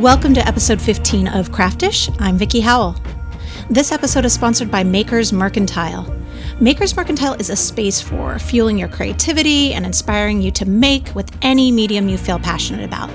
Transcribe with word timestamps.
Welcome 0.00 0.32
to 0.32 0.48
episode 0.48 0.80
15 0.80 1.28
of 1.28 1.52
Craftish. 1.52 2.08
I'm 2.20 2.38
Vickie 2.38 2.62
Howell. 2.62 2.96
This 3.68 3.92
episode 3.92 4.24
is 4.24 4.32
sponsored 4.32 4.70
by 4.70 4.82
Makers 4.82 5.30
Mercantile. 5.30 6.10
Makers 6.58 6.96
Mercantile 6.96 7.34
is 7.34 7.50
a 7.50 7.54
space 7.54 8.00
for 8.00 8.38
fueling 8.38 8.78
your 8.78 8.88
creativity 8.88 9.74
and 9.74 9.84
inspiring 9.84 10.40
you 10.40 10.50
to 10.52 10.64
make 10.64 11.14
with 11.14 11.30
any 11.42 11.70
medium 11.70 12.08
you 12.08 12.16
feel 12.16 12.38
passionate 12.38 12.82
about. 12.82 13.10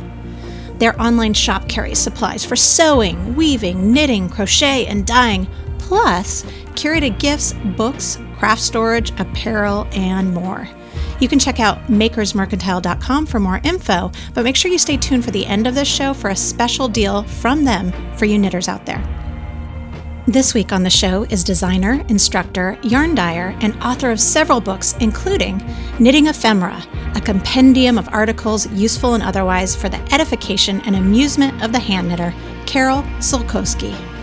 Their 0.78 1.02
online 1.02 1.34
shop 1.34 1.68
carries 1.68 1.98
supplies 1.98 2.46
for 2.46 2.56
sewing, 2.56 3.36
weaving, 3.36 3.92
knitting, 3.92 4.30
crochet, 4.30 4.86
and 4.86 5.08
dyeing, 5.08 5.48
plus 5.80 6.44
curated 6.76 7.18
gifts, 7.18 7.54
books, 7.76 8.20
craft 8.38 8.62
storage, 8.62 9.10
apparel, 9.20 9.88
and 9.94 10.36
more. 10.36 10.70
You 11.20 11.28
can 11.28 11.40
check 11.40 11.60
out 11.60 11.88
makersmercantile.com 11.88 13.26
for 13.26 13.40
more 13.40 13.62
info, 13.64 14.12
but 14.34 14.44
make 14.44 14.56
sure 14.56 14.70
you 14.70 14.78
stay 14.78 14.98
tuned 14.98 15.24
for 15.24 15.32
the 15.32 15.46
end 15.46 15.68
of 15.68 15.76
this 15.76 15.88
show 15.88 16.14
for 16.14 16.30
a 16.30 16.36
special 16.36 16.88
deal 16.88 17.24
from 17.24 17.64
them 17.64 17.92
for 18.18 18.26
you 18.26 18.38
knitters 18.38 18.68
out 18.68 18.86
there. 18.86 19.04
This 20.28 20.56
week 20.56 20.72
on 20.72 20.82
the 20.82 20.90
show 20.90 21.24
is 21.26 21.44
designer, 21.44 22.04
instructor, 22.10 22.80
yarn 22.82 23.14
dyer, 23.14 23.56
and 23.62 23.76
author 23.82 24.10
of 24.10 24.20
several 24.20 24.60
books, 24.60 24.96
including 25.00 25.64
Knitting 26.00 26.28
Ephemera, 26.28 26.84
a 27.16 27.22
compendium 27.22 28.00
of 28.00 28.10
articles 28.10 28.68
useful 28.72 29.14
and 29.14 29.22
otherwise 29.22 29.76
for 29.76 29.88
the 29.88 30.02
edification 30.12 30.82
and 30.82 30.96
amusement 30.96 31.64
of 31.64 31.72
the 31.72 31.80
hand 31.80 32.10
knitter, 32.10 32.34
Carol 32.66 33.04
Sulcoski. 33.20 34.15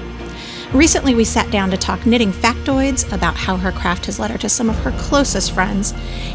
Recently, 0.75 1.15
we 1.15 1.25
sat 1.25 1.51
down 1.51 1.71
to 1.71 1.77
talk 1.77 2.07
knitting 2.07 2.33
factoids 2.33 3.13
about 3.13 3.37
how 3.37 3.59
her 3.59 3.73
craft 3.73 4.07
has 4.07 4.19
led 4.19 4.31
her 4.31 4.39
to 4.39 4.49
some 4.49 4.71
of 4.71 4.79
her 4.79 4.91
closest 4.93 5.53
friends 5.53 5.93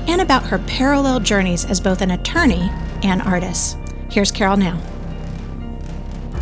and 0.08 0.22
about 0.22 0.46
her 0.46 0.60
parallel 0.60 1.20
journeys 1.20 1.66
as 1.66 1.82
both 1.82 2.02
an 2.02 2.12
attorney 2.12 2.70
and 3.02 3.24
artist. 3.24 3.80
Here's 4.12 4.32
Carol 4.32 4.56
now. 4.56 4.80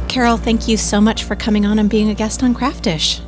Carol, 0.10 0.36
thank 0.36 0.68
you 0.68 0.76
so 0.76 1.00
much 1.00 1.24
for 1.24 1.38
coming 1.38 1.66
on 1.66 1.80
and 1.80 1.90
being 1.90 2.10
a 2.10 2.14
guest 2.14 2.44
on 2.44 2.54
Craftish. 2.54 3.22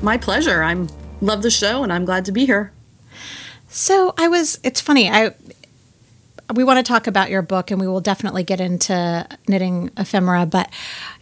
My 0.00 0.16
pleasure. 0.16 0.62
I'm 0.62 0.88
love 1.20 1.42
the 1.42 1.50
show 1.50 1.82
and 1.82 1.92
I'm 1.92 2.06
glad 2.06 2.24
to 2.24 2.32
be 2.32 2.46
here. 2.46 2.72
So, 3.68 4.14
I 4.16 4.28
was 4.28 4.60
it's 4.64 4.80
funny. 4.80 5.10
I 5.10 5.34
we 6.54 6.64
want 6.64 6.78
to 6.78 6.82
talk 6.82 7.06
about 7.06 7.30
your 7.30 7.42
book 7.42 7.70
and 7.70 7.80
we 7.80 7.86
will 7.86 8.00
definitely 8.00 8.42
get 8.42 8.60
into 8.60 9.26
knitting 9.48 9.90
ephemera 9.96 10.46
but 10.46 10.70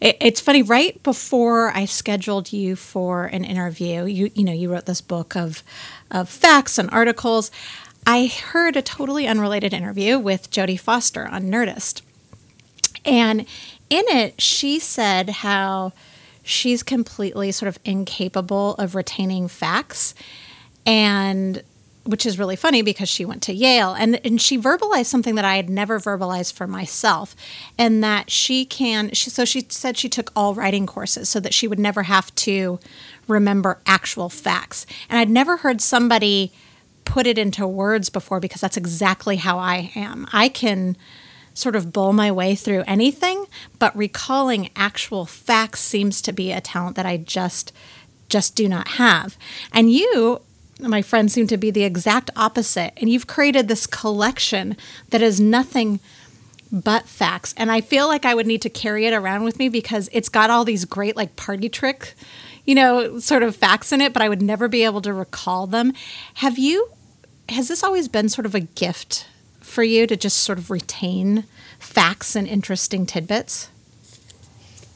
it, 0.01 0.17
it's 0.21 0.41
funny 0.41 0.63
right 0.63 1.03
before 1.03 1.71
i 1.71 1.85
scheduled 1.85 2.53
you 2.53 2.77
for 2.77 3.27
an 3.27 3.45
interview 3.45 4.05
you 4.05 4.31
you 4.35 4.45
know 4.45 4.53
you 4.53 4.71
wrote 4.71 4.87
this 4.87 5.01
book 5.01 5.37
of 5.37 5.63
of 6.11 6.29
facts 6.29 6.79
and 6.79 6.91
articles 6.91 7.51
i 8.07 8.27
heard 8.27 8.77
a 8.77 8.83
totally 8.83 9.27
unrelated 9.27 9.73
interview 9.73 10.19
with 10.19 10.51
jodie 10.51 10.79
foster 10.79 11.27
on 11.29 11.45
nerdist. 11.45 12.03
And 13.05 13.41
in 13.89 14.05
it 14.09 14.41
she 14.41 14.79
said 14.79 15.31
how 15.31 15.93
she's 16.43 16.83
completely 16.83 17.53
sort 17.53 17.69
of 17.69 17.79
incapable 17.85 18.75
of 18.75 18.95
retaining 18.95 19.49
facts 19.49 20.15
and 20.87 21.63
which 22.05 22.25
is 22.25 22.39
really 22.39 22.57
funny 22.57 22.83
because 22.83 23.09
she 23.09 23.25
went 23.25 23.43
to 23.43 23.53
Yale 23.53 23.93
and, 23.93 24.25
and 24.25 24.41
she 24.41 24.59
verbalized 24.59 25.07
something 25.07 25.35
that 25.35 25.45
I 25.45 25.57
had 25.57 25.69
never 25.69 26.01
verbalized 26.01 26.55
for 26.55 26.67
myself 26.67 27.37
and 27.77 28.03
that 28.03 28.31
she 28.31 28.65
can 28.65 29.13
she, 29.13 29.29
so 29.29 29.45
she 29.45 29.67
said 29.69 29.99
she 29.99 30.09
took 30.09 30.33
all 30.35 30.55
writing 30.55 30.87
courses 30.87 31.29
so 31.29 31.41
that 31.41 31.53
she 31.53 31.69
would 31.69 31.79
never 31.79 32.05
have 32.05 32.35
to 32.37 32.81
remember 33.29 33.81
actual 33.87 34.29
facts. 34.29 34.87
And 35.09 35.19
I'd 35.19 35.31
never 35.31 35.59
heard 35.59 35.81
somebody 35.81 36.53
put 37.05 37.27
it 37.27 37.39
into 37.39 37.67
words 37.67 38.09
before 38.09 38.41
because 38.41 38.61
that's 38.61 38.77
exactly 38.77 39.37
how 39.37 39.59
I 39.59 39.93
am. 39.95 40.27
I 40.33 40.49
can 40.49 40.97
sort 41.53 41.77
of 41.77 41.93
bowl 41.93 42.13
my 42.13 42.31
way 42.31 42.55
through 42.55 42.85
anything 42.87 43.45
but 43.79 43.95
recalling 43.97 44.71
actual 44.77 45.27
facts 45.27 45.81
seems 45.81 46.23
to 46.23 46.33
be 46.33 46.53
a 46.53 46.61
talent 46.61 46.97
that 46.97 47.07
I 47.07 47.19
just 47.19 47.73
just 48.29 48.55
do 48.55 48.69
not 48.69 48.89
have. 48.89 49.37
And 49.73 49.91
you 49.91 50.41
my 50.89 51.03
friends 51.03 51.33
seem 51.33 51.47
to 51.49 51.57
be 51.57 51.71
the 51.71 51.85
exact 51.85 52.31
opposite. 52.37 52.93
And 52.97 53.11
you've 53.11 53.27
created 53.27 53.69
this 53.69 53.87
collection 53.87 54.77
that 55.11 55.23
is 55.23 55.41
nothing 55.41 56.01
but 56.73 57.09
facts. 57.09 57.55
And 57.57 57.71
I 57.71 57.81
feel 57.81 58.07
like 58.07 58.25
I 58.25 58.35
would 58.35 58.47
need 58.47 58.63
to 58.63 58.71
carry 58.71 59.07
it 59.07 59.13
around 59.13 59.45
with 59.45 59.59
me 59.59 59.69
because 59.69 60.09
it's 60.13 60.29
got 60.29 60.51
all 60.51 60.65
these 60.65 60.85
great, 60.85 61.17
like, 61.17 61.37
party 61.37 61.69
trick, 61.69 62.15
you 62.65 62.75
know, 62.75 63.19
sort 63.19 63.43
of 63.43 63.57
facts 63.57 63.93
in 63.93 64.01
it, 64.01 64.13
but 64.13 64.23
I 64.23 64.29
would 64.29 64.43
never 64.43 64.69
be 64.69 64.85
able 64.85 65.03
to 65.03 65.13
recall 65.13 65.67
them. 65.67 65.93
Have 66.35 66.59
you, 66.59 66.91
has 67.49 67.69
this 67.69 67.83
always 67.83 68.07
been 68.07 68.29
sort 68.29 68.47
of 68.47 68.55
a 68.55 68.61
gift 68.61 69.27
for 69.61 69.83
you 69.83 70.07
to 70.07 70.17
just 70.17 70.39
sort 70.39 70.59
of 70.59 70.71
retain 70.71 71.45
facts 71.79 72.37
and 72.37 72.47
interesting 72.47 73.07
tidbits? 73.07 73.69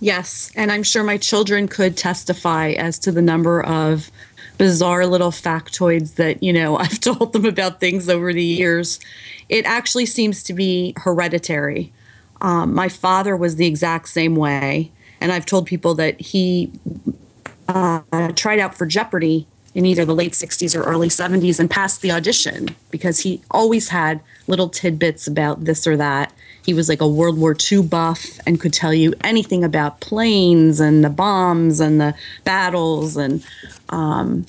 Yes. 0.01 0.53
And 0.55 0.71
I'm 0.71 0.83
sure 0.83 1.03
my 1.03 1.17
children 1.17 1.67
could 1.67 1.97
testify 1.97 2.71
as 2.71 2.99
to 3.01 3.11
the 3.13 3.23
number 3.23 3.65
of 3.65 4.11
bizarre 4.59 5.07
little 5.07 5.31
factoids 5.31 6.15
that, 6.15 6.43
you 6.43 6.53
know, 6.53 6.77
I've 6.79 7.01
told 7.01 7.33
them 7.33 7.45
about 7.45 7.81
things 7.81 8.09
over 8.09 8.33
the 8.33 8.43
years. 8.43 9.01
It 9.49 9.65
actually 9.67 10.07
seems 10.07 10.43
to 10.45 10.53
be 10.53 10.95
hereditary. 10.97 11.93
Um, 12.41 12.75
my 12.75 12.89
father 12.89 13.37
was 13.37 13.57
the 13.57 13.67
exact 13.67 14.09
same 14.09 14.37
way. 14.37 14.91
And 15.21 15.33
I've 15.33 15.47
told 15.47 15.67
people 15.67 15.95
that 15.95 16.21
he 16.21 16.71
uh, 17.69 18.03
tried 18.35 18.59
out 18.59 18.75
for 18.75 18.85
Jeopardy 18.85 19.47
in 19.75 19.87
either 19.87 20.05
the 20.05 20.15
late 20.15 20.33
60s 20.33 20.79
or 20.79 20.83
early 20.83 21.09
70s 21.09 21.59
and 21.59 21.71
passed 21.71 22.01
the 22.01 22.13
audition 22.13 22.69
because 22.91 23.21
he 23.21 23.43
always 23.51 23.89
had 23.89 24.21
little 24.47 24.69
tidbits 24.69 25.27
about 25.27 25.65
this 25.65 25.87
or 25.87 25.97
that. 25.97 26.33
He 26.65 26.75
was 26.75 26.89
like 26.89 27.01
a 27.01 27.09
World 27.09 27.39
War 27.39 27.55
II 27.71 27.83
buff 27.83 28.25
and 28.47 28.61
could 28.61 28.73
tell 28.73 28.95
you 28.95 29.15
anything 29.23 29.65
about 29.65 30.01
planes 30.01 30.81
and 30.81 31.05
the 31.05 31.11
bombs 31.11 31.81
and 31.81 32.01
the 32.01 32.15
battles 32.45 33.17
and 33.17 33.45
um, 33.91 34.47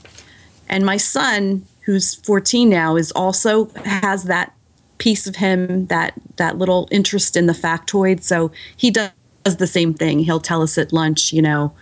and 0.69 0.85
my 0.85 0.97
son, 0.97 1.65
who's 1.81 2.15
14 2.15 2.69
now, 2.69 2.95
is 2.95 3.11
also 3.11 3.65
has 3.85 4.23
that 4.23 4.53
piece 4.97 5.27
of 5.27 5.35
him 5.35 5.87
that 5.87 6.13
that 6.37 6.57
little 6.57 6.87
interest 6.89 7.35
in 7.35 7.45
the 7.45 7.53
factoid. 7.53 8.23
So 8.23 8.51
he 8.75 8.91
does 8.91 9.11
the 9.43 9.67
same 9.67 9.93
thing. 9.93 10.19
He'll 10.19 10.39
tell 10.39 10.61
us 10.61 10.77
at 10.77 10.93
lunch, 10.93 11.33
you 11.33 11.41
know, 11.41 11.73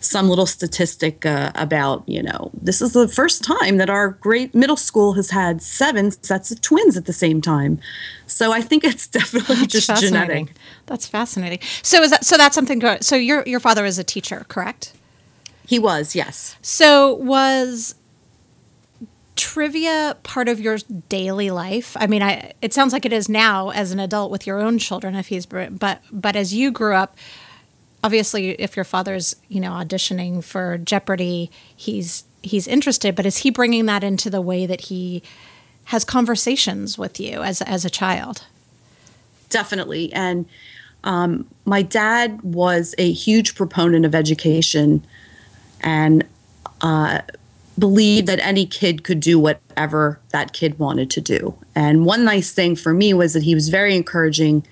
some 0.00 0.28
little 0.28 0.46
statistic 0.46 1.24
uh, 1.24 1.52
about, 1.54 2.08
you 2.08 2.22
know, 2.22 2.50
this 2.54 2.80
is 2.80 2.92
the 2.92 3.06
first 3.06 3.44
time 3.44 3.76
that 3.76 3.90
our 3.90 4.10
great 4.10 4.54
middle 4.54 4.76
school 4.76 5.12
has 5.12 5.30
had 5.30 5.62
seven 5.62 6.10
sets 6.10 6.50
of 6.50 6.60
twins 6.60 6.96
at 6.96 7.04
the 7.04 7.12
same 7.12 7.40
time. 7.40 7.78
So 8.26 8.52
I 8.52 8.62
think 8.62 8.82
it's 8.84 9.06
definitely 9.18 9.56
that's 9.56 9.86
just 9.86 10.02
genetic. 10.02 10.52
That's 10.86 11.06
fascinating. 11.06 11.60
So 11.82 12.02
is 12.02 12.10
that 12.10 12.24
so? 12.24 12.36
That's 12.36 12.54
something. 12.54 12.78
Good. 12.78 13.04
So 13.04 13.16
your 13.16 13.42
your 13.46 13.60
father 13.60 13.84
is 13.84 13.98
a 13.98 14.04
teacher, 14.04 14.46
correct? 14.48 14.94
He 15.66 15.78
was, 15.78 16.16
yes. 16.16 16.56
So 16.62 17.14
was 17.14 17.94
trivia 19.36 20.16
part 20.22 20.48
of 20.48 20.60
your 20.60 20.78
daily 21.08 21.50
life? 21.50 21.96
I 21.98 22.06
mean, 22.06 22.22
I 22.22 22.52
it 22.60 22.74
sounds 22.74 22.92
like 22.92 23.04
it 23.04 23.12
is 23.12 23.28
now 23.28 23.70
as 23.70 23.92
an 23.92 24.00
adult 24.00 24.30
with 24.30 24.46
your 24.46 24.60
own 24.60 24.78
children 24.78 25.14
if 25.14 25.28
he's 25.28 25.46
but 25.46 26.00
but 26.10 26.36
as 26.36 26.52
you 26.52 26.70
grew 26.70 26.94
up 26.94 27.16
obviously 28.02 28.50
if 28.52 28.76
your 28.76 28.84
father's 28.84 29.36
you 29.48 29.60
know 29.60 29.70
auditioning 29.70 30.42
for 30.42 30.78
jeopardy 30.78 31.50
he's 31.76 32.24
he's 32.42 32.66
interested 32.66 33.14
but 33.14 33.26
is 33.26 33.38
he 33.38 33.50
bringing 33.50 33.86
that 33.86 34.02
into 34.02 34.30
the 34.30 34.40
way 34.40 34.66
that 34.66 34.82
he 34.82 35.22
has 35.90 36.04
conversations 36.04 36.96
with 36.96 37.18
you 37.18 37.42
as 37.42 37.60
as 37.62 37.84
a 37.84 37.90
child? 37.90 38.44
Definitely. 39.48 40.12
And 40.12 40.46
um, 41.02 41.48
my 41.64 41.82
dad 41.82 42.40
was 42.42 42.94
a 42.96 43.10
huge 43.10 43.56
proponent 43.56 44.06
of 44.06 44.14
education 44.14 45.04
and 45.80 46.24
uh, 46.80 47.22
believed 47.76 48.28
that 48.28 48.38
any 48.38 48.66
kid 48.66 49.02
could 49.02 49.18
do 49.18 49.40
whatever 49.40 50.20
that 50.30 50.52
kid 50.52 50.78
wanted 50.78 51.10
to 51.10 51.20
do. 51.20 51.56
And 51.74 52.06
one 52.06 52.24
nice 52.24 52.52
thing 52.52 52.76
for 52.76 52.94
me 52.94 53.12
was 53.12 53.32
that 53.32 53.42
he 53.42 53.56
was 53.56 53.68
very 53.68 53.96
encouraging 53.96 54.64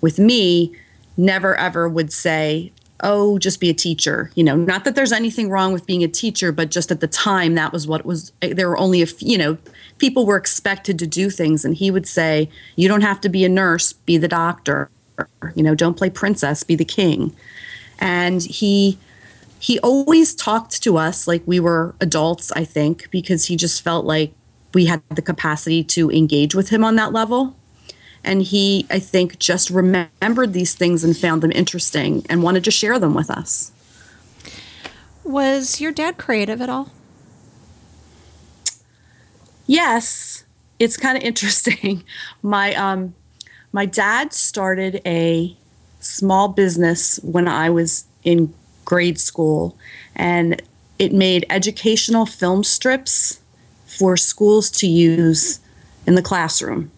with 0.00 0.18
me 0.18 0.74
never 1.16 1.56
ever 1.56 1.88
would 1.88 2.12
say, 2.12 2.72
oh, 3.00 3.38
just 3.38 3.60
be 3.60 3.70
a 3.70 3.74
teacher. 3.74 4.30
You 4.34 4.44
know, 4.44 4.56
not 4.56 4.84
that 4.84 4.94
there's 4.94 5.12
anything 5.12 5.50
wrong 5.50 5.72
with 5.72 5.86
being 5.86 6.02
a 6.02 6.08
teacher, 6.08 6.52
but 6.52 6.70
just 6.70 6.90
at 6.90 7.00
the 7.00 7.06
time, 7.06 7.54
that 7.54 7.72
was 7.72 7.86
what 7.86 8.04
was, 8.06 8.32
eh, 8.42 8.54
there 8.54 8.68
were 8.68 8.78
only 8.78 9.02
a 9.02 9.06
few, 9.06 9.28
you 9.28 9.38
know, 9.38 9.58
people 9.98 10.26
were 10.26 10.36
expected 10.36 10.98
to 10.98 11.06
do 11.06 11.30
things. 11.30 11.64
And 11.64 11.76
he 11.76 11.90
would 11.90 12.06
say, 12.06 12.48
you 12.76 12.88
don't 12.88 13.02
have 13.02 13.20
to 13.22 13.28
be 13.28 13.44
a 13.44 13.48
nurse, 13.48 13.92
be 13.92 14.16
the 14.16 14.28
doctor. 14.28 14.90
You 15.54 15.62
know, 15.62 15.74
don't 15.74 15.96
play 15.96 16.10
princess, 16.10 16.62
be 16.62 16.74
the 16.74 16.84
king. 16.84 17.34
And 18.00 18.42
he, 18.42 18.98
he 19.60 19.78
always 19.80 20.34
talked 20.34 20.82
to 20.82 20.96
us 20.96 21.28
like 21.28 21.42
we 21.46 21.60
were 21.60 21.94
adults, 22.00 22.50
I 22.52 22.64
think, 22.64 23.10
because 23.10 23.46
he 23.46 23.56
just 23.56 23.82
felt 23.82 24.04
like 24.04 24.32
we 24.72 24.86
had 24.86 25.02
the 25.10 25.22
capacity 25.22 25.84
to 25.84 26.10
engage 26.10 26.54
with 26.54 26.70
him 26.70 26.82
on 26.82 26.96
that 26.96 27.12
level. 27.12 27.54
And 28.24 28.42
he, 28.42 28.86
I 28.90 28.98
think, 28.98 29.38
just 29.38 29.70
remembered 29.70 30.52
these 30.52 30.74
things 30.74 31.04
and 31.04 31.16
found 31.16 31.42
them 31.42 31.52
interesting 31.52 32.24
and 32.28 32.42
wanted 32.42 32.64
to 32.64 32.70
share 32.70 32.98
them 32.98 33.14
with 33.14 33.30
us. 33.30 33.72
Was 35.22 35.80
your 35.80 35.92
dad 35.92 36.16
creative 36.16 36.60
at 36.60 36.68
all? 36.68 36.90
Yes, 39.66 40.44
it's 40.78 40.96
kind 40.96 41.16
of 41.16 41.22
interesting. 41.22 42.04
My 42.42 42.74
um, 42.74 43.14
my 43.72 43.86
dad 43.86 44.32
started 44.32 45.02
a 45.04 45.56
small 45.98 46.46
business 46.48 47.18
when 47.24 47.48
I 47.48 47.70
was 47.70 48.04
in 48.22 48.54
grade 48.84 49.18
school, 49.18 49.76
and 50.14 50.62
it 51.00 51.12
made 51.12 51.44
educational 51.50 52.24
film 52.24 52.62
strips 52.62 53.40
for 53.84 54.16
schools 54.16 54.70
to 54.70 54.86
use 54.86 55.58
in 56.06 56.14
the 56.14 56.22
classroom. 56.22 56.92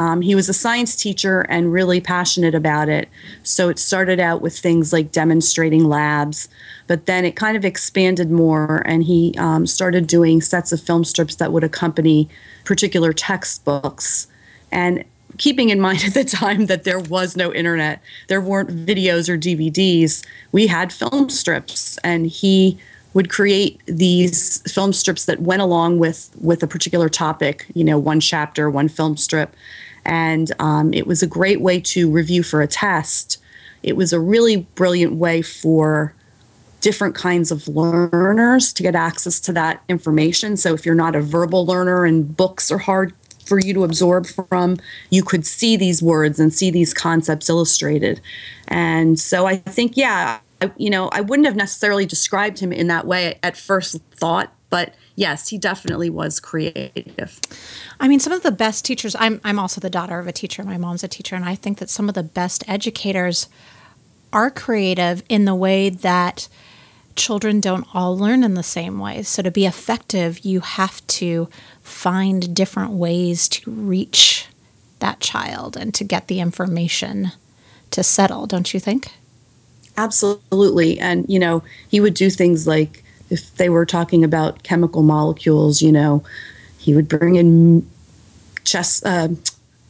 Um, 0.00 0.22
he 0.22 0.34
was 0.34 0.48
a 0.48 0.54
science 0.54 0.96
teacher 0.96 1.42
and 1.50 1.70
really 1.70 2.00
passionate 2.00 2.54
about 2.54 2.88
it. 2.88 3.06
So 3.42 3.68
it 3.68 3.78
started 3.78 4.18
out 4.18 4.40
with 4.40 4.58
things 4.58 4.94
like 4.94 5.12
demonstrating 5.12 5.84
labs, 5.84 6.48
but 6.86 7.04
then 7.04 7.26
it 7.26 7.36
kind 7.36 7.54
of 7.54 7.66
expanded 7.66 8.30
more, 8.30 8.82
and 8.86 9.04
he 9.04 9.34
um, 9.36 9.66
started 9.66 10.06
doing 10.06 10.40
sets 10.40 10.72
of 10.72 10.80
film 10.80 11.04
strips 11.04 11.34
that 11.36 11.52
would 11.52 11.64
accompany 11.64 12.30
particular 12.64 13.12
textbooks. 13.12 14.26
And 14.72 15.04
keeping 15.36 15.68
in 15.68 15.80
mind 15.88 16.02
at 16.02 16.14
the 16.14 16.24
time 16.24 16.64
that 16.66 16.84
there 16.84 16.98
was 16.98 17.36
no 17.36 17.52
internet, 17.52 18.00
there 18.28 18.40
weren't 18.40 18.70
videos 18.70 19.28
or 19.28 19.36
DVDs, 19.36 20.24
we 20.50 20.66
had 20.66 20.94
film 20.94 21.28
strips, 21.28 21.98
and 21.98 22.26
he 22.26 22.78
would 23.12 23.28
create 23.28 23.80
these 23.86 24.62
film 24.72 24.94
strips 24.94 25.26
that 25.26 25.42
went 25.42 25.60
along 25.60 25.98
with 25.98 26.30
with 26.40 26.62
a 26.62 26.66
particular 26.66 27.08
topic 27.08 27.66
you 27.74 27.82
know 27.82 27.98
one 27.98 28.20
chapter 28.20 28.70
one 28.70 28.88
film 28.88 29.16
strip 29.16 29.56
and 30.04 30.52
um, 30.58 30.92
it 30.94 31.06
was 31.06 31.22
a 31.22 31.26
great 31.26 31.60
way 31.60 31.80
to 31.80 32.10
review 32.10 32.42
for 32.42 32.62
a 32.62 32.66
test. 32.66 33.38
It 33.82 33.96
was 33.96 34.12
a 34.12 34.20
really 34.20 34.68
brilliant 34.74 35.14
way 35.14 35.42
for 35.42 36.14
different 36.80 37.14
kinds 37.14 37.50
of 37.50 37.68
learners 37.68 38.72
to 38.72 38.82
get 38.82 38.94
access 38.94 39.38
to 39.40 39.52
that 39.52 39.82
information. 39.88 40.56
So 40.56 40.72
if 40.72 40.86
you're 40.86 40.94
not 40.94 41.14
a 41.14 41.20
verbal 41.20 41.66
learner 41.66 42.04
and 42.04 42.34
books 42.36 42.70
are 42.70 42.78
hard 42.78 43.12
for 43.44 43.58
you 43.58 43.74
to 43.74 43.84
absorb 43.84 44.26
from 44.26 44.76
you 45.10 45.22
could 45.22 45.44
see 45.44 45.76
these 45.76 46.02
words 46.02 46.38
and 46.38 46.54
see 46.54 46.70
these 46.70 46.94
concepts 46.94 47.48
illustrated. 47.48 48.20
And 48.68 49.18
so 49.18 49.46
i 49.46 49.56
think 49.56 49.96
yeah 49.96 50.38
you 50.76 50.90
know, 50.90 51.08
I 51.08 51.20
wouldn't 51.20 51.46
have 51.46 51.56
necessarily 51.56 52.06
described 52.06 52.58
him 52.58 52.72
in 52.72 52.88
that 52.88 53.06
way 53.06 53.38
at 53.42 53.56
first 53.56 53.96
thought, 54.14 54.52
but 54.68 54.94
yes, 55.20 55.48
he 55.48 55.58
definitely 55.58 56.08
was 56.08 56.40
creative. 56.40 57.38
I 58.00 58.08
mean, 58.08 58.20
some 58.20 58.32
of 58.32 58.42
the 58.42 58.50
best 58.50 58.86
teachers, 58.86 59.14
I'm, 59.18 59.38
I'm 59.44 59.58
also 59.58 59.80
the 59.80 59.90
daughter 59.90 60.18
of 60.18 60.26
a 60.26 60.32
teacher. 60.32 60.64
My 60.64 60.78
mom's 60.78 61.04
a 61.04 61.08
teacher, 61.08 61.36
and 61.36 61.44
I 61.44 61.54
think 61.54 61.78
that 61.78 61.90
some 61.90 62.08
of 62.08 62.14
the 62.14 62.22
best 62.22 62.64
educators 62.66 63.46
are 64.32 64.50
creative 64.50 65.22
in 65.28 65.44
the 65.44 65.54
way 65.54 65.90
that 65.90 66.48
children 67.16 67.60
don't 67.60 67.86
all 67.92 68.16
learn 68.16 68.42
in 68.42 68.54
the 68.54 68.62
same 68.62 68.98
way. 68.98 69.22
So 69.22 69.42
to 69.42 69.50
be 69.50 69.66
effective, 69.66 70.38
you 70.38 70.60
have 70.60 71.06
to 71.08 71.50
find 71.82 72.54
different 72.54 72.92
ways 72.92 73.46
to 73.50 73.70
reach 73.70 74.46
that 75.00 75.20
child 75.20 75.76
and 75.76 75.92
to 75.94 76.04
get 76.04 76.28
the 76.28 76.40
information 76.40 77.32
to 77.90 78.02
settle, 78.02 78.46
don't 78.46 78.72
you 78.72 78.80
think? 78.80 79.12
Absolutely. 79.98 80.98
And, 80.98 81.26
you 81.28 81.38
know, 81.38 81.62
he 81.90 82.00
would 82.00 82.14
do 82.14 82.30
things 82.30 82.66
like 82.66 83.04
if 83.30 83.54
they 83.56 83.68
were 83.68 83.86
talking 83.86 84.24
about 84.24 84.62
chemical 84.62 85.02
molecules, 85.02 85.80
you 85.80 85.92
know, 85.92 86.22
he 86.78 86.94
would 86.94 87.08
bring 87.08 87.36
in 87.36 87.88
chess, 88.64 89.04
uh, 89.04 89.28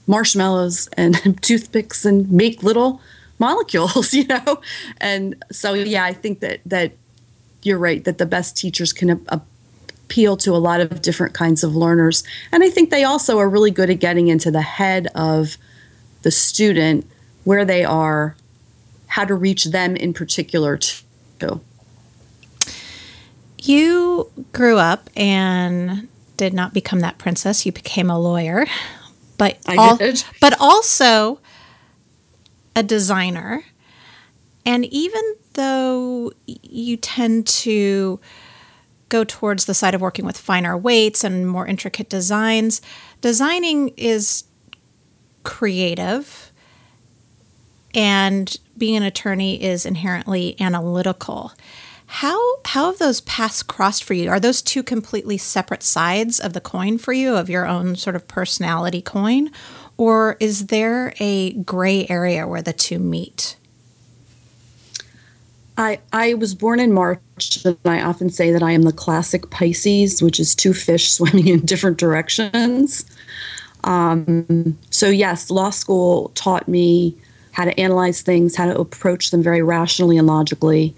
marshmallows 0.07 0.89
and 0.97 1.43
toothpicks 1.43 2.05
and 2.05 2.31
make 2.31 2.63
little 2.63 3.01
molecules, 3.39 4.13
you 4.15 4.27
know? 4.27 4.61
And 5.01 5.43
so, 5.51 5.73
yeah, 5.73 6.05
I 6.05 6.13
think 6.13 6.41
that, 6.41 6.61
that 6.67 6.93
you're 7.63 7.79
right, 7.79 8.05
that 8.05 8.19
the 8.19 8.27
best 8.27 8.57
teachers 8.57 8.93
can 8.93 9.25
appeal 9.29 10.37
to 10.39 10.55
a 10.55 10.59
lot 10.59 10.81
of 10.81 11.03
different 11.03 11.35
kinds 11.35 11.63
of 11.65 11.77
learners. 11.77 12.25
And 12.53 12.63
I 12.63 12.71
think 12.71 12.91
they 12.91 13.05
also 13.05 13.39
are 13.39 13.49
really 13.49 13.71
good 13.71 13.91
at 13.91 14.01
getting 14.01 14.29
into 14.29 14.51
the 14.51 14.63
head 14.63 15.09
of 15.15 15.57
the 16.23 16.31
student 16.31 17.07
where 17.45 17.65
they 17.65 17.85
are 17.85 18.37
how 19.07 19.25
to 19.25 19.35
reach 19.35 19.65
them 19.67 19.97
in 19.97 20.13
particular 20.13 20.77
too. 20.77 21.61
You 23.63 24.31
grew 24.53 24.79
up 24.79 25.11
and 25.17 26.09
did 26.37 26.55
not 26.55 26.73
become 26.73 27.01
that 27.01 27.19
princess. 27.19 27.67
You 27.67 27.73
became 27.73 28.09
a 28.09 28.19
lawyer, 28.19 28.67
but 29.37 29.59
I 29.67 29.97
did. 29.97 30.25
but 30.41 30.55
also 30.59 31.41
a 32.75 32.83
designer. 32.83 33.65
And 34.65 34.85
even 34.87 35.23
though 35.55 36.33
you 36.47 36.97
tend 36.97 37.47
to 37.47 38.21
go 39.11 39.25
towards 39.25 39.65
the 39.65 39.75
side 39.75 39.95
of 39.95 40.01
working 40.01 40.25
with 40.25 40.39
finer 40.39 40.77
weights 40.77 41.25
and 41.25 41.47
more 41.49 41.67
intricate 41.67 42.09
designs, 42.09 42.81
designing 43.21 43.89
is 43.97 44.45
creative 45.43 46.53
and 47.95 48.57
being 48.79 48.97
an 48.97 49.03
attorney 49.03 49.63
is 49.63 49.85
inherently 49.85 50.59
analytical. 50.61 51.53
How 52.13 52.57
how 52.65 52.87
have 52.87 52.99
those 52.99 53.21
paths 53.21 53.63
crossed 53.63 54.03
for 54.03 54.15
you? 54.15 54.31
Are 54.31 54.41
those 54.41 54.63
two 54.63 54.83
completely 54.83 55.39
separate 55.39 55.85
sides 55.85 56.41
of 56.41 56.55
the 56.55 56.61
coin 56.61 56.99
for 56.99 57.13
you, 57.13 57.37
of 57.37 57.49
your 57.49 57.69
own 57.69 57.95
sort 57.95 58.17
of 58.17 58.27
personality 58.27 59.01
coin, 59.01 59.51
or 59.97 60.37
is 60.41 60.67
there 60.67 61.15
a 61.21 61.53
gray 61.53 62.09
area 62.09 62.49
where 62.49 62.63
the 62.63 62.73
two 62.73 62.99
meet? 62.99 63.57
I 65.79 66.01
I 66.13 66.35
was 66.35 66.53
born 66.53 66.81
in 66.81 66.93
March, 66.93 67.65
and 67.65 67.79
I 67.85 68.03
often 68.03 68.29
say 68.29 68.51
that 68.51 68.63
I 68.63 68.73
am 68.73 68.83
the 68.83 68.93
classic 68.93 69.49
Pisces, 69.51 70.21
which 70.21 70.41
is 70.41 70.53
two 70.53 70.75
fish 70.75 71.11
swimming 71.15 71.47
in 71.47 71.61
different 71.65 71.99
directions. 71.99 73.05
Um, 73.85 74.77
so 74.91 75.09
yes, 75.09 75.49
law 75.49 75.71
school 75.71 76.33
taught 76.35 76.67
me 76.67 77.17
how 77.53 77.67
to 77.67 77.81
analyze 77.81 78.21
things, 78.21 78.57
how 78.57 78.67
to 78.67 78.77
approach 78.77 79.31
them 79.31 79.45
very 79.45 79.63
rationally 79.63 80.19
and 80.19 80.27
logically. 80.27 80.93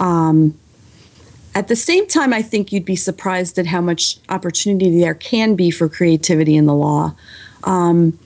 Um, 0.00 0.58
at 1.54 1.68
the 1.68 1.76
same 1.76 2.06
time, 2.06 2.32
I 2.32 2.42
think 2.42 2.72
you'd 2.72 2.84
be 2.84 2.96
surprised 2.96 3.58
at 3.58 3.66
how 3.66 3.80
much 3.80 4.18
opportunity 4.28 4.98
there 4.98 5.14
can 5.14 5.54
be 5.54 5.70
for 5.70 5.88
creativity 5.88 6.56
in 6.56 6.66
the 6.66 6.74
law. 6.74 7.14
Um, 7.64 8.18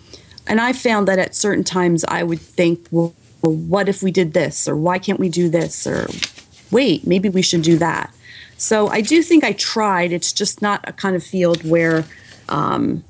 and 0.46 0.60
I 0.60 0.72
found 0.72 1.08
that 1.08 1.18
at 1.18 1.34
certain 1.34 1.64
times 1.64 2.04
I 2.06 2.22
would 2.22 2.40
think, 2.40 2.86
well, 2.90 3.14
well, 3.42 3.54
what 3.54 3.88
if 3.88 4.02
we 4.02 4.10
did 4.10 4.32
this? 4.32 4.66
Or 4.66 4.74
why 4.76 4.98
can't 4.98 5.20
we 5.20 5.28
do 5.28 5.50
this? 5.50 5.86
Or 5.86 6.08
wait, 6.70 7.06
maybe 7.06 7.28
we 7.28 7.42
should 7.42 7.62
do 7.62 7.76
that. 7.78 8.12
So 8.56 8.88
I 8.88 9.00
do 9.00 9.22
think 9.22 9.44
I 9.44 9.52
tried. 9.52 10.12
It's 10.12 10.32
just 10.32 10.62
not 10.62 10.80
a 10.88 10.92
kind 10.92 11.14
of 11.14 11.22
field 11.22 11.68
where 11.68 12.04
um, 12.48 13.04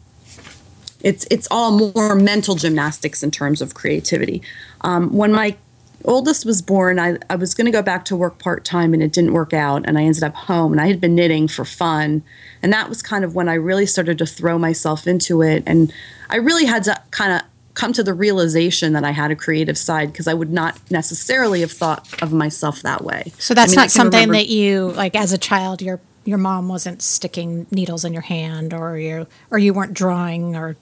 it's 1.00 1.26
it's 1.30 1.46
all 1.50 1.92
more 1.94 2.14
mental 2.14 2.56
gymnastics 2.56 3.22
in 3.22 3.30
terms 3.30 3.62
of 3.62 3.74
creativity. 3.74 4.42
Um, 4.80 5.12
when 5.12 5.32
my 5.32 5.56
oldest 6.04 6.44
was 6.44 6.62
born, 6.62 6.98
I, 6.98 7.18
I 7.30 7.36
was 7.36 7.54
going 7.54 7.66
to 7.66 7.70
go 7.70 7.82
back 7.82 8.04
to 8.06 8.16
work 8.16 8.38
part 8.38 8.64
time 8.64 8.94
and 8.94 9.02
it 9.02 9.12
didn't 9.12 9.32
work 9.32 9.52
out. 9.52 9.84
And 9.86 9.98
I 9.98 10.02
ended 10.02 10.22
up 10.22 10.34
home 10.34 10.72
and 10.72 10.80
I 10.80 10.86
had 10.86 11.00
been 11.00 11.14
knitting 11.14 11.48
for 11.48 11.64
fun. 11.64 12.22
And 12.62 12.72
that 12.72 12.88
was 12.88 13.02
kind 13.02 13.24
of 13.24 13.34
when 13.34 13.48
I 13.48 13.54
really 13.54 13.86
started 13.86 14.18
to 14.18 14.26
throw 14.26 14.58
myself 14.58 15.06
into 15.06 15.42
it. 15.42 15.62
And 15.66 15.92
I 16.30 16.36
really 16.36 16.66
had 16.66 16.84
to 16.84 17.00
kind 17.10 17.32
of 17.32 17.42
come 17.74 17.92
to 17.92 18.02
the 18.02 18.14
realization 18.14 18.92
that 18.92 19.04
I 19.04 19.10
had 19.10 19.30
a 19.30 19.36
creative 19.36 19.76
side 19.76 20.12
because 20.12 20.28
I 20.28 20.34
would 20.34 20.52
not 20.52 20.78
necessarily 20.90 21.60
have 21.60 21.72
thought 21.72 22.22
of 22.22 22.32
myself 22.32 22.82
that 22.82 23.02
way. 23.02 23.32
So 23.38 23.52
that's 23.54 23.72
I 23.72 23.74
mean, 23.74 23.82
not 23.82 23.90
something 23.90 24.20
remember- 24.20 24.34
that 24.34 24.48
you, 24.48 24.92
like 24.92 25.16
as 25.16 25.32
a 25.32 25.38
child, 25.38 25.82
your 25.82 26.00
your 26.26 26.38
mom 26.38 26.68
wasn't 26.68 27.02
sticking 27.02 27.66
needles 27.70 28.02
in 28.02 28.14
your 28.14 28.22
hand 28.22 28.72
or 28.72 28.96
you 28.96 29.26
or 29.50 29.58
you 29.58 29.74
weren't 29.74 29.92
drawing 29.92 30.56
or 30.56 30.76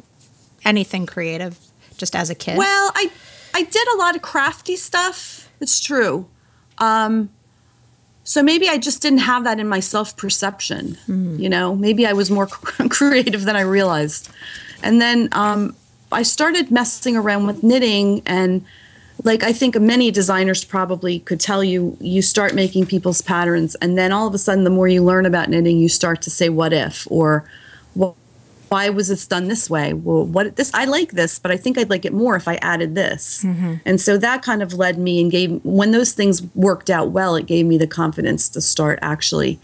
anything 0.65 1.07
creative 1.07 1.59
just 1.97 2.15
as 2.15 2.31
a 2.31 2.35
kid? 2.35 2.57
Well, 2.59 2.93
I 2.95 3.11
I 3.55 3.63
did 3.63 3.89
a 3.95 3.97
lot 3.97 4.17
of 4.17 4.23
crafty 4.23 4.77
stuff. 4.77 5.51
It's 5.61 5.81
true. 5.81 6.27
Um, 6.79 7.31
so 8.25 8.43
maybe 8.43 8.69
I 8.69 8.79
just 8.79 9.03
didn't 9.03 9.19
have 9.21 9.45
that 9.45 9.59
in 9.59 9.69
my 9.69 9.81
self 9.81 10.17
perception. 10.17 10.97
Mm. 11.09 11.39
You 11.39 11.49
know, 11.49 11.75
maybe 11.75 12.07
I 12.07 12.13
was 12.13 12.31
more 12.31 12.47
creative 12.91 13.45
than 13.45 13.57
I 13.57 13.63
realized. 13.63 14.31
And 14.83 15.01
then 15.01 15.29
um, 15.33 15.77
I 16.11 16.23
started 16.23 16.71
messing 16.71 17.17
around 17.17 17.47
with 17.47 17.63
knitting 17.63 18.23
and 18.27 18.65
like 19.25 19.43
I 19.43 19.53
think 19.53 19.79
many 19.79 20.11
designers 20.11 20.65
probably 20.65 21.21
could 21.21 21.41
tell 21.41 21.63
you, 21.63 21.97
you 22.01 22.23
start 22.23 22.55
making 22.55 22.87
people's 22.87 23.23
patterns, 23.23 23.75
and 23.77 23.97
then 23.97 24.13
all 24.13 24.27
of 24.27 24.35
a 24.35 24.39
sudden, 24.39 24.65
the 24.65 24.71
more 24.71 24.89
you 24.89 25.03
learn 25.03 25.27
about 25.27 25.49
knitting, 25.49 25.79
you 25.79 25.89
start 25.89 26.23
to 26.23 26.31
say, 26.31 26.49
"What 26.49 26.73
if?" 26.73 27.07
or 27.11 27.45
"Well, 27.95 28.17
why 28.73 28.89
was 28.89 29.09
this 29.09 29.27
done 29.27 29.49
this 29.49 29.69
way? 29.69 29.93
Well, 29.93 30.25
what 30.25 30.57
this 30.57 30.73
I 30.73 30.87
like 30.87 31.11
this, 31.11 31.39
but 31.39 31.51
I 31.51 31.59
think 31.59 31.77
I'd 31.77 31.91
like 31.91 32.07
it 32.07 32.15
more 32.15 32.37
if 32.37 32.49
I 32.49 32.55
added 32.63 32.95
this. 32.95 33.45
Mm-hmm. 33.45 33.75
And 33.85 34.01
so 34.01 34.17
that 34.17 34.41
kind 34.41 34.63
of 34.63 34.73
led 34.73 34.97
me 34.97 35.21
and 35.21 35.31
gave 35.31 35.63
when 35.63 35.91
those 35.91 36.13
things 36.13 36.43
worked 36.55 36.89
out 36.89 37.11
well, 37.11 37.37
it 37.37 37.45
gave 37.45 37.67
me 37.67 37.77
the 37.77 37.87
confidence 37.87 38.49
to 38.49 38.63
start 38.63 38.99
actually 39.03 39.61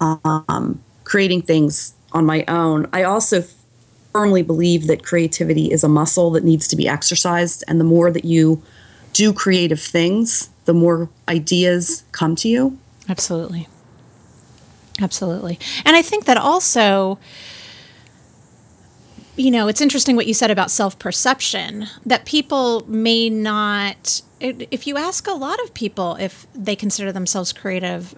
um, 0.00 0.82
creating 1.04 1.42
things 1.42 1.94
on 2.10 2.26
my 2.26 2.44
own. 2.48 2.88
I 2.92 3.04
also 3.04 3.44
firmly 4.12 4.42
believe 4.42 4.88
that 4.88 5.04
creativity 5.04 5.70
is 5.70 5.84
a 5.84 5.88
muscle 5.88 6.32
that 6.32 6.42
needs 6.42 6.66
to 6.68 6.74
be 6.74 6.88
exercised, 6.88 7.62
and 7.68 7.78
the 7.78 7.84
more 7.84 8.10
that 8.10 8.24
you 8.24 8.60
do 9.12 9.32
creative 9.32 9.80
things, 9.80 10.50
the 10.64 10.74
more 10.74 11.08
ideas 11.28 12.02
come 12.10 12.34
to 12.34 12.48
you. 12.48 12.78
Absolutely. 13.08 13.68
Absolutely. 15.00 15.60
And 15.84 15.94
I 15.94 16.02
think 16.02 16.24
that 16.24 16.36
also 16.36 17.20
you 19.38 19.50
know, 19.50 19.68
it's 19.68 19.80
interesting 19.80 20.16
what 20.16 20.26
you 20.26 20.34
said 20.34 20.50
about 20.50 20.70
self 20.70 20.98
perception, 20.98 21.86
that 22.04 22.24
people 22.24 22.84
may 22.88 23.30
not, 23.30 24.22
if 24.40 24.86
you 24.86 24.96
ask 24.96 25.26
a 25.26 25.32
lot 25.32 25.62
of 25.62 25.74
people 25.74 26.16
if 26.16 26.46
they 26.54 26.76
consider 26.76 27.12
themselves 27.12 27.52
creative, 27.52 28.14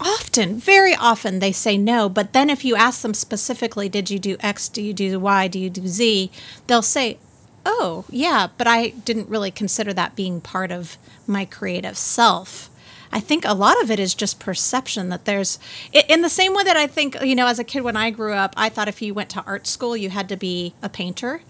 often, 0.00 0.58
very 0.58 0.94
often, 0.94 1.38
they 1.38 1.52
say 1.52 1.78
no. 1.78 2.08
But 2.08 2.32
then 2.32 2.50
if 2.50 2.64
you 2.64 2.76
ask 2.76 3.02
them 3.02 3.14
specifically, 3.14 3.88
did 3.88 4.10
you 4.10 4.18
do 4.18 4.36
X, 4.40 4.68
do 4.68 4.82
you 4.82 4.92
do 4.92 5.18
Y, 5.20 5.48
do 5.48 5.58
you 5.58 5.70
do 5.70 5.86
Z, 5.86 6.30
they'll 6.66 6.82
say, 6.82 7.18
oh, 7.64 8.04
yeah, 8.08 8.48
but 8.56 8.66
I 8.66 8.88
didn't 8.88 9.28
really 9.28 9.50
consider 9.50 9.92
that 9.92 10.16
being 10.16 10.40
part 10.40 10.72
of 10.72 10.96
my 11.26 11.44
creative 11.44 11.96
self. 11.96 12.70
I 13.10 13.20
think 13.20 13.44
a 13.44 13.54
lot 13.54 13.80
of 13.82 13.90
it 13.90 13.98
is 13.98 14.14
just 14.14 14.38
perception 14.38 15.08
that 15.08 15.24
there's, 15.24 15.58
in 15.92 16.20
the 16.20 16.28
same 16.28 16.54
way 16.54 16.62
that 16.64 16.76
I 16.76 16.86
think, 16.86 17.16
you 17.22 17.34
know, 17.34 17.46
as 17.46 17.58
a 17.58 17.64
kid 17.64 17.82
when 17.82 17.96
I 17.96 18.10
grew 18.10 18.34
up, 18.34 18.54
I 18.56 18.68
thought 18.68 18.88
if 18.88 19.00
you 19.00 19.14
went 19.14 19.30
to 19.30 19.44
art 19.46 19.66
school, 19.66 19.96
you 19.96 20.10
had 20.10 20.28
to 20.28 20.36
be 20.36 20.74
a 20.82 20.88
painter. 20.88 21.40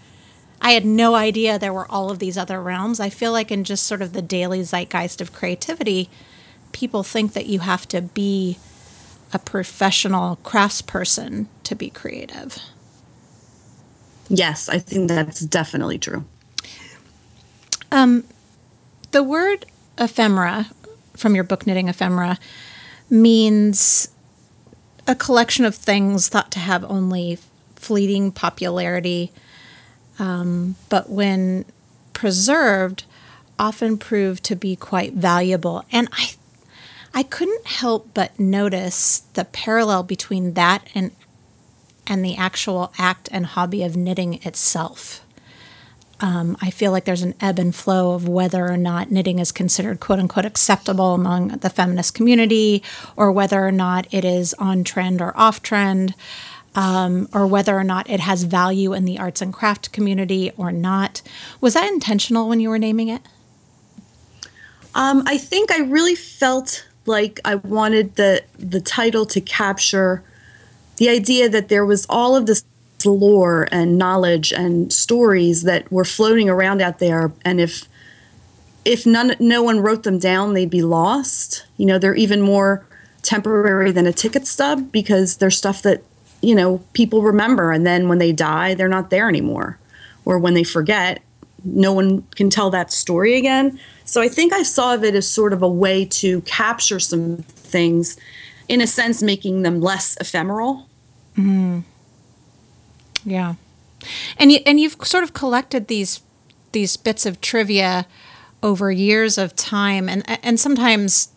I 0.60 0.72
had 0.72 0.84
no 0.84 1.14
idea 1.14 1.58
there 1.58 1.72
were 1.72 1.90
all 1.90 2.10
of 2.10 2.18
these 2.18 2.38
other 2.38 2.62
realms. 2.62 3.00
I 3.00 3.10
feel 3.10 3.32
like 3.32 3.50
in 3.50 3.64
just 3.64 3.86
sort 3.86 4.02
of 4.02 4.12
the 4.12 4.22
daily 4.22 4.62
zeitgeist 4.62 5.20
of 5.20 5.32
creativity, 5.32 6.10
people 6.72 7.02
think 7.02 7.32
that 7.32 7.46
you 7.46 7.60
have 7.60 7.86
to 7.88 8.02
be 8.02 8.58
a 9.32 9.38
professional 9.38 10.38
craftsperson 10.44 11.46
to 11.64 11.74
be 11.74 11.90
creative. 11.90 12.58
Yes, 14.28 14.68
I 14.68 14.78
think 14.78 15.08
that's 15.08 15.40
definitely 15.40 15.98
true. 15.98 16.24
Um, 17.90 18.24
the 19.12 19.22
word 19.22 19.66
ephemera 19.96 20.66
from 21.18 21.34
your 21.34 21.44
book, 21.44 21.66
Knitting 21.66 21.88
Ephemera, 21.88 22.38
means 23.10 24.08
a 25.06 25.14
collection 25.14 25.64
of 25.64 25.74
things 25.74 26.28
thought 26.28 26.50
to 26.52 26.58
have 26.58 26.84
only 26.84 27.38
fleeting 27.76 28.30
popularity, 28.30 29.32
um, 30.18 30.76
but 30.88 31.08
when 31.10 31.64
preserved, 32.12 33.04
often 33.58 33.98
prove 33.98 34.42
to 34.42 34.54
be 34.54 34.76
quite 34.76 35.14
valuable. 35.14 35.84
And 35.90 36.08
I, 36.12 36.32
I 37.14 37.22
couldn't 37.22 37.66
help 37.66 38.10
but 38.14 38.38
notice 38.38 39.20
the 39.34 39.44
parallel 39.44 40.02
between 40.02 40.54
that 40.54 40.88
and 40.94 41.10
and 42.10 42.24
the 42.24 42.36
actual 42.36 42.90
act 42.96 43.28
and 43.30 43.44
hobby 43.44 43.82
of 43.82 43.94
knitting 43.94 44.42
itself. 44.42 45.22
Um, 46.20 46.56
I 46.60 46.70
feel 46.70 46.90
like 46.90 47.04
there's 47.04 47.22
an 47.22 47.34
ebb 47.40 47.58
and 47.58 47.74
flow 47.74 48.12
of 48.12 48.28
whether 48.28 48.66
or 48.66 48.76
not 48.76 49.10
knitting 49.10 49.38
is 49.38 49.52
considered 49.52 50.00
quote 50.00 50.18
unquote 50.18 50.44
acceptable 50.44 51.14
among 51.14 51.48
the 51.48 51.70
feminist 51.70 52.14
community, 52.14 52.82
or 53.16 53.30
whether 53.30 53.64
or 53.64 53.72
not 53.72 54.06
it 54.12 54.24
is 54.24 54.52
on 54.54 54.82
trend 54.82 55.20
or 55.20 55.36
off 55.36 55.62
trend, 55.62 56.14
um, 56.74 57.28
or 57.32 57.46
whether 57.46 57.76
or 57.76 57.84
not 57.84 58.10
it 58.10 58.20
has 58.20 58.42
value 58.42 58.92
in 58.92 59.04
the 59.04 59.18
arts 59.18 59.40
and 59.40 59.52
craft 59.52 59.92
community 59.92 60.50
or 60.56 60.72
not. 60.72 61.22
Was 61.60 61.74
that 61.74 61.88
intentional 61.88 62.48
when 62.48 62.58
you 62.58 62.68
were 62.68 62.78
naming 62.78 63.08
it? 63.08 63.22
Um, 64.94 65.22
I 65.26 65.38
think 65.38 65.70
I 65.70 65.78
really 65.82 66.16
felt 66.16 66.84
like 67.06 67.40
I 67.44 67.54
wanted 67.56 68.16
the 68.16 68.42
the 68.58 68.80
title 68.80 69.24
to 69.26 69.40
capture 69.40 70.24
the 70.96 71.08
idea 71.08 71.48
that 71.48 71.68
there 71.68 71.86
was 71.86 72.06
all 72.08 72.34
of 72.34 72.46
this 72.46 72.64
lore 73.06 73.68
and 73.70 73.98
knowledge 73.98 74.52
and 74.52 74.92
stories 74.92 75.62
that 75.62 75.90
were 75.90 76.04
floating 76.04 76.48
around 76.48 76.80
out 76.80 76.98
there. 76.98 77.32
And 77.44 77.60
if 77.60 77.88
if 78.84 79.06
none 79.06 79.36
no 79.38 79.62
one 79.62 79.80
wrote 79.80 80.02
them 80.02 80.18
down 80.18 80.54
they'd 80.54 80.70
be 80.70 80.82
lost. 80.82 81.66
You 81.76 81.86
know 81.86 81.98
they're 81.98 82.14
even 82.14 82.40
more 82.40 82.84
temporary 83.22 83.90
than 83.90 84.06
a 84.06 84.12
ticket 84.12 84.46
stub 84.46 84.90
because 84.92 85.36
they're 85.36 85.50
stuff 85.50 85.82
that 85.82 86.02
you 86.40 86.54
know 86.54 86.82
people 86.92 87.22
remember. 87.22 87.72
And 87.72 87.86
then 87.86 88.08
when 88.08 88.18
they 88.18 88.32
die 88.32 88.74
they're 88.74 88.88
not 88.88 89.10
there 89.10 89.28
anymore. 89.28 89.78
Or 90.24 90.38
when 90.38 90.54
they 90.54 90.64
forget 90.64 91.22
no 91.64 91.92
one 91.92 92.22
can 92.36 92.50
tell 92.50 92.70
that 92.70 92.92
story 92.92 93.36
again. 93.36 93.78
So 94.04 94.20
i 94.22 94.28
think 94.28 94.52
i 94.52 94.62
saw 94.62 94.94
of 94.94 95.04
it 95.04 95.14
as 95.14 95.28
sort 95.28 95.52
of 95.52 95.62
a 95.62 95.68
way 95.68 96.04
to 96.04 96.40
capture 96.42 96.98
some 96.98 97.38
things 97.38 98.16
in 98.68 98.80
a 98.80 98.86
sense 98.86 99.22
making 99.22 99.62
them 99.62 99.80
less 99.80 100.16
ephemeral. 100.20 100.88
Mm. 101.36 101.84
Yeah, 103.24 103.54
and 104.38 104.52
you 104.52 104.60
and 104.66 104.80
you've 104.80 104.96
sort 105.02 105.24
of 105.24 105.32
collected 105.32 105.88
these 105.88 106.22
these 106.72 106.96
bits 106.96 107.26
of 107.26 107.40
trivia 107.40 108.06
over 108.62 108.90
years 108.90 109.38
of 109.38 109.54
time 109.54 110.08
and 110.08 110.24
and 110.44 110.58
sometimes 110.58 111.28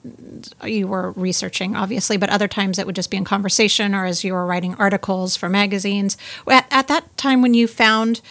you 0.66 0.88
were 0.88 1.12
researching 1.12 1.76
obviously 1.76 2.18
but 2.18 2.30
other 2.32 2.48
times 2.48 2.80
it 2.80 2.86
would 2.86 2.96
just 2.96 3.12
be 3.12 3.18
in 3.18 3.24
conversation 3.24 3.94
or 3.94 4.06
as 4.06 4.24
you 4.24 4.34
were 4.34 4.46
writing 4.46 4.74
articles 4.76 5.36
for 5.36 5.48
magazines. 5.48 6.18
At, 6.48 6.66
at 6.72 6.88
that 6.88 7.16
time 7.18 7.44
when 7.44 7.54
you 7.54 7.68
found 7.68 8.22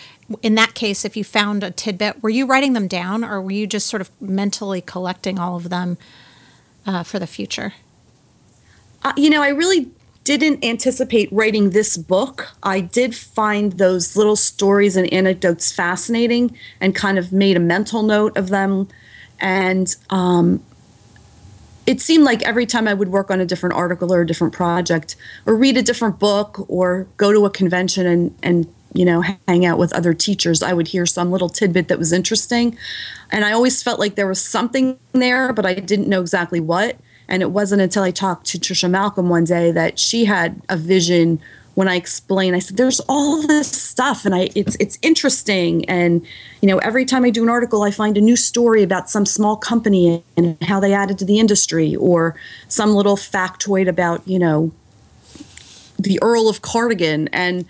in 0.42 0.57
that 0.57 0.75
case 0.75 1.04
if 1.04 1.16
you 1.16 1.23
found 1.23 1.62
a 1.62 1.71
tidbit 1.71 2.21
were 2.21 2.30
you 2.30 2.47
writing 2.47 2.73
them 2.73 2.88
down 2.88 3.23
or 3.23 3.40
were 3.40 3.52
you 3.52 3.66
just 3.66 3.87
sort 3.87 4.00
of 4.00 4.11
mentally 4.21 4.80
collecting 4.80 5.38
all 5.38 5.54
of 5.57 5.69
them 5.69 5.97
uh, 6.85 7.04
for 7.04 7.21
the 7.21 7.28
future? 7.28 7.75
Uh, 9.02 9.12
you 9.16 9.30
know 9.30 9.40
i 9.40 9.49
really 9.49 9.88
didn't 10.37 10.64
anticipate 10.64 11.28
writing 11.32 11.70
this 11.70 11.96
book, 11.96 12.49
I 12.62 12.80
did 12.80 13.14
find 13.14 13.72
those 13.72 14.16
little 14.16 14.37
stories 14.37 14.96
and 14.96 15.12
anecdotes 15.12 15.72
fascinating 15.72 16.56
and 16.80 16.94
kind 16.94 17.18
of 17.18 17.32
made 17.32 17.56
a 17.56 17.60
mental 17.60 18.02
note 18.02 18.37
of 18.37 18.49
them. 18.49 18.88
And 19.40 19.94
um, 20.10 20.62
it 21.87 22.00
seemed 22.00 22.25
like 22.25 22.42
every 22.42 22.66
time 22.66 22.87
I 22.87 22.94
would 22.94 23.08
work 23.08 23.30
on 23.30 23.40
a 23.40 23.46
different 23.46 23.75
article 23.75 24.12
or 24.12 24.20
a 24.20 24.26
different 24.26 24.52
project 24.52 25.16
or 25.46 25.56
read 25.56 25.76
a 25.76 25.82
different 25.82 26.18
book 26.18 26.64
or 26.68 27.06
go 27.16 27.32
to 27.32 27.46
a 27.46 27.50
convention 27.50 28.06
and, 28.06 28.34
and 28.42 28.72
you 28.92 29.04
know, 29.04 29.22
hang 29.46 29.64
out 29.64 29.78
with 29.78 29.92
other 29.92 30.12
teachers, 30.12 30.62
I 30.62 30.72
would 30.72 30.88
hear 30.88 31.06
some 31.06 31.30
little 31.30 31.49
tidbit 31.49 31.88
that 31.88 31.99
was 31.99 32.12
interesting. 32.12 32.76
And 33.30 33.44
I 33.44 33.52
always 33.52 33.82
felt 33.82 34.00
like 34.00 34.16
there 34.16 34.26
was 34.26 34.42
something 34.42 34.99
there, 35.12 35.52
but 35.52 35.64
I 35.64 35.75
didn't 35.75 36.08
know 36.08 36.20
exactly 36.20 36.60
what. 36.60 36.96
And 37.30 37.42
it 37.42 37.52
wasn't 37.52 37.80
until 37.80 38.02
I 38.02 38.10
talked 38.10 38.46
to 38.49 38.58
Trisha 38.58 38.90
Malcolm 38.90 39.28
one 39.28 39.44
day 39.44 39.70
that 39.72 39.99
she 39.99 40.26
had 40.26 40.60
a 40.68 40.76
vision 40.76 41.40
when 41.75 41.88
I 41.88 41.94
explained. 41.94 42.54
I 42.54 42.58
said, 42.58 42.76
"There's 42.76 43.00
all 43.08 43.40
this 43.46 43.70
stuff, 43.70 44.26
and 44.26 44.34
I 44.34 44.50
it's 44.54 44.76
it's 44.78 44.99
interesting. 45.00 45.88
And 45.88 46.26
you 46.60 46.68
know, 46.68 46.76
every 46.78 47.06
time 47.06 47.25
I 47.25 47.30
do 47.30 47.42
an 47.42 47.49
article, 47.49 47.82
I 47.82 47.90
find 47.90 48.18
a 48.18 48.20
new 48.20 48.37
story 48.37 48.82
about 48.82 49.08
some 49.08 49.25
small 49.25 49.56
company 49.56 50.22
and 50.37 50.58
how 50.62 50.78
they 50.80 50.92
added 50.92 51.18
to 51.20 51.25
the 51.25 51.38
industry, 51.38 51.96
or 51.96 52.37
some 52.68 52.94
little 52.94 53.16
factoid 53.16 53.88
about 53.88 54.26
you 54.28 54.38
know 54.38 54.72
the 55.99 56.18
Earl 56.20 56.50
of 56.50 56.60
Cardigan." 56.60 57.28
And 57.32 57.64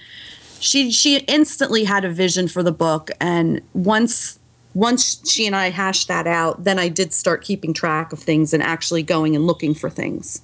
she 0.59 0.91
she 0.91 1.19
instantly 1.29 1.85
had 1.85 2.05
a 2.05 2.11
vision 2.11 2.49
for 2.49 2.65
the 2.65 2.73
book, 2.73 3.13
and 3.21 3.61
once 3.75 4.40
once 4.75 5.21
she 5.29 5.47
and 5.47 5.57
I 5.57 5.71
hashed 5.71 6.09
that 6.09 6.27
out, 6.27 6.65
then 6.65 6.79
I 6.79 6.89
did 6.89 7.13
start 7.13 7.43
keeping 7.43 7.75
track 7.75 8.13
of 8.13 8.19
things 8.21 8.53
and 8.53 8.63
actually 8.63 9.03
going 9.03 9.35
and 9.35 9.47
looking 9.47 9.75
for 9.75 9.91
things. 9.91 10.43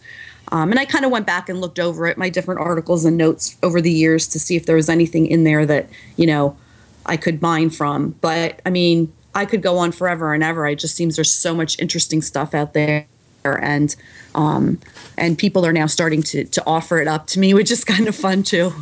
Um, 0.52 0.70
and 0.70 0.78
I 0.78 0.84
kind 0.84 1.04
of 1.04 1.10
went 1.10 1.26
back 1.26 1.48
and 1.48 1.60
looked 1.60 1.78
over 1.78 2.06
at 2.06 2.18
my 2.18 2.28
different 2.28 2.60
articles 2.60 3.04
and 3.04 3.16
notes 3.16 3.56
over 3.62 3.80
the 3.80 3.90
years 3.90 4.26
to 4.28 4.38
see 4.38 4.56
if 4.56 4.66
there 4.66 4.76
was 4.76 4.88
anything 4.88 5.26
in 5.26 5.44
there 5.44 5.66
that, 5.66 5.88
you 6.16 6.26
know, 6.26 6.56
I 7.04 7.16
could 7.16 7.42
mine 7.42 7.70
from. 7.70 8.10
But 8.20 8.62
I 8.64 8.70
mean, 8.70 9.12
I 9.34 9.44
could 9.44 9.62
go 9.62 9.78
on 9.78 9.92
forever 9.92 10.34
and 10.34 10.42
ever. 10.42 10.66
It 10.66 10.78
just 10.78 10.96
seems 10.96 11.16
there's 11.16 11.32
so 11.32 11.54
much 11.54 11.78
interesting 11.78 12.22
stuff 12.22 12.54
out 12.54 12.74
there. 12.74 13.06
And 13.44 13.94
um, 14.34 14.80
and 15.16 15.38
people 15.38 15.64
are 15.64 15.72
now 15.72 15.86
starting 15.86 16.20
to 16.24 16.44
to 16.44 16.62
offer 16.66 16.98
it 16.98 17.06
up 17.06 17.28
to 17.28 17.38
me, 17.38 17.54
which 17.58 17.70
is 17.70 17.84
kind 17.84 18.08
of 18.08 18.16
fun 18.16 18.42
too. 18.42 18.72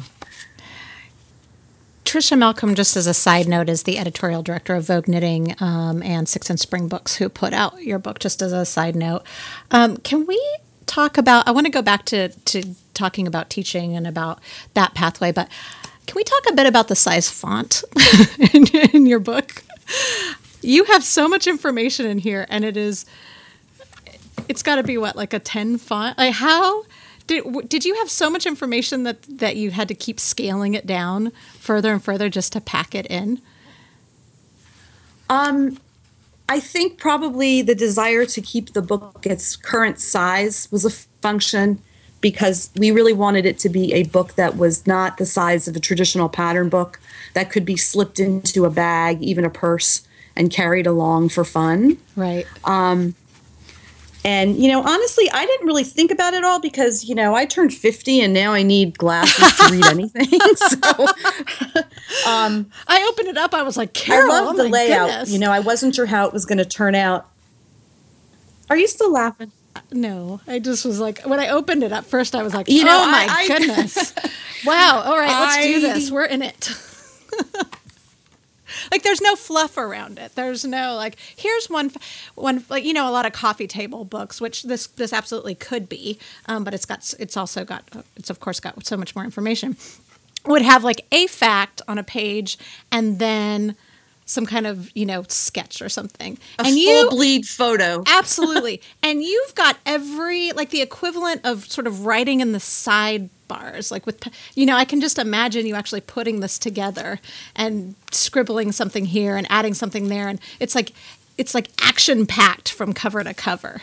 Trisha 2.14 2.38
Malcolm, 2.38 2.76
just 2.76 2.96
as 2.96 3.08
a 3.08 3.12
side 3.12 3.48
note, 3.48 3.68
is 3.68 3.82
the 3.82 3.98
editorial 3.98 4.40
director 4.40 4.76
of 4.76 4.86
Vogue 4.86 5.08
Knitting 5.08 5.56
um, 5.60 6.00
and 6.00 6.28
Six 6.28 6.48
and 6.48 6.60
Spring 6.60 6.86
Books, 6.86 7.16
who 7.16 7.28
put 7.28 7.52
out 7.52 7.82
your 7.82 7.98
book. 7.98 8.20
Just 8.20 8.40
as 8.40 8.52
a 8.52 8.64
side 8.64 8.94
note, 8.94 9.24
um, 9.72 9.96
can 9.96 10.24
we 10.24 10.40
talk 10.86 11.18
about? 11.18 11.48
I 11.48 11.50
want 11.50 11.66
to 11.66 11.72
go 11.72 11.82
back 11.82 12.04
to 12.04 12.28
to 12.28 12.76
talking 12.94 13.26
about 13.26 13.50
teaching 13.50 13.96
and 13.96 14.06
about 14.06 14.38
that 14.74 14.94
pathway, 14.94 15.32
but 15.32 15.48
can 16.06 16.14
we 16.14 16.22
talk 16.22 16.42
a 16.48 16.52
bit 16.52 16.66
about 16.66 16.86
the 16.86 16.94
size 16.94 17.28
font 17.28 17.82
in, 18.54 18.64
in 18.92 19.06
your 19.06 19.18
book? 19.18 19.64
You 20.62 20.84
have 20.84 21.02
so 21.02 21.26
much 21.26 21.48
information 21.48 22.06
in 22.06 22.18
here, 22.18 22.46
and 22.48 22.64
it 22.64 22.76
is. 22.76 23.06
It's 24.48 24.62
got 24.62 24.76
to 24.76 24.84
be 24.84 24.98
what, 24.98 25.16
like 25.16 25.32
a 25.32 25.40
ten 25.40 25.78
font? 25.78 26.16
Like 26.16 26.34
how? 26.34 26.84
Did, 27.26 27.68
did 27.68 27.84
you 27.84 27.94
have 27.96 28.10
so 28.10 28.28
much 28.28 28.44
information 28.44 29.04
that, 29.04 29.22
that 29.38 29.56
you 29.56 29.70
had 29.70 29.88
to 29.88 29.94
keep 29.94 30.20
scaling 30.20 30.74
it 30.74 30.86
down 30.86 31.32
further 31.58 31.92
and 31.92 32.02
further 32.02 32.28
just 32.28 32.52
to 32.52 32.60
pack 32.60 32.94
it 32.94 33.06
in? 33.06 33.40
Um, 35.30 35.78
I 36.48 36.60
think 36.60 36.98
probably 36.98 37.62
the 37.62 37.74
desire 37.74 38.26
to 38.26 38.40
keep 38.42 38.74
the 38.74 38.82
book 38.82 39.24
its 39.24 39.56
current 39.56 39.98
size 39.98 40.68
was 40.70 40.84
a 40.84 40.90
function 40.90 41.80
because 42.20 42.70
we 42.76 42.90
really 42.90 43.12
wanted 43.12 43.46
it 43.46 43.58
to 43.58 43.68
be 43.68 43.92
a 43.92 44.02
book 44.04 44.34
that 44.34 44.56
was 44.56 44.86
not 44.86 45.18
the 45.18 45.26
size 45.26 45.68
of 45.68 45.76
a 45.76 45.80
traditional 45.80 46.28
pattern 46.28 46.68
book 46.68 47.00
that 47.34 47.50
could 47.50 47.64
be 47.64 47.76
slipped 47.76 48.18
into 48.18 48.64
a 48.64 48.70
bag, 48.70 49.22
even 49.22 49.44
a 49.44 49.50
purse, 49.50 50.06
and 50.36 50.50
carried 50.50 50.86
along 50.86 51.28
for 51.28 51.44
fun. 51.44 51.98
Right. 52.16 52.46
Um, 52.64 53.14
And, 54.24 54.56
you 54.56 54.68
know, 54.70 54.82
honestly, 54.82 55.30
I 55.30 55.44
didn't 55.44 55.66
really 55.66 55.84
think 55.84 56.10
about 56.10 56.32
it 56.32 56.44
all 56.44 56.58
because, 56.58 57.04
you 57.04 57.14
know, 57.14 57.34
I 57.34 57.44
turned 57.44 57.74
50 57.74 58.22
and 58.22 58.32
now 58.32 58.54
I 58.54 58.62
need 58.62 58.96
glasses 58.96 59.54
to 59.58 59.70
read 59.70 59.84
anything. 59.84 60.40
so 60.56 61.06
um, 62.30 62.70
I 62.88 63.06
opened 63.10 63.28
it 63.28 63.36
up. 63.36 63.52
I 63.52 63.62
was 63.62 63.76
like, 63.76 63.92
Carol, 63.92 64.32
I 64.32 64.40
love 64.40 64.54
oh 64.54 64.62
the 64.62 64.68
layout. 64.70 65.08
Goodness. 65.08 65.30
You 65.30 65.38
know, 65.38 65.52
I 65.52 65.60
wasn't 65.60 65.94
sure 65.94 66.06
how 66.06 66.26
it 66.26 66.32
was 66.32 66.46
going 66.46 66.56
to 66.56 66.64
turn 66.64 66.94
out. 66.94 67.28
Are 68.70 68.78
you 68.78 68.88
still 68.88 69.12
laughing? 69.12 69.52
No, 69.92 70.40
I 70.46 70.58
just 70.58 70.84
was 70.84 71.00
like, 71.00 71.20
when 71.22 71.38
I 71.38 71.48
opened 71.48 71.82
it 71.82 71.92
up 71.92 72.04
first, 72.06 72.34
I 72.34 72.42
was 72.42 72.54
like, 72.54 72.68
you 72.68 72.84
know, 72.84 73.02
oh 73.04 73.10
my 73.10 73.26
I, 73.28 73.46
goodness. 73.46 74.14
wow. 74.64 75.02
All 75.04 75.18
right, 75.18 75.40
let's 75.40 75.56
I, 75.56 75.62
do 75.64 75.80
this. 75.80 76.10
We're 76.10 76.24
in 76.24 76.42
it. 76.42 76.70
Like 78.90 79.02
there's 79.02 79.20
no 79.20 79.36
fluff 79.36 79.76
around 79.76 80.18
it. 80.18 80.34
There's 80.34 80.64
no 80.64 80.94
like 80.96 81.16
here's 81.36 81.68
one 81.68 81.92
one 82.34 82.64
like 82.68 82.84
you 82.84 82.92
know 82.92 83.08
a 83.08 83.12
lot 83.12 83.26
of 83.26 83.32
coffee 83.32 83.66
table 83.66 84.04
books, 84.04 84.40
which 84.40 84.64
this 84.64 84.86
this 84.88 85.12
absolutely 85.12 85.54
could 85.54 85.88
be, 85.88 86.18
um, 86.46 86.64
but 86.64 86.74
it's 86.74 86.86
got 86.86 87.14
it's 87.18 87.36
also 87.36 87.64
got 87.64 87.84
it's 88.16 88.30
of 88.30 88.40
course 88.40 88.60
got 88.60 88.84
so 88.86 88.96
much 88.96 89.14
more 89.14 89.24
information. 89.24 89.76
Would 90.46 90.62
have 90.62 90.84
like 90.84 91.06
a 91.10 91.26
fact 91.26 91.80
on 91.88 91.96
a 91.96 92.02
page 92.02 92.58
and 92.92 93.18
then 93.18 93.76
some 94.26 94.46
kind 94.46 94.66
of 94.66 94.90
you 94.94 95.06
know 95.06 95.24
sketch 95.28 95.82
or 95.82 95.88
something 95.88 96.38
a 96.58 96.62
and 96.62 96.78
you 96.78 97.08
bleed 97.10 97.46
photo 97.46 98.02
absolutely 98.08 98.80
and 99.02 99.22
you've 99.22 99.54
got 99.54 99.76
every 99.84 100.52
like 100.52 100.70
the 100.70 100.80
equivalent 100.80 101.40
of 101.44 101.70
sort 101.70 101.86
of 101.86 102.06
writing 102.06 102.40
in 102.40 102.52
the 102.52 102.60
sidebars 103.48 103.90
like 103.90 104.06
with 104.06 104.28
you 104.54 104.66
know 104.66 104.76
i 104.76 104.84
can 104.84 105.00
just 105.00 105.18
imagine 105.18 105.66
you 105.66 105.74
actually 105.74 106.00
putting 106.00 106.40
this 106.40 106.58
together 106.58 107.20
and 107.54 107.94
scribbling 108.14 108.72
something 108.72 109.06
here 109.06 109.36
and 109.36 109.46
adding 109.50 109.74
something 109.74 110.08
there. 110.08 110.28
And 110.28 110.40
it's 110.60 110.74
like 110.74 110.92
it's 111.36 111.54
like 111.54 111.68
action 111.82 112.26
packed 112.26 112.70
from 112.70 112.92
cover 112.92 113.22
to 113.24 113.34
cover. 113.34 113.82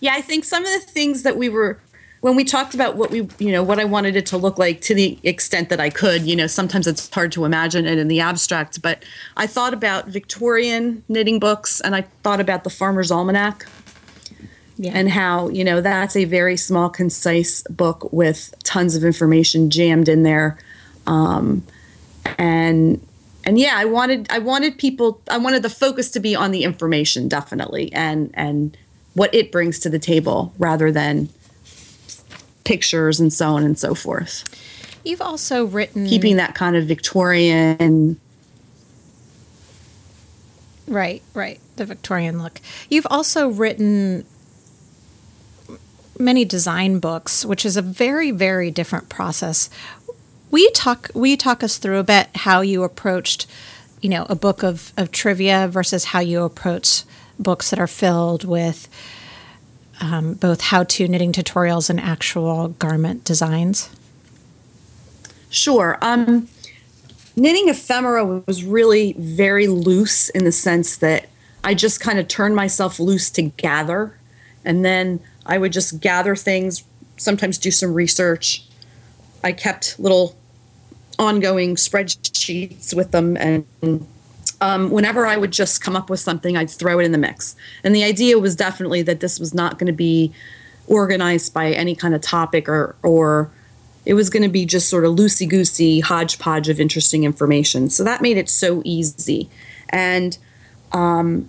Yeah 0.00 0.14
i 0.14 0.20
think 0.20 0.44
some 0.44 0.64
of 0.64 0.70
the 0.70 0.80
things 0.80 1.22
that 1.24 1.36
we 1.36 1.48
were 1.48 1.80
when 2.20 2.34
we 2.34 2.42
talked 2.44 2.74
about 2.74 2.96
what 2.96 3.10
we 3.10 3.28
you 3.38 3.50
know 3.50 3.62
what 3.62 3.80
i 3.80 3.84
wanted 3.84 4.14
it 4.14 4.26
to 4.26 4.36
look 4.36 4.58
like 4.58 4.80
to 4.82 4.94
the 4.94 5.18
extent 5.24 5.68
that 5.70 5.80
i 5.80 5.90
could 5.90 6.22
you 6.22 6.36
know 6.36 6.46
sometimes 6.46 6.86
it's 6.86 7.12
hard 7.12 7.32
to 7.32 7.44
imagine 7.44 7.84
it 7.86 7.98
in 7.98 8.06
the 8.06 8.20
abstract 8.20 8.80
but 8.80 9.04
i 9.36 9.46
thought 9.46 9.74
about 9.74 10.06
victorian 10.06 11.02
knitting 11.08 11.40
books 11.40 11.80
and 11.80 11.96
i 11.96 12.02
thought 12.22 12.40
about 12.40 12.62
the 12.62 12.70
farmer's 12.70 13.10
almanac 13.10 13.66
yeah. 14.78 14.92
and 14.94 15.10
how 15.10 15.48
you 15.48 15.64
know 15.64 15.80
that's 15.80 16.16
a 16.16 16.24
very 16.24 16.56
small 16.56 16.88
concise 16.88 17.62
book 17.64 18.10
with 18.12 18.54
tons 18.64 18.96
of 18.96 19.04
information 19.04 19.70
jammed 19.70 20.08
in 20.08 20.22
there 20.22 20.58
um, 21.06 21.62
and 22.38 23.04
and 23.44 23.58
yeah 23.58 23.74
i 23.76 23.84
wanted 23.84 24.26
i 24.30 24.38
wanted 24.38 24.78
people 24.78 25.20
i 25.30 25.36
wanted 25.36 25.62
the 25.62 25.70
focus 25.70 26.10
to 26.10 26.20
be 26.20 26.34
on 26.34 26.50
the 26.50 26.64
information 26.64 27.28
definitely 27.28 27.92
and 27.92 28.30
and 28.34 28.76
what 29.14 29.34
it 29.34 29.52
brings 29.52 29.78
to 29.80 29.90
the 29.90 29.98
table 29.98 30.54
rather 30.58 30.92
than 30.92 31.28
pictures 32.68 33.18
and 33.18 33.32
so 33.32 33.48
on 33.48 33.64
and 33.64 33.78
so 33.78 33.94
forth. 33.94 34.44
You've 35.04 35.22
also 35.22 35.64
written 35.64 36.06
keeping 36.06 36.36
that 36.36 36.54
kind 36.54 36.76
of 36.76 36.84
Victorian 36.84 38.20
Right, 40.86 41.22
right. 41.34 41.60
The 41.76 41.84
Victorian 41.84 42.42
look. 42.42 42.62
You've 42.88 43.06
also 43.10 43.48
written 43.48 44.24
many 46.18 46.44
design 46.44 46.98
books, 46.98 47.44
which 47.44 47.64
is 47.64 47.76
a 47.76 47.82
very, 47.82 48.30
very 48.30 48.70
different 48.70 49.08
process. 49.08 49.70
We 50.50 50.70
talk 50.70 51.10
we 51.14 51.36
talk 51.36 51.62
us 51.62 51.78
through 51.78 51.98
a 51.98 52.04
bit 52.04 52.28
how 52.34 52.60
you 52.62 52.82
approached, 52.82 53.46
you 54.00 54.08
know, 54.08 54.26
a 54.28 54.34
book 54.34 54.62
of, 54.62 54.92
of 54.96 55.10
trivia 55.10 55.68
versus 55.68 56.06
how 56.06 56.20
you 56.20 56.42
approach 56.42 57.02
books 57.38 57.70
that 57.70 57.78
are 57.78 57.86
filled 57.86 58.44
with 58.44 58.88
um, 60.00 60.34
both 60.34 60.60
how 60.60 60.84
to 60.84 61.08
knitting 61.08 61.32
tutorials 61.32 61.90
and 61.90 62.00
actual 62.00 62.68
garment 62.68 63.24
designs? 63.24 63.90
Sure. 65.50 65.98
Um, 66.02 66.48
knitting 67.36 67.68
ephemera 67.68 68.24
was 68.24 68.64
really 68.64 69.14
very 69.14 69.66
loose 69.66 70.28
in 70.30 70.44
the 70.44 70.52
sense 70.52 70.96
that 70.98 71.28
I 71.64 71.74
just 71.74 72.00
kind 72.00 72.18
of 72.18 72.28
turned 72.28 72.54
myself 72.54 73.00
loose 73.00 73.30
to 73.30 73.42
gather. 73.42 74.14
And 74.64 74.84
then 74.84 75.20
I 75.48 75.58
would 75.58 75.72
just 75.72 76.00
gather 76.00 76.36
things, 76.36 76.84
sometimes 77.16 77.58
do 77.58 77.70
some 77.70 77.94
research. 77.94 78.64
I 79.42 79.52
kept 79.52 79.98
little 79.98 80.36
ongoing 81.18 81.74
spreadsheets 81.74 82.94
with 82.94 83.10
them 83.10 83.36
and 83.36 84.06
um, 84.60 84.90
whenever 84.90 85.26
I 85.26 85.36
would 85.36 85.52
just 85.52 85.80
come 85.80 85.94
up 85.94 86.10
with 86.10 86.20
something, 86.20 86.56
I'd 86.56 86.70
throw 86.70 86.98
it 86.98 87.04
in 87.04 87.12
the 87.12 87.18
mix. 87.18 87.54
And 87.84 87.94
the 87.94 88.04
idea 88.04 88.38
was 88.38 88.56
definitely 88.56 89.02
that 89.02 89.20
this 89.20 89.38
was 89.38 89.54
not 89.54 89.78
going 89.78 89.86
to 89.86 89.92
be 89.92 90.32
organized 90.86 91.54
by 91.54 91.70
any 91.72 91.94
kind 91.94 92.14
of 92.14 92.20
topic 92.22 92.68
or 92.68 92.96
or 93.02 93.50
it 94.06 94.14
was 94.14 94.30
going 94.30 94.42
to 94.42 94.48
be 94.48 94.64
just 94.64 94.88
sort 94.88 95.04
of 95.04 95.14
loosey 95.14 95.46
goosey 95.46 96.00
hodgepodge 96.00 96.68
of 96.68 96.80
interesting 96.80 97.24
information. 97.24 97.90
So 97.90 98.02
that 98.04 98.22
made 98.22 98.38
it 98.38 98.48
so 98.48 98.80
easy. 98.84 99.50
And 99.90 100.38
um, 100.92 101.48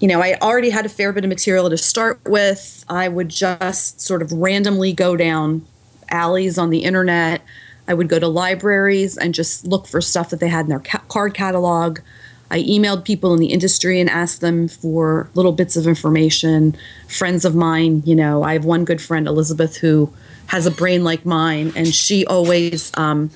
you 0.00 0.08
know, 0.08 0.20
I 0.20 0.34
already 0.40 0.70
had 0.70 0.86
a 0.86 0.88
fair 0.88 1.12
bit 1.12 1.24
of 1.24 1.28
material 1.28 1.68
to 1.70 1.76
start 1.76 2.20
with. 2.24 2.84
I 2.88 3.08
would 3.08 3.28
just 3.28 4.00
sort 4.00 4.22
of 4.22 4.32
randomly 4.32 4.92
go 4.92 5.16
down 5.16 5.66
alleys 6.10 6.56
on 6.58 6.70
the 6.70 6.84
internet. 6.84 7.42
I 7.88 7.94
would 7.94 8.08
go 8.08 8.18
to 8.18 8.28
libraries 8.28 9.16
and 9.16 9.34
just 9.34 9.66
look 9.66 9.86
for 9.86 10.00
stuff 10.00 10.30
that 10.30 10.40
they 10.40 10.48
had 10.48 10.66
in 10.66 10.68
their 10.68 10.80
ca- 10.80 11.02
card 11.08 11.34
catalog. 11.34 12.00
I 12.50 12.62
emailed 12.62 13.04
people 13.04 13.34
in 13.34 13.40
the 13.40 13.48
industry 13.48 14.00
and 14.00 14.08
asked 14.08 14.40
them 14.40 14.68
for 14.68 15.28
little 15.34 15.52
bits 15.52 15.76
of 15.76 15.86
information. 15.86 16.76
Friends 17.08 17.44
of 17.44 17.54
mine, 17.54 18.02
you 18.06 18.14
know, 18.14 18.42
I 18.42 18.52
have 18.54 18.64
one 18.64 18.84
good 18.84 19.02
friend, 19.02 19.26
Elizabeth, 19.26 19.76
who 19.78 20.12
has 20.46 20.64
a 20.64 20.70
brain 20.70 21.04
like 21.04 21.26
mine, 21.26 21.72
and 21.76 21.88
she 21.88 22.24
always 22.24 22.90
um, 22.96 23.30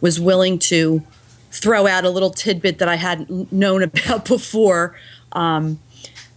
was 0.00 0.20
willing 0.20 0.58
to 0.60 1.02
throw 1.50 1.86
out 1.86 2.04
a 2.04 2.10
little 2.10 2.30
tidbit 2.30 2.78
that 2.78 2.88
I 2.88 2.96
hadn't 2.96 3.52
known 3.52 3.82
about 3.84 4.26
before. 4.26 4.96
Um, 5.32 5.80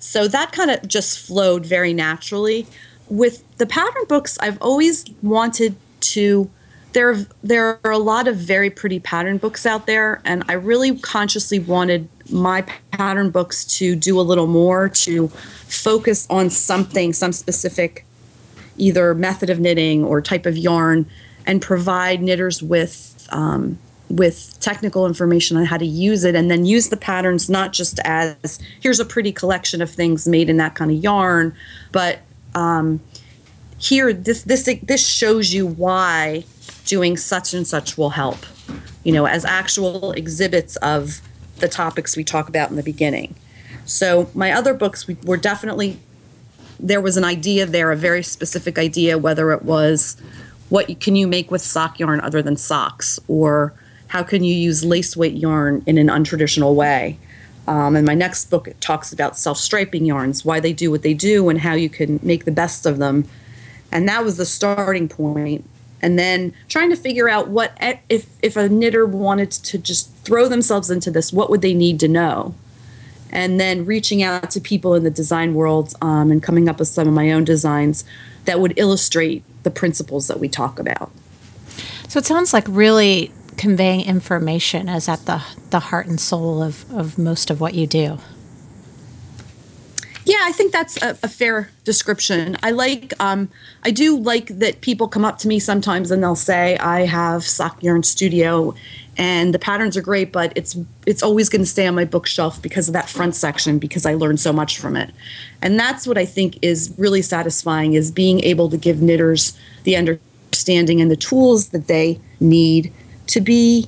so 0.05 0.27
that 0.27 0.51
kind 0.51 0.69
of 0.69 0.87
just 0.87 1.17
flowed 1.19 1.65
very 1.65 1.91
naturally. 1.91 2.67
With 3.09 3.43
the 3.57 3.65
pattern 3.65 4.05
books, 4.07 4.37
I've 4.39 4.61
always 4.61 5.03
wanted 5.23 5.75
to 6.01 6.49
there 6.93 7.15
there 7.43 7.79
are 7.83 7.91
a 7.91 7.97
lot 7.97 8.27
of 8.27 8.37
very 8.37 8.69
pretty 8.69 8.99
pattern 8.99 9.37
books 9.37 9.65
out 9.65 9.85
there 9.85 10.21
and 10.23 10.45
i 10.47 10.53
really 10.53 10.97
consciously 10.99 11.59
wanted 11.59 12.07
my 12.31 12.61
pattern 12.91 13.29
books 13.29 13.65
to 13.65 13.97
do 13.97 14.17
a 14.17 14.21
little 14.21 14.47
more 14.47 14.87
to 14.87 15.27
focus 15.67 16.25
on 16.29 16.49
something 16.49 17.11
some 17.11 17.33
specific 17.33 18.05
either 18.77 19.13
method 19.13 19.49
of 19.49 19.59
knitting 19.59 20.05
or 20.05 20.21
type 20.21 20.45
of 20.45 20.57
yarn 20.57 21.05
and 21.45 21.61
provide 21.61 22.21
knitters 22.21 22.63
with 22.63 23.27
um, 23.31 23.77
with 24.09 24.55
technical 24.59 25.07
information 25.07 25.57
on 25.57 25.65
how 25.65 25.77
to 25.77 25.85
use 25.85 26.23
it 26.23 26.35
and 26.35 26.51
then 26.51 26.63
use 26.65 26.89
the 26.89 26.97
patterns 26.97 27.49
not 27.49 27.73
just 27.73 27.99
as 28.05 28.59
here's 28.79 28.99
a 28.99 29.05
pretty 29.05 29.31
collection 29.31 29.81
of 29.81 29.89
things 29.89 30.27
made 30.27 30.47
in 30.49 30.57
that 30.57 30.75
kind 30.75 30.91
of 30.91 30.97
yarn 30.97 31.55
but 31.91 32.19
um, 32.53 32.99
here 33.77 34.13
this 34.13 34.43
this 34.43 34.69
this 34.83 35.05
shows 35.05 35.53
you 35.53 35.67
why 35.67 36.43
doing 36.85 37.17
such 37.17 37.53
and 37.53 37.67
such 37.67 37.97
will 37.97 38.11
help, 38.11 38.45
you 39.03 39.11
know, 39.11 39.25
as 39.25 39.43
actual 39.43 40.11
exhibits 40.13 40.75
of 40.77 41.21
the 41.57 41.67
topics 41.67 42.15
we 42.15 42.23
talk 42.23 42.47
about 42.47 42.69
in 42.69 42.75
the 42.75 42.83
beginning. 42.83 43.35
So 43.85 44.29
my 44.33 44.51
other 44.51 44.73
books 44.73 45.07
we 45.07 45.17
were 45.23 45.37
definitely 45.37 45.99
there 46.79 47.01
was 47.01 47.15
an 47.15 47.23
idea 47.23 47.65
there, 47.65 47.91
a 47.91 47.95
very 47.95 48.23
specific 48.23 48.77
idea, 48.77 49.17
whether 49.17 49.51
it 49.51 49.63
was 49.63 50.17
what 50.69 50.99
can 50.99 51.15
you 51.15 51.27
make 51.27 51.51
with 51.51 51.61
sock 51.61 51.99
yarn 51.99 52.19
other 52.21 52.41
than 52.41 52.57
socks, 52.57 53.19
or 53.27 53.73
how 54.15 54.23
can 54.23 54.45
you 54.45 54.55
use 54.55 54.85
lace 54.85 55.17
weight 55.17 55.33
yarn 55.33 55.83
in 55.85 55.97
an 55.97 56.07
untraditional 56.07 56.73
way. 56.73 57.19
Um, 57.67 57.97
and 57.97 58.07
my 58.07 58.13
next 58.13 58.49
book 58.49 58.69
talks 58.79 59.11
about 59.11 59.37
self 59.37 59.57
striping 59.57 60.05
yarns, 60.05 60.45
why 60.45 60.61
they 60.61 60.71
do 60.71 60.89
what 60.89 61.01
they 61.01 61.13
do, 61.13 61.49
and 61.49 61.59
how 61.59 61.73
you 61.73 61.89
can 61.89 62.21
make 62.23 62.45
the 62.45 62.51
best 62.51 62.85
of 62.85 62.97
them. 62.97 63.27
And 63.91 64.07
that 64.07 64.23
was 64.23 64.37
the 64.37 64.45
starting 64.45 65.09
point 65.09 65.65
and 66.01 66.17
then 66.17 66.53
trying 66.69 66.89
to 66.91 66.95
figure 66.95 67.27
out 67.27 67.49
what 67.49 67.77
if 68.09 68.25
if 68.41 68.55
a 68.55 68.69
knitter 68.69 69.05
wanted 69.05 69.51
to 69.51 69.77
just 69.77 70.09
throw 70.23 70.47
themselves 70.47 70.89
into 70.89 71.11
this 71.11 71.33
what 71.33 71.49
would 71.49 71.61
they 71.61 71.73
need 71.73 71.99
to 72.01 72.07
know 72.07 72.53
and 73.31 73.59
then 73.59 73.85
reaching 73.85 74.21
out 74.21 74.51
to 74.51 74.59
people 74.59 74.93
in 74.93 75.03
the 75.03 75.09
design 75.09 75.53
world 75.53 75.93
um, 76.01 76.31
and 76.31 76.43
coming 76.43 76.67
up 76.67 76.79
with 76.79 76.89
some 76.89 77.07
of 77.07 77.13
my 77.13 77.31
own 77.31 77.43
designs 77.43 78.03
that 78.43 78.59
would 78.59 78.77
illustrate 78.77 79.41
the 79.63 79.71
principles 79.71 80.27
that 80.27 80.39
we 80.39 80.49
talk 80.49 80.79
about 80.79 81.11
so 82.09 82.19
it 82.19 82.25
sounds 82.25 82.53
like 82.53 82.65
really 82.67 83.31
conveying 83.57 84.01
information 84.01 84.89
is 84.89 85.07
at 85.07 85.25
the 85.25 85.41
the 85.69 85.79
heart 85.79 86.07
and 86.07 86.19
soul 86.19 86.61
of, 86.61 86.85
of 86.91 87.17
most 87.17 87.49
of 87.49 87.59
what 87.59 87.73
you 87.73 87.87
do 87.87 88.17
Yeah, 90.25 90.39
I 90.41 90.51
think 90.51 90.71
that's 90.71 91.01
a, 91.03 91.11
a 91.21 91.27
fair 91.27 91.69
description. 91.83 92.57
I 92.63 92.71
like, 92.71 93.13
um, 93.19 93.47
I 93.83 93.91
do 93.91 94.17
like 94.17 94.47
that 94.57 94.81
people 94.81 95.07
come 95.07 95.23
up 95.23 95.37
to 95.39 95.47
me 95.47 95.59
sometimes 95.59 96.09
and 96.09 96.23
they'll 96.23 96.35
say, 96.35 96.77
"I 96.79 97.05
have 97.05 97.43
sock 97.43 97.83
yarn 97.83 98.01
studio, 98.01 98.73
and 99.17 99.53
the 99.53 99.59
patterns 99.59 99.95
are 99.95 100.01
great, 100.01 100.31
but 100.31 100.51
it's 100.55 100.75
it's 101.05 101.21
always 101.21 101.47
going 101.47 101.61
to 101.61 101.67
stay 101.67 101.85
on 101.85 101.93
my 101.93 102.05
bookshelf 102.05 102.59
because 102.59 102.87
of 102.87 102.93
that 102.93 103.07
front 103.07 103.35
section 103.35 103.77
because 103.77 104.03
I 104.03 104.15
learned 104.15 104.39
so 104.39 104.51
much 104.51 104.79
from 104.79 104.95
it." 104.95 105.11
And 105.61 105.79
that's 105.79 106.07
what 106.07 106.17
I 106.17 106.25
think 106.25 106.57
is 106.63 106.91
really 106.97 107.21
satisfying 107.21 107.93
is 107.93 108.09
being 108.09 108.43
able 108.43 108.67
to 108.71 108.77
give 108.77 109.03
knitters 109.03 109.55
the 109.83 109.95
understanding 109.95 111.01
and 111.01 111.11
the 111.11 111.15
tools 111.15 111.69
that 111.69 111.85
they 111.85 112.19
need 112.39 112.91
to 113.27 113.41
be 113.41 113.87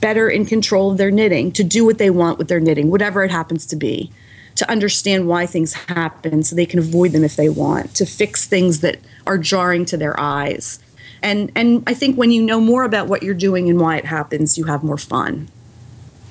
better 0.00 0.28
in 0.28 0.44
control 0.44 0.92
of 0.92 0.98
their 0.98 1.10
knitting, 1.10 1.52
to 1.52 1.64
do 1.64 1.84
what 1.84 1.98
they 1.98 2.10
want 2.10 2.38
with 2.38 2.48
their 2.48 2.60
knitting, 2.60 2.90
whatever 2.90 3.24
it 3.24 3.30
happens 3.30 3.66
to 3.66 3.76
be 3.76 4.10
to 4.56 4.70
understand 4.70 5.26
why 5.26 5.46
things 5.46 5.72
happen 5.72 6.42
so 6.42 6.54
they 6.54 6.66
can 6.66 6.78
avoid 6.78 7.12
them 7.12 7.24
if 7.24 7.36
they 7.36 7.48
want, 7.48 7.94
to 7.96 8.06
fix 8.06 8.46
things 8.46 8.80
that 8.80 8.98
are 9.26 9.38
jarring 9.38 9.84
to 9.86 9.96
their 9.96 10.18
eyes. 10.18 10.78
And 11.22 11.50
and 11.54 11.82
I 11.86 11.94
think 11.94 12.16
when 12.16 12.30
you 12.30 12.42
know 12.42 12.60
more 12.60 12.84
about 12.84 13.08
what 13.08 13.22
you're 13.22 13.34
doing 13.34 13.68
and 13.68 13.80
why 13.80 13.96
it 13.96 14.04
happens, 14.04 14.58
you 14.58 14.64
have 14.64 14.84
more 14.84 14.98
fun. 14.98 15.48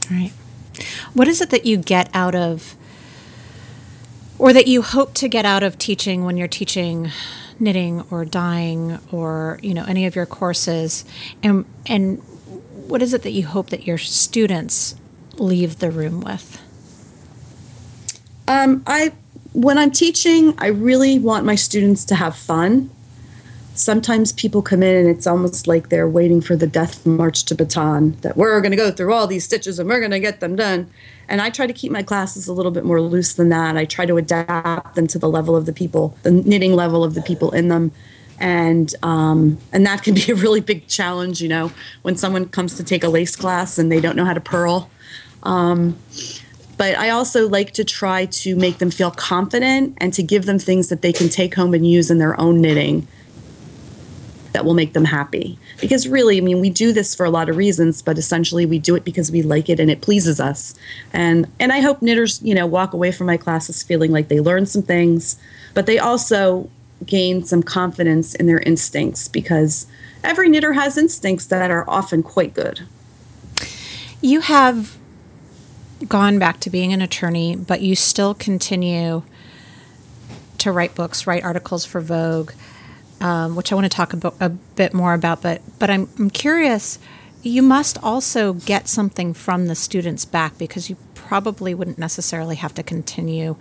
Right. 0.10 0.32
What 1.14 1.28
is 1.28 1.42
it 1.42 1.50
that 1.50 1.66
you 1.66 1.78
get 1.78 2.10
out 2.14 2.36
of 2.36 2.76
or 4.38 4.54
that 4.54 4.68
you 4.68 4.82
hope 4.82 5.14
to 5.16 5.28
get 5.28 5.46
out 5.46 5.64
of 5.64 5.78
teaching 5.78 6.26
when 6.26 6.38
you're 6.38 6.48
teaching 6.48 7.10
knitting 7.60 8.04
or 8.10 8.26
dyeing 8.26 9.00
or, 9.12 9.60
you 9.62 9.74
know, 9.74 9.86
any 9.86 10.06
of 10.06 10.16
your 10.16 10.26
courses? 10.26 11.06
And 11.42 11.66
and 11.88 12.22
what 12.88 13.02
is 13.02 13.14
it 13.14 13.24
that 13.24 13.32
you 13.32 13.46
hope 13.46 13.70
that 13.70 13.88
your 13.88 13.98
students 13.98 14.96
leave 15.38 15.80
the 15.80 15.92
room 15.92 16.22
with? 16.22 16.60
Um, 18.48 18.84
I 18.86 19.14
when 19.54 19.78
I'm 19.78 19.92
teaching, 19.92 20.56
I 20.58 20.68
really 20.68 21.20
want 21.20 21.46
my 21.46 21.56
students 21.56 22.04
to 22.06 22.16
have 22.16 22.36
fun. 22.36 22.90
Sometimes 23.76 24.32
people 24.34 24.62
come 24.62 24.84
in 24.84 24.96
and 24.96 25.08
it's 25.08 25.26
almost 25.26 25.68
like 25.68 25.90
they're 25.90 26.08
waiting 26.08 26.42
for 26.42 26.56
the 26.56 26.68
death 26.68 27.06
march 27.06 27.44
to 27.46 27.56
Bataan 27.56 28.20
that 28.22 28.38
we're 28.38 28.62
going 28.62 28.72
to 28.72 28.78
go 28.78 28.92
through 28.92 29.14
all 29.14 29.26
these 29.26 29.46
stitches 29.46 29.80
and 29.80 29.90
we're 29.90 30.00
going 30.00 30.12
to 30.12 30.20
get 30.20 30.40
them 30.40 30.56
done. 30.56 30.90
And 31.28 31.42
I 31.42 31.50
try 31.50 31.66
to 31.66 31.74
keep 31.74 31.92
my 31.92 32.04
classes 32.04 32.48
a 32.48 32.54
little 32.54 32.72
bit 32.72 32.84
more 32.84 33.02
loose 33.02 33.34
than 33.34 33.50
that. 33.50 33.78
I 33.78 33.86
try 33.86 34.06
to 34.06 34.18
adapt 34.18 34.96
them 34.96 35.08
to 35.08 35.18
the 35.18 35.30
level 35.30 35.56
of 35.56 35.66
the 35.66 35.74
people, 35.74 36.16
the 36.22 36.32
knitting 36.32 36.74
level 36.74 37.04
of 37.04 37.16
the 37.16 37.22
people 37.22 37.52
in 37.52 37.68
them. 37.70 37.92
And 38.40 38.94
um, 39.04 39.58
and 39.72 39.86
that 39.86 40.04
can 40.04 40.16
be 40.16 40.32
a 40.32 40.36
really 40.36 40.62
big 40.62 40.88
challenge, 40.88 41.42
you 41.42 41.48
know, 41.48 41.72
when 42.02 42.16
someone 42.16 42.50
comes 42.50 42.76
to 42.78 42.84
take 42.84 43.04
a 43.04 43.10
lace 43.10 43.36
class 43.36 43.78
and 43.78 43.92
they 43.92 44.02
don't 44.02 44.16
know 44.16 44.26
how 44.26 44.34
to 44.34 44.42
purl. 44.42 44.90
Um, 45.44 45.98
but 46.78 46.98
I 46.98 47.10
also 47.10 47.48
like 47.48 47.72
to 47.74 47.84
try 47.84 48.26
to 48.26 48.56
make 48.56 48.80
them 48.80 48.90
feel 48.90 49.12
confident 49.12 49.98
and 50.00 50.14
to 50.14 50.24
give 50.24 50.46
them 50.46 50.60
things 50.60 50.90
that 50.90 51.02
they 51.02 51.14
can 51.14 51.30
take 51.30 51.56
home 51.56 51.74
and 51.74 51.88
use 51.88 52.10
in 52.10 52.18
their 52.18 52.40
own 52.40 52.62
knitting 52.62 53.08
that 54.54 54.66
will 54.66 54.74
make 54.74 54.94
them 54.94 55.06
happy. 55.06 55.58
Because 55.82 56.08
really, 56.08 56.38
I 56.38 56.42
mean, 56.42 56.62
we 56.62 56.70
do 56.70 56.92
this 56.94 57.14
for 57.14 57.26
a 57.26 57.30
lot 57.30 57.50
of 57.50 57.58
reasons, 57.58 58.02
but 58.02 58.18
essentially 58.18 58.66
we 58.66 58.80
do 58.80 58.96
it 58.96 59.04
because 59.04 59.32
we 59.32 59.42
like 59.42 59.68
it 59.68 59.80
and 59.80 59.90
it 59.92 60.02
pleases 60.02 60.40
us. 60.40 60.76
And 61.12 61.48
and 61.60 61.72
I 61.72 61.82
hope 61.82 62.02
knitters, 62.02 62.42
you 62.42 62.56
know, 62.56 62.66
walk 62.66 62.94
away 62.94 63.12
from 63.12 63.28
my 63.28 63.38
classes 63.38 63.84
feeling 63.84 64.12
like 64.12 64.28
they 64.28 64.40
learned 64.40 64.70
some 64.70 64.84
things, 64.84 65.38
but 65.74 65.86
they 65.86 66.00
also 66.00 66.70
gain 67.06 67.44
some 67.44 67.64
confidence 67.64 68.36
in 68.36 68.46
their 68.46 68.60
instincts 68.60 69.28
because 69.28 69.88
every 70.24 70.50
knitter 70.50 70.74
has 70.74 70.98
instincts 70.98 71.46
that 71.48 71.72
are 71.72 71.86
often 71.90 72.24
quite 72.24 72.54
good. 72.54 72.82
You 74.22 74.42
have 74.42 74.98
gone 76.08 76.40
back 76.40 76.60
to 76.62 76.70
being 76.70 76.94
an 76.94 77.02
attorney, 77.02 77.56
but 77.56 77.82
you 77.82 77.96
still 77.96 78.34
continue 78.34 79.24
to 80.58 80.72
write 80.72 80.96
books, 80.96 81.28
write 81.28 81.44
articles 81.44 81.86
for 81.86 82.02
Vogue, 82.02 82.52
um, 83.22 83.56
which 83.56 83.72
I 83.72 83.76
want 83.76 83.86
to 83.86 83.96
talk 83.96 84.14
a, 84.14 84.34
a 84.40 84.50
bit 84.50 84.94
more 84.94 85.14
about. 85.14 85.42
But 85.42 85.62
but 85.80 85.90
I'm, 85.90 86.10
I'm 86.18 86.30
curious. 86.30 87.00
You 87.42 87.62
must 87.62 88.02
also 88.02 88.54
get 88.54 88.88
something 88.88 89.34
from 89.34 89.68
the 89.68 89.76
students 89.76 90.24
back 90.24 90.58
because 90.58 90.90
you 90.90 90.96
probably 91.14 91.74
wouldn't 91.74 91.98
necessarily 91.98 92.56
have 92.56 92.74
to 92.76 92.84
continue 92.84 93.58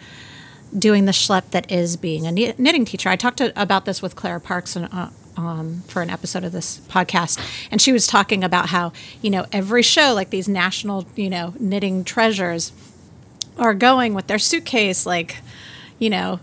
doing 0.76 1.04
the 1.04 1.12
schlep 1.12 1.50
that 1.50 1.70
is 1.70 1.96
being 1.96 2.26
a 2.26 2.32
knitting 2.32 2.84
teacher. 2.84 3.08
I 3.08 3.16
talked 3.16 3.38
to, 3.38 3.52
about 3.60 3.84
this 3.84 4.02
with 4.02 4.16
Clara 4.16 4.40
Parkes 4.40 4.76
and. 4.76 4.88
Uh, 4.92 5.10
um, 5.34 5.82
for 5.86 6.02
an 6.02 6.10
episode 6.10 6.44
of 6.44 6.52
this 6.52 6.80
podcast, 6.88 7.40
and 7.70 7.80
she 7.80 7.90
was 7.90 8.06
talking 8.06 8.44
about 8.44 8.68
how 8.68 8.92
you 9.22 9.30
know 9.30 9.46
every 9.50 9.80
show, 9.80 10.12
like 10.12 10.28
these 10.28 10.46
national 10.46 11.06
you 11.16 11.30
know 11.30 11.54
knitting 11.58 12.04
treasures, 12.04 12.70
are 13.56 13.72
going 13.72 14.12
with 14.12 14.26
their 14.26 14.38
suitcase, 14.38 15.06
like 15.06 15.38
you 15.98 16.10
know 16.10 16.38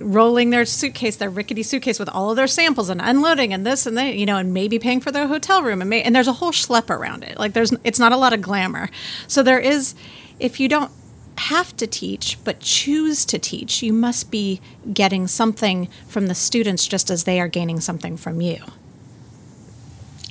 rolling 0.00 0.50
their 0.50 0.64
suitcase, 0.64 1.16
their 1.16 1.30
rickety 1.30 1.62
suitcase 1.62 1.98
with 1.98 2.08
all 2.10 2.30
of 2.30 2.36
their 2.36 2.46
samples 2.46 2.88
and 2.88 3.00
unloading 3.02 3.52
and 3.52 3.66
this 3.66 3.86
and 3.86 3.96
that, 3.96 4.16
you 4.16 4.26
know, 4.26 4.36
and 4.36 4.52
maybe 4.52 4.78
paying 4.78 5.00
for 5.00 5.10
their 5.10 5.26
hotel 5.26 5.62
room 5.62 5.80
and 5.80 5.90
may, 5.90 6.02
and 6.02 6.14
there's 6.14 6.28
a 6.28 6.34
whole 6.34 6.52
schlep 6.52 6.90
around 6.90 7.24
it. 7.24 7.38
Like 7.38 7.52
there's 7.52 7.72
it's 7.84 7.98
not 7.98 8.12
a 8.12 8.16
lot 8.16 8.32
of 8.32 8.42
glamour. 8.42 8.90
So 9.26 9.42
there 9.42 9.58
is 9.58 9.94
if 10.38 10.60
you 10.60 10.68
don't 10.68 10.90
have 11.38 11.76
to 11.76 11.86
teach 11.86 12.38
but 12.44 12.60
choose 12.60 13.24
to 13.26 13.38
teach, 13.38 13.82
you 13.82 13.92
must 13.92 14.30
be 14.30 14.60
getting 14.92 15.26
something 15.26 15.88
from 16.06 16.26
the 16.26 16.34
students 16.34 16.86
just 16.86 17.10
as 17.10 17.24
they 17.24 17.40
are 17.40 17.48
gaining 17.48 17.80
something 17.80 18.16
from 18.16 18.40
you. 18.40 18.58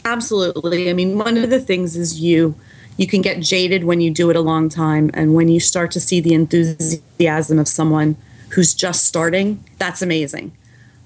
Absolutely. 0.05 0.89
I 0.89 0.93
mean, 0.93 1.17
one 1.17 1.37
of 1.37 1.49
the 1.49 1.59
things 1.59 1.95
is 1.95 2.21
you 2.21 2.55
you 2.95 3.05
can 3.05 3.21
get 3.21 3.41
jaded 3.41 3.83
when 3.83 4.01
you 4.01 4.09
do 4.09 4.29
it 4.29 4.35
a 4.35 4.41
long 4.41 4.69
time 4.69 5.11
and 5.13 5.35
when 5.35 5.49
you 5.49 5.59
start 5.59 5.91
to 5.91 5.99
see 5.99 6.19
the 6.19 6.33
enthusiasm 6.33 7.59
of 7.59 7.67
someone 7.67 8.15
who's 8.49 8.73
just 8.73 9.05
starting, 9.05 9.63
that's 9.77 10.01
amazing. 10.01 10.51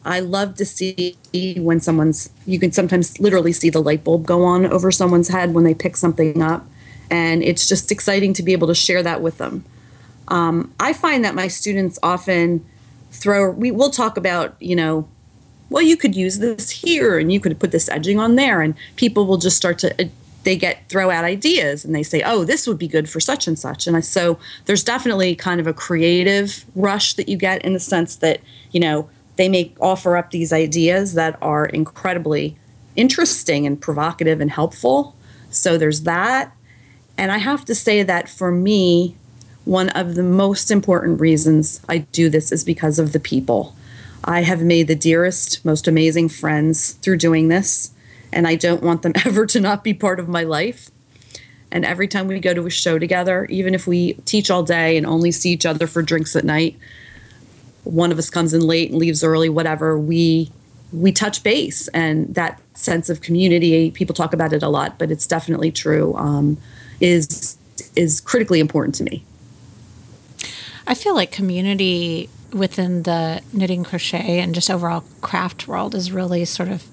I 0.05 0.19
love 0.19 0.55
to 0.55 0.65
see 0.65 1.17
when 1.57 1.79
someone's 1.79 2.29
you 2.45 2.59
can 2.59 2.71
sometimes 2.71 3.19
literally 3.19 3.51
see 3.51 3.69
the 3.69 3.81
light 3.81 4.03
bulb 4.03 4.25
go 4.25 4.43
on 4.43 4.65
over 4.65 4.91
someone's 4.91 5.27
head 5.27 5.53
when 5.53 5.63
they 5.63 5.73
pick 5.73 5.97
something 5.97 6.41
up 6.41 6.65
and 7.09 7.43
it's 7.43 7.67
just 7.67 7.91
exciting 7.91 8.33
to 8.33 8.43
be 8.43 8.53
able 8.53 8.67
to 8.67 8.75
share 8.75 9.03
that 9.03 9.21
with 9.21 9.37
them. 9.37 9.65
Um, 10.31 10.73
I 10.79 10.93
find 10.93 11.25
that 11.25 11.35
my 11.35 11.49
students 11.49 11.99
often 12.01 12.65
throw, 13.11 13.51
we 13.51 13.69
will 13.69 13.89
talk 13.89 14.15
about, 14.15 14.55
you 14.61 14.77
know, 14.77 15.07
well, 15.69 15.83
you 15.83 15.97
could 15.97 16.15
use 16.15 16.39
this 16.39 16.69
here 16.69 17.19
and 17.19 17.33
you 17.33 17.39
could 17.41 17.59
put 17.59 17.71
this 17.71 17.89
edging 17.89 18.17
on 18.17 18.35
there. 18.35 18.61
And 18.61 18.73
people 18.95 19.25
will 19.27 19.37
just 19.37 19.57
start 19.57 19.77
to, 19.79 20.01
uh, 20.01 20.07
they 20.43 20.55
get 20.55 20.87
throw 20.87 21.11
out 21.11 21.25
ideas 21.25 21.83
and 21.83 21.93
they 21.93 22.01
say, 22.01 22.23
oh, 22.23 22.45
this 22.45 22.65
would 22.65 22.77
be 22.77 22.87
good 22.87 23.09
for 23.09 23.19
such 23.19 23.45
and 23.45 23.59
such. 23.59 23.87
And 23.87 23.97
I, 23.97 23.99
so 23.99 24.39
there's 24.65 24.85
definitely 24.85 25.35
kind 25.35 25.59
of 25.59 25.67
a 25.67 25.73
creative 25.73 26.63
rush 26.75 27.13
that 27.15 27.27
you 27.27 27.35
get 27.35 27.63
in 27.65 27.73
the 27.73 27.79
sense 27.79 28.15
that, 28.17 28.39
you 28.71 28.79
know, 28.79 29.09
they 29.35 29.49
may 29.49 29.73
offer 29.81 30.15
up 30.15 30.31
these 30.31 30.53
ideas 30.53 31.13
that 31.15 31.37
are 31.41 31.65
incredibly 31.65 32.57
interesting 32.95 33.65
and 33.67 33.81
provocative 33.81 34.39
and 34.39 34.51
helpful. 34.51 35.13
So 35.49 35.77
there's 35.77 36.03
that. 36.03 36.55
And 37.17 37.33
I 37.33 37.37
have 37.37 37.65
to 37.65 37.75
say 37.75 38.01
that 38.03 38.29
for 38.29 38.51
me, 38.51 39.17
one 39.65 39.89
of 39.89 40.15
the 40.15 40.23
most 40.23 40.71
important 40.71 41.19
reasons 41.19 41.81
I 41.87 41.99
do 41.99 42.29
this 42.29 42.51
is 42.51 42.63
because 42.63 42.99
of 42.99 43.13
the 43.13 43.19
people. 43.19 43.75
I 44.23 44.41
have 44.43 44.61
made 44.61 44.87
the 44.87 44.95
dearest, 44.95 45.63
most 45.65 45.87
amazing 45.87 46.29
friends 46.29 46.93
through 46.93 47.17
doing 47.17 47.47
this, 47.47 47.91
and 48.31 48.47
I 48.47 48.55
don't 48.55 48.83
want 48.83 49.01
them 49.01 49.13
ever 49.25 49.45
to 49.47 49.59
not 49.59 49.83
be 49.83 49.93
part 49.93 50.19
of 50.19 50.29
my 50.29 50.43
life. 50.43 50.89
And 51.71 51.85
every 51.85 52.07
time 52.07 52.27
we 52.27 52.39
go 52.39 52.53
to 52.53 52.65
a 52.65 52.69
show 52.69 52.99
together, 52.99 53.45
even 53.45 53.73
if 53.73 53.87
we 53.87 54.13
teach 54.25 54.51
all 54.51 54.63
day 54.63 54.97
and 54.97 55.05
only 55.05 55.31
see 55.31 55.51
each 55.51 55.65
other 55.65 55.87
for 55.87 56.01
drinks 56.01 56.35
at 56.35 56.43
night, 56.43 56.77
one 57.83 58.11
of 58.11 58.19
us 58.19 58.29
comes 58.29 58.53
in 58.53 58.61
late 58.61 58.91
and 58.91 58.99
leaves 58.99 59.23
early, 59.23 59.49
whatever, 59.49 59.97
we 59.97 60.51
we 60.91 61.11
touch 61.11 61.43
base 61.43 61.87
and 61.89 62.33
that 62.35 62.61
sense 62.73 63.09
of 63.09 63.21
community 63.21 63.91
people 63.91 64.13
talk 64.13 64.33
about 64.33 64.51
it 64.53 64.63
a 64.63 64.69
lot 64.69 64.97
but 64.97 65.11
it's 65.11 65.25
definitely 65.25 65.71
true 65.71 66.13
um, 66.15 66.57
is 66.99 67.57
is 67.95 68.19
critically 68.19 68.59
important 68.59 68.93
to 68.95 69.03
me 69.03 69.23
I 70.91 70.93
feel 70.93 71.15
like 71.15 71.31
community 71.31 72.29
within 72.51 73.03
the 73.03 73.41
knitting 73.53 73.85
crochet 73.85 74.41
and 74.41 74.53
just 74.53 74.69
overall 74.69 75.05
craft 75.21 75.65
world 75.65 75.95
is 75.95 76.11
really 76.11 76.43
sort 76.43 76.67
of 76.67 76.83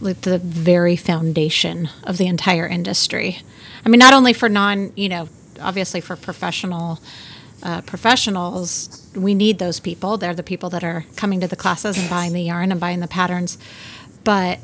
like 0.00 0.22
the 0.22 0.38
very 0.38 0.96
foundation 0.96 1.90
of 2.04 2.16
the 2.16 2.26
entire 2.26 2.66
industry. 2.66 3.42
I 3.84 3.90
mean, 3.90 3.98
not 3.98 4.14
only 4.14 4.32
for 4.32 4.48
non, 4.48 4.94
you 4.96 5.10
know, 5.10 5.28
obviously 5.60 6.00
for 6.00 6.16
professional 6.16 7.00
uh, 7.62 7.82
professionals, 7.82 9.06
we 9.14 9.34
need 9.34 9.58
those 9.58 9.78
people. 9.78 10.16
They're 10.16 10.32
the 10.32 10.42
people 10.42 10.70
that 10.70 10.82
are 10.82 11.04
coming 11.16 11.40
to 11.40 11.48
the 11.48 11.56
classes 11.56 11.98
and 11.98 12.08
buying 12.08 12.32
the 12.32 12.40
yarn 12.40 12.72
and 12.72 12.80
buying 12.80 13.00
the 13.00 13.08
patterns. 13.08 13.58
But 14.24 14.58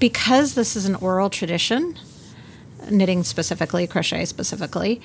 because 0.00 0.56
this 0.56 0.74
is 0.74 0.86
an 0.86 0.96
oral 0.96 1.30
tradition, 1.30 1.96
knitting 2.90 3.22
specifically, 3.22 3.86
crochet 3.86 4.24
specifically, 4.24 5.00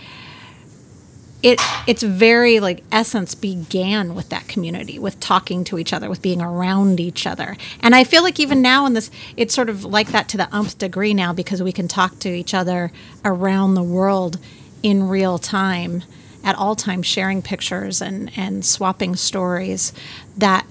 it 1.42 1.60
it's 1.88 2.04
very 2.04 2.60
like 2.60 2.84
essence 2.92 3.34
began 3.34 4.14
with 4.14 4.30
that 4.30 4.48
community 4.48 5.00
with 5.00 5.20
talking 5.20 5.64
to 5.64 5.78
each 5.78 5.94
other 5.94 6.10
with 6.10 6.22
being 6.22 6.42
around 6.42 7.00
each 7.00 7.26
other. 7.26 7.56
And 7.82 7.96
i 7.96 8.04
feel 8.04 8.24
like 8.24 8.40
even 8.40 8.62
now 8.62 8.86
in 8.86 8.94
this 8.94 9.10
it's 9.38 9.54
sort 9.54 9.70
of 9.70 9.86
like 9.86 10.10
that 10.10 10.28
to 10.30 10.38
the 10.38 10.54
umpth 10.54 10.78
degree 10.78 11.14
now 11.14 11.34
because 11.34 11.64
we 11.64 11.72
can 11.72 11.88
talk 11.88 12.20
to 12.20 12.30
each 12.30 12.54
other 12.54 12.92
around 13.24 13.74
the 13.74 13.84
world 13.84 14.38
in 14.84 15.08
real 15.08 15.38
time 15.38 16.04
at 16.44 16.56
all 16.56 16.76
times 16.76 17.06
sharing 17.06 17.42
pictures 17.42 18.02
and, 18.02 18.32
and 18.38 18.66
swapping 18.66 19.16
stories 19.16 19.92
that 20.38 20.66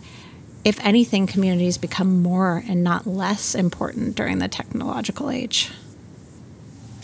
if 0.64 0.78
anything 0.85 1.26
communities 1.26 1.78
become 1.78 2.22
more 2.22 2.62
and 2.66 2.83
not 2.83 3.07
less 3.07 3.54
important 3.54 4.14
during 4.14 4.38
the 4.38 4.48
technological 4.48 5.31
age. 5.31 5.70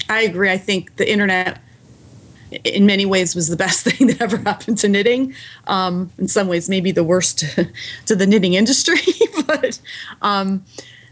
I 0.08 0.22
agree. 0.22 0.50
I 0.50 0.58
think 0.58 0.96
the 0.96 1.10
internet 1.10 1.60
in 2.64 2.86
many 2.86 3.06
ways 3.06 3.34
was 3.34 3.48
the 3.48 3.56
best 3.56 3.84
thing 3.88 4.08
that 4.08 4.20
ever 4.20 4.36
happened 4.38 4.78
to 4.78 4.88
knitting. 4.88 5.34
Um, 5.66 6.10
in 6.18 6.28
some 6.28 6.48
ways, 6.48 6.68
maybe 6.68 6.92
the 6.92 7.04
worst 7.04 7.38
to, 7.56 7.68
to 8.06 8.16
the 8.16 8.26
knitting 8.26 8.54
industry, 8.54 9.00
but 9.46 9.80
um, 10.22 10.64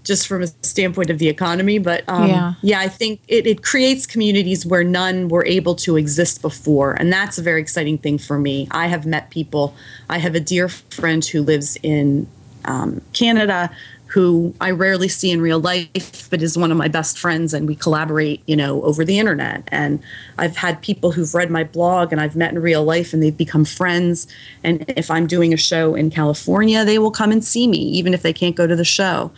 just 0.05 0.27
from 0.27 0.43
a 0.43 0.47
standpoint 0.63 1.11
of 1.11 1.19
the 1.19 1.29
economy. 1.29 1.79
But 1.79 2.05
um, 2.09 2.29
yeah. 2.29 2.55
yeah, 2.63 2.81
I 2.81 2.89
think 2.89 3.21
it, 3.29 3.47
it 3.47 3.63
creates 3.63 4.07
communities 4.07 4.67
where 4.67 4.85
none 4.85 5.29
were 5.29 5.45
able 5.47 5.75
to 5.77 5.97
exist 5.97 6.43
before. 6.43 6.95
And 6.95 7.13
that's 7.13 7.39
a 7.39 7.43
very 7.43 7.61
exciting 7.61 7.99
thing 7.99 8.19
for 8.19 8.39
me. 8.39 8.69
I 8.71 8.89
have 8.89 9.07
met 9.07 9.31
people, 9.31 9.75
I 10.09 10.19
have 10.19 10.35
a 10.35 10.41
dear 10.41 10.69
friend 10.69 11.25
who 11.25 11.43
lives 11.43 11.77
in 11.83 12.27
um, 12.65 13.01
Canada 13.13 13.71
who 14.13 14.55
I 14.61 14.73
rarely 14.73 15.09
see 15.09 15.31
in 15.31 15.41
real 15.41 15.59
life, 15.59 16.29
but 16.29 16.43
is 16.43 16.59
one 16.59 16.71
of 16.71 16.77
my 16.77 16.89
best 16.89 17.19
friends, 17.19 17.55
and 17.55 17.67
we 17.67 17.75
collaborate, 17.75 18.43
you 18.47 18.55
know, 18.55 18.83
over 18.83 19.07
the 19.07 19.19
internet. 19.19 19.67
And 19.69 20.03
I've 20.37 20.55
had 20.55 20.83
people 20.83 21.13
who've 21.13 21.35
read 21.35 21.51
my 21.51 21.65
blog 21.65 22.13
and 22.13 22.21
I've 22.21 22.37
met 22.37 22.53
in 22.53 22.61
real 22.61 22.85
life, 22.85 23.15
and 23.15 23.23
they've 23.23 23.35
become 23.35 23.65
friends. 23.65 24.27
And 24.63 24.85
if 24.97 25.11
I'm 25.11 25.27
doing 25.27 25.55
a 25.55 25.57
show 25.57 25.95
in 25.95 26.11
California, 26.11 26.85
they 26.85 26.99
will 26.99 27.11
come 27.11 27.33
and 27.33 27.43
see 27.43 27.67
me, 27.67 27.79
even 27.79 28.13
if 28.13 28.21
they 28.21 28.35
can't 28.35 28.55
go 28.55 28.67
to 28.67 28.77
the 28.77 28.85
show. 28.85 29.33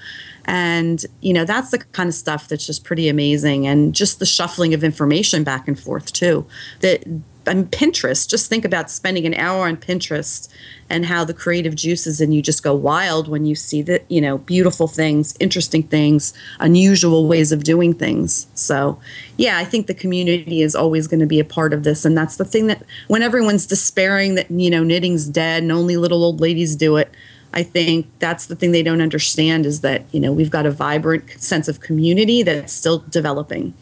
And, 0.46 1.06
you 1.20 1.32
know, 1.32 1.44
that's 1.44 1.70
the 1.70 1.78
kind 1.78 2.08
of 2.08 2.14
stuff 2.14 2.48
that's 2.48 2.66
just 2.66 2.82
pretty 2.82 3.08
amazing. 3.08 3.68
And 3.68 3.94
just 3.94 4.18
the 4.18 4.26
shuffling 4.26 4.74
of 4.74 4.82
information 4.82 5.44
back 5.44 5.68
and 5.68 5.78
forth, 5.78 6.12
too. 6.12 6.46
That 6.80 7.04
on 7.46 7.66
Pinterest, 7.66 8.28
just 8.28 8.48
think 8.48 8.64
about 8.64 8.90
spending 8.90 9.26
an 9.26 9.34
hour 9.34 9.66
on 9.66 9.76
Pinterest 9.76 10.48
and 10.90 11.06
how 11.06 11.24
the 11.24 11.34
creative 11.34 11.74
juices 11.74 12.20
and 12.20 12.34
you 12.34 12.42
just 12.42 12.62
go 12.62 12.74
wild 12.74 13.28
when 13.28 13.46
you 13.46 13.54
see 13.54 13.82
that, 13.82 14.04
you 14.10 14.20
know, 14.20 14.38
beautiful 14.38 14.86
things, 14.86 15.34
interesting 15.40 15.82
things, 15.82 16.32
unusual 16.60 17.26
ways 17.26 17.52
of 17.52 17.64
doing 17.64 17.94
things. 17.94 18.46
So, 18.54 18.98
yeah, 19.36 19.58
I 19.58 19.64
think 19.64 19.86
the 19.86 19.94
community 19.94 20.62
is 20.62 20.74
always 20.74 21.06
going 21.06 21.20
to 21.20 21.26
be 21.26 21.40
a 21.40 21.44
part 21.44 21.72
of 21.72 21.84
this. 21.84 22.04
And 22.04 22.16
that's 22.16 22.36
the 22.36 22.44
thing 22.44 22.66
that 22.66 22.82
when 23.08 23.22
everyone's 23.22 23.66
despairing 23.66 24.34
that, 24.34 24.50
you 24.50 24.70
know, 24.70 24.84
knitting's 24.84 25.26
dead 25.26 25.62
and 25.62 25.72
only 25.72 25.96
little 25.96 26.22
old 26.22 26.40
ladies 26.40 26.76
do 26.76 26.96
it, 26.96 27.10
I 27.54 27.62
think 27.62 28.06
that's 28.18 28.46
the 28.46 28.56
thing 28.56 28.72
they 28.72 28.82
don't 28.82 29.00
understand 29.00 29.64
is 29.64 29.80
that, 29.82 30.02
you 30.12 30.18
know, 30.18 30.32
we've 30.32 30.50
got 30.50 30.66
a 30.66 30.72
vibrant 30.72 31.30
sense 31.40 31.68
of 31.68 31.80
community 31.80 32.42
that's 32.42 32.72
still 32.72 32.98
developing. 33.08 33.74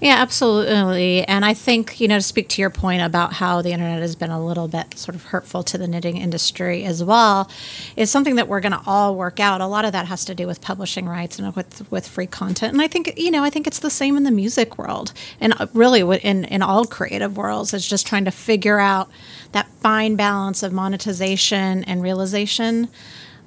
Yeah, 0.00 0.14
absolutely. 0.14 1.24
And 1.24 1.44
I 1.44 1.54
think, 1.54 2.00
you 2.00 2.06
know, 2.06 2.18
to 2.18 2.22
speak 2.22 2.48
to 2.50 2.60
your 2.60 2.70
point 2.70 3.02
about 3.02 3.32
how 3.32 3.62
the 3.62 3.72
internet 3.72 4.00
has 4.00 4.14
been 4.14 4.30
a 4.30 4.44
little 4.44 4.68
bit 4.68 4.96
sort 4.96 5.16
of 5.16 5.24
hurtful 5.24 5.64
to 5.64 5.76
the 5.76 5.88
knitting 5.88 6.16
industry 6.18 6.84
as 6.84 7.02
well, 7.02 7.50
is 7.96 8.08
something 8.08 8.36
that 8.36 8.46
we're 8.46 8.60
going 8.60 8.72
to 8.72 8.80
all 8.86 9.16
work 9.16 9.40
out. 9.40 9.60
A 9.60 9.66
lot 9.66 9.84
of 9.84 9.90
that 9.90 10.06
has 10.06 10.24
to 10.26 10.36
do 10.36 10.46
with 10.46 10.60
publishing 10.60 11.08
rights 11.08 11.40
and 11.40 11.54
with 11.56 11.90
with 11.90 12.06
free 12.06 12.28
content. 12.28 12.72
And 12.74 12.80
I 12.80 12.86
think, 12.86 13.12
you 13.16 13.32
know, 13.32 13.42
I 13.42 13.50
think 13.50 13.66
it's 13.66 13.80
the 13.80 13.90
same 13.90 14.16
in 14.16 14.22
the 14.22 14.30
music 14.30 14.78
world 14.78 15.12
and 15.40 15.52
uh, 15.58 15.66
really 15.74 16.02
in 16.18 16.44
in 16.44 16.62
all 16.62 16.84
creative 16.84 17.36
worlds. 17.36 17.74
is 17.74 17.88
just 17.88 18.06
trying 18.06 18.24
to 18.24 18.30
figure 18.30 18.78
out 18.78 19.08
that 19.50 19.66
fine 19.80 20.14
balance 20.14 20.62
of 20.62 20.72
monetization 20.72 21.82
and 21.84 22.02
realization 22.02 22.88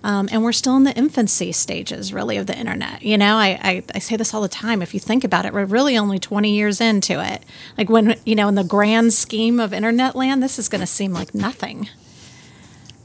um, 0.04 0.30
and 0.32 0.44
we're 0.44 0.52
still 0.52 0.76
in 0.78 0.84
the 0.84 0.96
infancy 0.98 1.52
stages, 1.52 2.14
really, 2.14 2.38
of 2.38 2.48
the 2.48 2.58
internet. 2.58 3.04
You 3.04 3.18
know, 3.18 3.36
I, 3.36 3.60
I, 3.62 3.84
I, 3.94 4.00
say 4.00 4.16
this 4.16 4.34
all 4.34 4.42
the 4.42 4.50
time. 4.50 4.82
If 4.82 4.94
you 4.94 5.00
think 5.00 5.24
about 5.24 5.46
it, 5.46 5.54
we're 5.54 5.66
really 5.66 5.98
only 5.98 6.18
20 6.18 6.52
years 6.52 6.82
into 6.82 7.24
it. 7.24 7.44
Like, 7.78 7.90
when, 7.90 8.16
you 8.26 8.36
know, 8.36 8.48
in 8.48 8.56
the 8.56 8.64
grand 8.64 9.14
scheme 9.14 9.60
of 9.60 9.74
internet 9.74 10.16
land, 10.16 10.42
this 10.42 10.58
is 10.58 10.70
going 10.70 10.82
to 10.82 10.88
seem 10.88 11.14
like 11.14 11.36
nothing. 11.36 11.88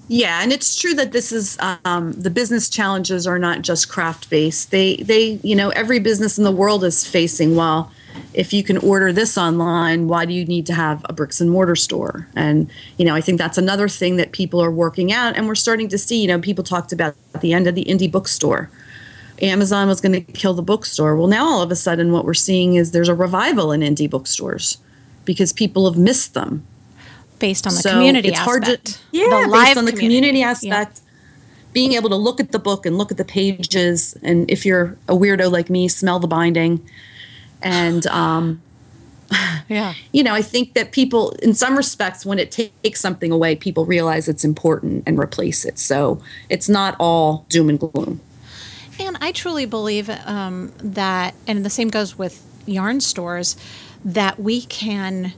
Yeah, 0.09 0.41
and 0.43 0.53
it's 0.53 0.81
true 0.81 0.95
that 0.95 1.13
this 1.13 1.33
is 1.33 1.59
um, 1.85 2.13
the 2.13 2.31
business 2.31 2.69
challenges 2.69 3.27
are 3.27 3.39
not 3.39 3.63
just 3.63 3.89
craft 3.89 4.31
based. 4.31 4.71
They, 4.71 4.97
they, 4.97 5.41
you 5.43 5.57
know, 5.57 5.71
every 5.71 5.99
business 5.99 6.39
in 6.39 6.45
the 6.45 6.53
world 6.53 6.85
is 6.85 7.07
facing 7.07 7.57
while 7.57 7.91
if 8.35 8.52
you 8.52 8.62
can 8.62 8.79
order 8.79 9.12
this 9.12 9.38
online, 9.38 10.09
why 10.09 10.24
do 10.24 10.33
you 10.33 10.44
need 10.44 10.66
to 10.66 10.74
have 10.74 11.05
a 11.09 11.12
bricks 11.12 11.40
and 11.40 11.50
mortar 11.50 11.76
store? 11.76 12.29
And, 12.35 12.70
you 12.98 13.05
know, 13.05 13.14
I 13.14 13.20
think 13.20 13.38
that's 13.38 13.59
another 13.59 13.88
thing 13.88 14.16
that 14.16 14.33
people 14.33 14.62
are 14.62 14.70
working 14.70 15.12
out. 15.12 15.37
And 15.37 15.46
we're 15.46 15.55
starting 15.55 15.88
to 15.88 15.98
see, 15.98 16.20
you 16.20 16.29
know, 16.29 16.40
people 16.40 16.64
talked 16.64 16.92
about 16.92 17.14
at 17.35 17.40
the 17.40 17.52
end 17.52 17.66
of 17.66 17.74
the 17.74 17.85
indie 17.85 18.11
bookstore. 18.11 18.70
Amazon 19.42 19.88
was 19.88 20.00
going 20.00 20.12
to 20.12 20.33
kill 20.33 20.55
the 20.55 20.62
bookstore. 20.62 21.16
Well, 21.16 21.29
now 21.29 21.46
all 21.46 21.62
of 21.62 21.70
a 21.70 21.76
sudden, 21.76 22.12
what 22.12 22.24
we're 22.24 22.35
seeing 22.35 22.74
is 22.74 22.92
there's 22.92 23.09
a 23.09 23.14
revival 23.14 23.72
in 23.72 23.81
indie 23.81 24.09
bookstores 24.09 24.79
because 25.24 25.52
people 25.52 25.90
have 25.90 25.98
missed 25.98 26.35
them. 26.35 26.66
Based 27.38 27.66
on 27.66 27.74
the 27.74 27.81
so 27.81 27.90
community 27.90 28.29
it's 28.29 28.38
aspect. 28.38 28.66
Hard 28.66 28.85
to, 28.85 28.98
yeah, 29.12 29.46
the 29.46 29.52
based 29.52 29.76
on 29.76 29.85
the 29.85 29.92
community, 29.92 30.29
community 30.31 30.42
aspect. 30.42 30.96
Yeah 30.96 31.02
being 31.76 31.92
able 31.92 32.09
to 32.09 32.16
look 32.16 32.40
at 32.40 32.52
the 32.52 32.59
book 32.59 32.87
and 32.87 32.96
look 32.96 33.11
at 33.11 33.18
the 33.18 33.24
pages 33.24 34.16
and 34.22 34.50
if 34.50 34.64
you're 34.64 34.96
a 35.09 35.12
weirdo 35.12 35.52
like 35.52 35.68
me 35.68 35.87
smell 35.88 36.18
the 36.18 36.26
binding 36.26 36.81
and 37.62 38.07
um, 38.07 38.62
yeah. 39.69 39.95
you 40.12 40.23
know 40.23 40.35
i 40.35 40.42
think 40.42 40.75
that 40.75 40.92
people 40.92 41.31
in 41.42 41.55
some 41.55 41.77
respects 41.77 42.25
when 42.25 42.38
it 42.38 42.51
takes 42.51 43.01
something 43.01 43.33
away 43.33 43.57
people 43.57 43.85
realize 43.85 44.29
it's 44.29 44.45
important 44.45 45.03
and 45.07 45.19
replace 45.19 45.64
it. 45.64 45.79
So 45.79 46.23
it's 46.49 46.69
not 46.69 46.95
all 46.99 47.45
doom 47.49 47.69
and 47.69 47.79
gloom. 47.79 48.21
And 49.01 49.19
i 49.21 49.33
truly 49.33 49.66
believe 49.66 50.09
um, 50.09 50.73
that 50.79 51.35
and 51.47 51.64
the 51.64 51.71
same 51.71 51.88
goes 51.88 52.16
with 52.16 52.42
yarn 52.66 53.01
stores 53.01 53.57
that 54.05 54.38
we 54.38 54.62
can 54.62 55.33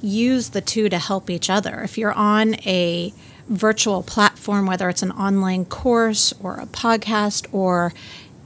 use 0.00 0.50
the 0.50 0.60
two 0.60 0.88
to 0.88 0.98
help 0.98 1.30
each 1.30 1.48
other. 1.48 1.80
If 1.82 1.96
you're 1.96 2.12
on 2.12 2.54
a 2.66 3.12
virtual 3.48 4.02
platform 4.02 4.66
whether 4.66 4.88
it's 4.88 5.02
an 5.02 5.10
online 5.12 5.64
course 5.64 6.32
or 6.40 6.56
a 6.56 6.66
podcast 6.66 7.46
or 7.52 7.92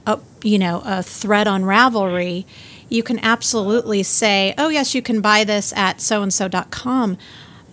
a 0.05 0.19
you 0.43 0.57
know 0.57 0.81
a 0.85 1.03
thread 1.03 1.47
on 1.47 1.63
ravelry 1.63 2.45
you 2.89 3.03
can 3.03 3.19
absolutely 3.19 4.03
say, 4.03 4.53
oh, 4.57 4.69
yes, 4.69 4.95
you 4.95 5.01
can 5.01 5.21
buy 5.21 5.43
this 5.43 5.73
at 5.73 6.01
so 6.01 6.21
and 6.21 6.33
so.com. 6.33 7.17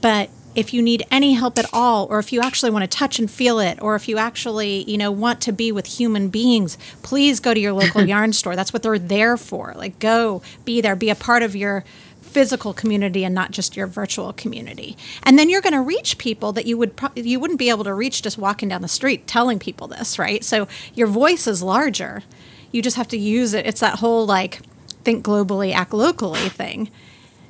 But 0.00 0.30
if 0.54 0.72
you 0.72 0.82
need 0.82 1.04
any 1.10 1.34
help 1.34 1.58
at 1.58 1.66
all, 1.72 2.06
or 2.10 2.18
if 2.18 2.32
you 2.32 2.40
actually 2.40 2.70
want 2.70 2.88
to 2.88 2.96
touch 2.96 3.18
and 3.18 3.30
feel 3.30 3.58
it, 3.58 3.80
or 3.82 3.96
if 3.96 4.08
you 4.08 4.18
actually, 4.18 4.84
you 4.84 4.96
know, 4.96 5.10
want 5.10 5.40
to 5.42 5.52
be 5.52 5.72
with 5.72 5.86
human 5.86 6.28
beings, 6.28 6.78
please 7.02 7.40
go 7.40 7.54
to 7.54 7.60
your 7.60 7.72
local 7.72 8.04
yarn 8.06 8.32
store. 8.32 8.54
That's 8.54 8.72
what 8.72 8.82
they're 8.82 8.98
there 8.98 9.36
for. 9.36 9.74
Like, 9.76 9.98
go, 9.98 10.42
be 10.64 10.80
there, 10.80 10.94
be 10.94 11.10
a 11.10 11.14
part 11.14 11.42
of 11.42 11.56
your 11.56 11.84
physical 12.20 12.72
community 12.74 13.24
and 13.24 13.34
not 13.34 13.52
just 13.52 13.76
your 13.76 13.86
virtual 13.86 14.32
community. 14.32 14.96
And 15.22 15.38
then 15.38 15.48
you're 15.48 15.60
going 15.60 15.72
to 15.72 15.80
reach 15.80 16.18
people 16.18 16.52
that 16.52 16.66
you 16.66 16.76
would 16.76 16.96
pro- 16.96 17.12
you 17.14 17.38
wouldn't 17.38 17.60
be 17.60 17.70
able 17.70 17.84
to 17.84 17.94
reach 17.94 18.22
just 18.22 18.38
walking 18.38 18.68
down 18.68 18.82
the 18.82 18.88
street 18.88 19.28
telling 19.28 19.60
people 19.60 19.86
this, 19.86 20.18
right? 20.18 20.42
So 20.42 20.66
your 20.94 21.06
voice 21.06 21.46
is 21.46 21.62
larger. 21.62 22.24
You 22.72 22.82
just 22.82 22.96
have 22.96 23.06
to 23.08 23.16
use 23.16 23.54
it. 23.54 23.66
It's 23.66 23.78
that 23.80 24.00
whole 24.00 24.26
like 24.26 24.60
think 25.04 25.24
globally, 25.24 25.72
act 25.72 25.92
locally 25.92 26.48
thing. 26.48 26.90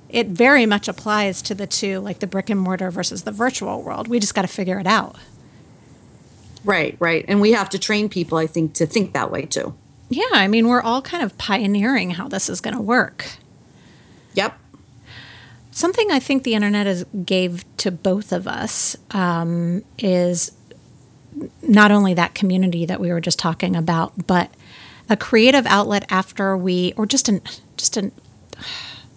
It 0.08 0.28
very 0.28 0.66
much 0.66 0.86
applies 0.88 1.42
to 1.42 1.54
the 1.54 1.66
two, 1.66 1.98
like 2.00 2.20
the 2.20 2.26
brick 2.26 2.50
and 2.50 2.60
mortar 2.60 2.90
versus 2.90 3.22
the 3.22 3.32
virtual 3.32 3.82
world. 3.82 4.08
We 4.08 4.20
just 4.20 4.34
got 4.34 4.42
to 4.42 4.48
figure 4.48 4.78
it 4.78 4.86
out. 4.86 5.16
Right, 6.64 6.96
right. 6.98 7.24
And 7.28 7.40
we 7.40 7.52
have 7.52 7.68
to 7.70 7.78
train 7.78 8.08
people, 8.08 8.38
I 8.38 8.46
think, 8.46 8.74
to 8.74 8.86
think 8.86 9.12
that 9.12 9.30
way 9.30 9.42
too. 9.42 9.74
Yeah, 10.08 10.24
I 10.32 10.48
mean, 10.48 10.68
we're 10.68 10.82
all 10.82 11.02
kind 11.02 11.22
of 11.22 11.36
pioneering 11.38 12.10
how 12.10 12.28
this 12.28 12.48
is 12.48 12.60
going 12.60 12.76
to 12.76 12.82
work. 12.82 13.26
Yep. 14.34 14.58
Something 15.70 16.10
I 16.10 16.20
think 16.20 16.44
the 16.44 16.54
internet 16.54 16.86
has 16.86 17.04
gave 17.24 17.64
to 17.78 17.90
both 17.90 18.32
of 18.32 18.46
us 18.46 18.96
um, 19.10 19.82
is 19.98 20.52
not 21.62 21.90
only 21.90 22.14
that 22.14 22.34
community 22.34 22.86
that 22.86 23.00
we 23.00 23.10
were 23.10 23.20
just 23.20 23.38
talking 23.38 23.74
about, 23.74 24.26
but 24.26 24.50
a 25.08 25.16
creative 25.16 25.66
outlet 25.66 26.04
after 26.10 26.56
we, 26.56 26.92
or 26.96 27.06
just 27.06 27.28
an 27.28 27.42
just 27.76 27.96
an, 27.96 28.12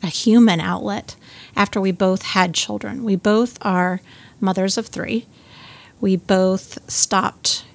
a 0.03 0.07
human 0.07 0.59
outlet 0.59 1.15
after 1.55 1.79
we 1.79 1.91
both 1.91 2.21
had 2.21 2.53
children. 2.53 3.03
We 3.03 3.15
both 3.15 3.57
are 3.65 4.01
mothers 4.39 4.77
of 4.77 4.87
three. 4.87 5.25
We 5.99 6.15
both 6.15 6.89
stopped 6.89 7.65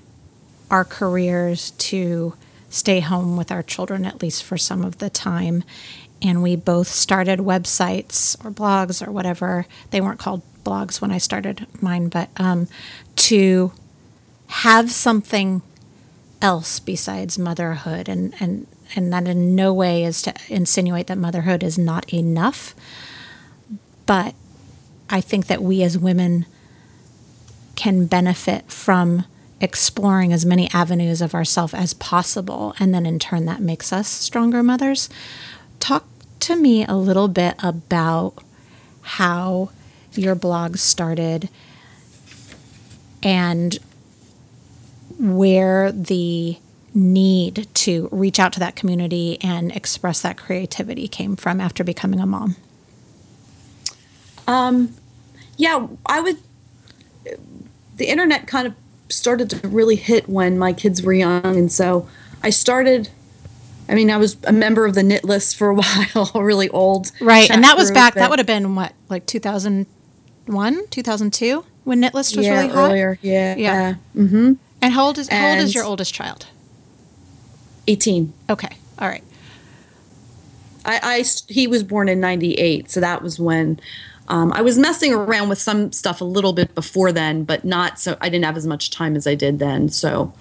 our 0.71 0.85
careers 0.85 1.73
to 1.73 2.35
stay 2.71 3.01
home 3.01 3.37
with 3.37 3.51
our 3.51 3.63
children, 3.63 4.05
at 4.05 4.23
least 4.23 4.45
for 4.45 4.57
some 4.57 4.85
of 4.85 4.99
the 4.99 5.11
time. 5.11 5.65
And 6.23 6.43
we 6.43 6.57
both 6.57 6.89
started 6.89 7.41
websites 7.41 8.43
or 8.45 8.51
blogs 8.51 9.07
or 9.07 9.11
whatever. 9.11 9.67
They 9.91 10.01
weren't 10.01 10.21
called 10.21 10.43
blogs 10.65 11.01
when 11.01 11.11
I 11.11 11.19
started 11.19 11.67
mine, 11.81 12.09
but 12.09 12.29
um, 12.37 12.69
to 13.17 13.73
have 14.47 14.91
something 14.91 15.63
else 16.43 16.81
besides 16.81 17.39
motherhood. 17.39 18.09
And 18.09 18.35
and 18.41 18.67
and 18.95 19.13
that 19.13 19.27
in 19.27 19.55
no 19.55 19.73
way 19.73 20.05
is 20.05 20.21
to 20.23 20.35
insinuate 20.49 21.07
that 21.07 21.17
motherhood 21.17 21.63
is 21.63 21.79
not 21.79 22.13
enough. 22.13 22.75
But 24.05 24.35
i 25.09 25.21
think 25.21 25.47
that 25.47 25.63
we 25.63 25.83
as 25.83 25.99
women 25.99 26.47
can 27.77 28.07
benefit 28.07 28.71
from 28.71 29.25
exploring 29.61 30.33
as 30.33 30.45
many 30.45 30.69
avenues 30.73 31.23
of 31.23 31.35
ourself 31.35 31.73
as 31.73 31.95
possible. 31.95 32.75
And 32.79 32.93
then 32.93 33.07
in 33.07 33.19
turn 33.19 33.47
that 33.47 33.61
makes 33.61 33.93
us 33.93 34.09
stronger 34.09 34.63
mothers. 34.63 35.09
Talk 35.79 36.05
to 36.41 36.57
me 36.57 36.85
a 36.85 36.97
little 36.97 37.29
bit 37.29 37.55
about 37.63 38.35
how 39.03 39.71
your 40.15 40.35
blog 40.35 40.77
started 40.77 41.49
and 43.23 43.79
where 45.23 45.93
the 45.93 46.59
need 46.93 47.69
to 47.75 48.09
reach 48.11 48.39
out 48.39 48.53
to 48.53 48.61
that 48.61 48.77
community 48.77 49.39
and 49.41 49.73
express 49.73 50.21
that 50.21 50.37
creativity 50.37 51.09
came 51.09 51.37
from 51.37 51.61
after 51.61 51.85
becoming 51.85 52.21
a 52.21 52.27
mom? 52.27 52.57
Um, 54.47 54.95
yeah, 55.57 55.87
I 56.05 56.21
would. 56.21 56.39
The 57.97 58.07
internet 58.07 58.47
kind 58.49 58.67
of 58.67 58.75
started 59.09 59.49
to 59.51 59.69
really 59.69 59.97
hit 59.97 60.29
when 60.29 60.59
my 60.59 60.73
kids 60.73 61.03
were 61.03 61.13
young, 61.13 61.57
and 61.57 61.71
so 61.71 62.09
I 62.43 62.51
started. 62.51 63.09
I 63.89 63.95
mean, 63.95 64.11
I 64.11 64.17
was 64.17 64.37
a 64.45 64.53
member 64.53 64.85
of 64.85 64.95
the 64.95 65.03
knit 65.03 65.25
list 65.25 65.57
for 65.57 65.71
a 65.71 65.75
while, 66.15 66.31
really 66.35 66.69
old. 66.71 67.13
Right, 67.21 67.49
and 67.49 67.63
that 67.63 67.77
was 67.77 67.93
back. 67.93 68.15
That 68.15 68.29
would 68.29 68.41
have 68.41 68.47
been 68.47 68.75
what, 68.75 68.93
like 69.09 69.27
two 69.27 69.39
thousand 69.39 69.87
one, 70.47 70.87
two 70.89 71.03
thousand 71.03 71.33
two, 71.33 71.65
when 71.85 72.01
knit 72.01 72.13
list 72.13 72.37
was 72.37 72.47
yeah, 72.47 72.61
really 72.61 72.75
hot. 72.75 72.91
earlier. 72.91 73.19
Yeah, 73.23 73.55
Yeah. 73.57 73.95
Mm-hmm. 74.17 74.55
And 74.83 74.93
how 74.93 75.07
old 75.07 75.19
is 75.19 75.29
how 75.29 75.51
old 75.51 75.59
is 75.59 75.75
your 75.75 75.85
oldest 75.85 76.13
child? 76.13 76.47
Eighteen. 77.87 78.33
Okay, 78.51 78.77
all 78.99 79.09
right. 79.09 79.25
I, 80.85 81.01
I 81.03 81.25
he 81.49 81.69
was 81.69 81.85
born 81.85 82.09
in 82.09 82.21
'98, 82.21 82.91
so 82.91 83.01
that 83.01 83.23
was 83.23 83.39
when 83.39 83.81
um, 84.27 84.53
I 84.53 84.61
was 84.61 84.79
messing 84.79 85.15
around 85.15 85.49
with 85.49 85.59
some 85.59 85.93
stuff 85.93 86.21
a 86.21 86.25
little 86.25 86.53
bit 86.53 86.75
before 86.75 87.13
then, 87.13 87.45
but 87.45 87.65
not 87.65 88.01
so. 88.01 88.17
I 88.21 88.29
didn't 88.29 88.45
have 88.45 88.57
as 88.57 88.67
much 88.67 88.91
time 88.91 89.15
as 89.15 89.27
I 89.27 89.37
did 89.37 89.61
then. 89.61 89.89
So, 89.89 90.33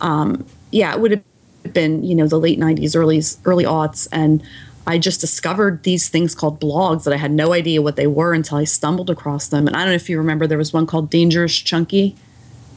um, 0.00 0.46
yeah, 0.70 0.94
it 0.94 1.00
would 1.00 1.10
have 1.10 1.74
been 1.74 2.02
you 2.02 2.14
know 2.14 2.26
the 2.26 2.40
late 2.40 2.58
'90s, 2.58 2.96
early 2.96 3.22
early 3.44 3.64
aughts, 3.64 4.08
and 4.10 4.42
I 4.86 4.98
just 4.98 5.20
discovered 5.20 5.82
these 5.82 6.08
things 6.08 6.34
called 6.34 6.60
blogs 6.60 7.04
that 7.04 7.12
I 7.12 7.16
had 7.16 7.32
no 7.32 7.52
idea 7.52 7.82
what 7.82 7.96
they 7.96 8.06
were 8.06 8.32
until 8.32 8.58
I 8.58 8.64
stumbled 8.64 9.10
across 9.10 9.48
them. 9.48 9.66
And 9.66 9.76
I 9.76 9.80
don't 9.80 9.88
know 9.88 9.94
if 9.94 10.08
you 10.08 10.18
remember, 10.18 10.46
there 10.46 10.58
was 10.58 10.72
one 10.72 10.86
called 10.86 11.10
Dangerous 11.10 11.56
Chunky. 11.56 12.16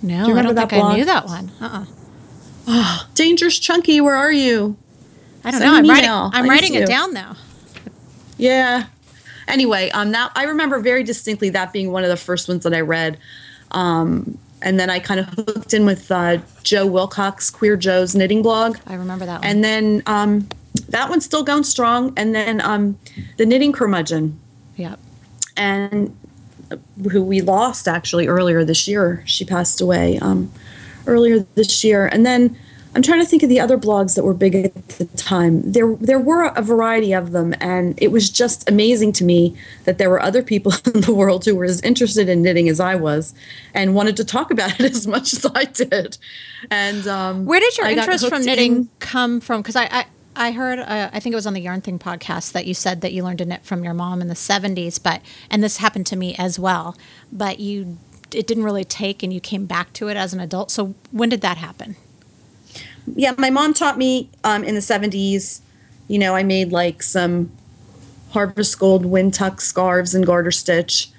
No, 0.01 0.25
I 0.25 0.27
remember 0.27 0.43
don't 0.43 0.55
that 0.55 0.69
think 0.69 0.83
I 0.83 0.95
knew 0.95 1.05
that 1.05 1.25
one. 1.25 1.51
Uh-uh. 1.59 3.05
Dangerous 3.13 3.57
Chunky, 3.59 4.01
where 4.01 4.15
are 4.15 4.31
you? 4.31 4.77
I 5.43 5.51
don't 5.51 5.61
Send 5.61 5.71
know. 5.71 5.77
I'm 5.77 5.89
writing. 5.89 6.09
I'm 6.09 6.49
writing 6.49 6.73
it 6.75 6.81
you. 6.81 6.87
down 6.87 7.13
now. 7.13 7.35
Yeah. 8.37 8.85
Anyway, 9.47 9.89
um, 9.91 10.11
that 10.11 10.31
I 10.35 10.43
remember 10.43 10.79
very 10.79 11.03
distinctly 11.03 11.49
that 11.51 11.71
being 11.71 11.91
one 11.91 12.03
of 12.03 12.09
the 12.09 12.17
first 12.17 12.49
ones 12.49 12.63
that 12.63 12.73
I 12.73 12.81
read, 12.81 13.17
um, 13.71 14.37
and 14.61 14.79
then 14.79 14.89
I 14.89 14.99
kind 14.99 15.19
of 15.19 15.27
hooked 15.29 15.73
in 15.73 15.85
with 15.85 16.11
uh, 16.11 16.39
Joe 16.63 16.85
Wilcox, 16.85 17.49
Queer 17.49 17.77
Joe's 17.77 18.13
knitting 18.15 18.41
blog, 18.41 18.77
I 18.85 18.95
remember 18.95 19.25
that 19.25 19.41
one. 19.41 19.49
and 19.49 19.63
then 19.63 20.03
um, 20.05 20.49
that 20.89 21.09
one's 21.09 21.23
still 21.23 21.43
going 21.43 21.63
strong. 21.63 22.13
And 22.17 22.35
then 22.35 22.61
um, 22.61 22.99
the 23.37 23.45
Knitting 23.45 23.71
Curmudgeon, 23.71 24.37
yeah. 24.75 24.95
and 25.55 26.15
who 27.11 27.23
we 27.23 27.41
lost 27.41 27.87
actually 27.87 28.27
earlier 28.27 28.63
this 28.63 28.87
year. 28.87 29.23
She 29.25 29.45
passed 29.45 29.81
away 29.81 30.19
um, 30.19 30.51
earlier 31.05 31.45
this 31.55 31.83
year, 31.83 32.07
and 32.07 32.25
then 32.25 32.57
I'm 32.97 33.03
trying 33.03 33.19
to 33.19 33.27
think 33.27 33.43
of 33.43 33.49
the 33.49 33.59
other 33.59 33.77
blogs 33.77 34.15
that 34.15 34.23
were 34.23 34.33
big 34.33 34.55
at 34.55 34.87
the 34.89 35.05
time. 35.17 35.71
There, 35.71 35.95
there 35.97 36.19
were 36.19 36.45
a 36.45 36.63
variety 36.63 37.13
of 37.13 37.31
them, 37.31 37.53
and 37.61 37.93
it 38.01 38.11
was 38.11 38.27
just 38.27 38.67
amazing 38.67 39.11
to 39.13 39.23
me 39.23 39.55
that 39.83 39.99
there 39.99 40.09
were 40.09 40.19
other 40.19 40.41
people 40.41 40.73
in 40.95 41.01
the 41.01 41.13
world 41.13 41.45
who 41.45 41.55
were 41.55 41.65
as 41.65 41.79
interested 41.81 42.27
in 42.27 42.41
knitting 42.41 42.67
as 42.69 42.79
I 42.79 42.95
was, 42.95 43.35
and 43.73 43.93
wanted 43.93 44.17
to 44.17 44.25
talk 44.25 44.49
about 44.49 44.79
it 44.79 44.91
as 44.95 45.05
much 45.05 45.33
as 45.33 45.45
I 45.53 45.65
did. 45.65 46.17
And 46.71 47.07
um, 47.07 47.45
Where 47.45 47.59
did 47.59 47.77
your 47.77 47.85
I 47.85 47.91
interest 47.91 48.27
from 48.27 48.43
knitting 48.43 48.75
in- 48.75 48.89
come 48.99 49.41
from? 49.41 49.61
Because 49.61 49.75
I, 49.75 49.85
I, 49.85 50.05
I 50.37 50.51
heard, 50.51 50.79
uh, 50.79 51.09
I 51.11 51.19
think 51.19 51.33
it 51.33 51.35
was 51.35 51.47
on 51.47 51.53
the 51.53 51.61
Yarn 51.61 51.81
Thing 51.81 51.99
podcast 51.99 52.51
that 52.53 52.65
you 52.65 52.73
said 52.73 53.01
that 53.01 53.11
you 53.11 53.23
learned 53.23 53.39
to 53.39 53.45
knit 53.45 53.65
from 53.65 53.83
your 53.83 53.93
mom 53.93 54.21
in 54.21 54.27
the 54.27 54.33
70s, 54.33 55.01
but, 55.01 55.21
and 55.49 55.63
this 55.63 55.77
happened 55.77 56.05
to 56.07 56.15
me 56.15 56.35
as 56.37 56.59
well, 56.59 56.95
but 57.31 57.59
you, 57.59 57.97
it 58.31 58.45
didn't 58.47 58.63
really 58.63 58.83
take 58.83 59.23
and 59.23 59.33
you 59.33 59.39
came 59.39 59.65
back 59.65 59.93
to 59.93 60.07
it 60.07 60.17
as 60.17 60.33
an 60.33 60.39
adult. 60.39 60.71
So 60.71 60.95
when 61.11 61.29
did 61.29 61.41
that 61.41 61.57
happen? 61.57 61.95
yeah, 63.15 63.33
my 63.37 63.49
mom 63.49 63.73
taught 63.73 63.97
me 63.97 64.29
um, 64.43 64.63
in 64.63 64.75
the 64.75 64.81
70s. 64.81 65.61
You 66.07 66.19
know, 66.19 66.35
I 66.35 66.43
made 66.43 66.71
like 66.71 67.01
some 67.01 67.51
harvest 68.31 68.77
gold 68.79 69.05
Wintuk 69.05 69.61
scarves 69.61 70.13
and 70.13 70.25
garter 70.25 70.51
stitch. 70.51 71.09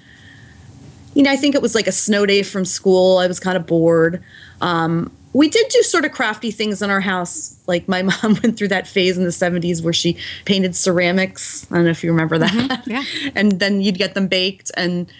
You 1.13 1.23
know, 1.23 1.31
I 1.31 1.35
think 1.35 1.55
it 1.55 1.61
was 1.61 1.75
like 1.75 1.87
a 1.87 1.91
snow 1.91 2.25
day 2.25 2.43
from 2.43 2.65
school. 2.65 3.17
I 3.17 3.27
was 3.27 3.39
kind 3.39 3.57
of 3.57 3.65
bored. 3.65 4.23
Um, 4.61 5.11
we 5.33 5.47
did 5.47 5.67
do 5.69 5.81
sort 5.83 6.05
of 6.05 6.11
crafty 6.11 6.51
things 6.51 6.81
in 6.81 6.89
our 6.89 7.01
house. 7.01 7.59
Like 7.67 7.87
my 7.87 8.01
mom 8.23 8.37
went 8.41 8.57
through 8.57 8.69
that 8.69 8.87
phase 8.87 9.17
in 9.17 9.23
the 9.23 9.29
70s 9.29 9.83
where 9.83 9.93
she 9.93 10.17
painted 10.45 10.75
ceramics. 10.75 11.69
I 11.71 11.75
don't 11.75 11.85
know 11.85 11.91
if 11.91 12.03
you 12.03 12.11
remember 12.11 12.37
that. 12.39 12.83
yeah. 12.87 13.03
and 13.35 13.59
then 13.59 13.81
you'd 13.81 13.97
get 13.97 14.13
them 14.13 14.27
baked. 14.27 14.71
And, 14.75 15.11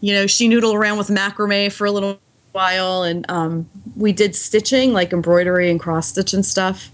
you 0.00 0.14
know, 0.14 0.26
she 0.26 0.48
noodled 0.48 0.74
around 0.74 0.98
with 0.98 1.08
macrame 1.08 1.72
for 1.72 1.86
a 1.86 1.90
little 1.90 2.18
while. 2.52 3.02
And 3.02 3.30
um, 3.30 3.68
we 3.96 4.12
did 4.12 4.34
stitching, 4.34 4.92
like 4.92 5.12
embroidery 5.12 5.70
and 5.70 5.78
cross 5.78 6.08
stitch 6.08 6.32
and 6.32 6.44
stuff. 6.44 6.90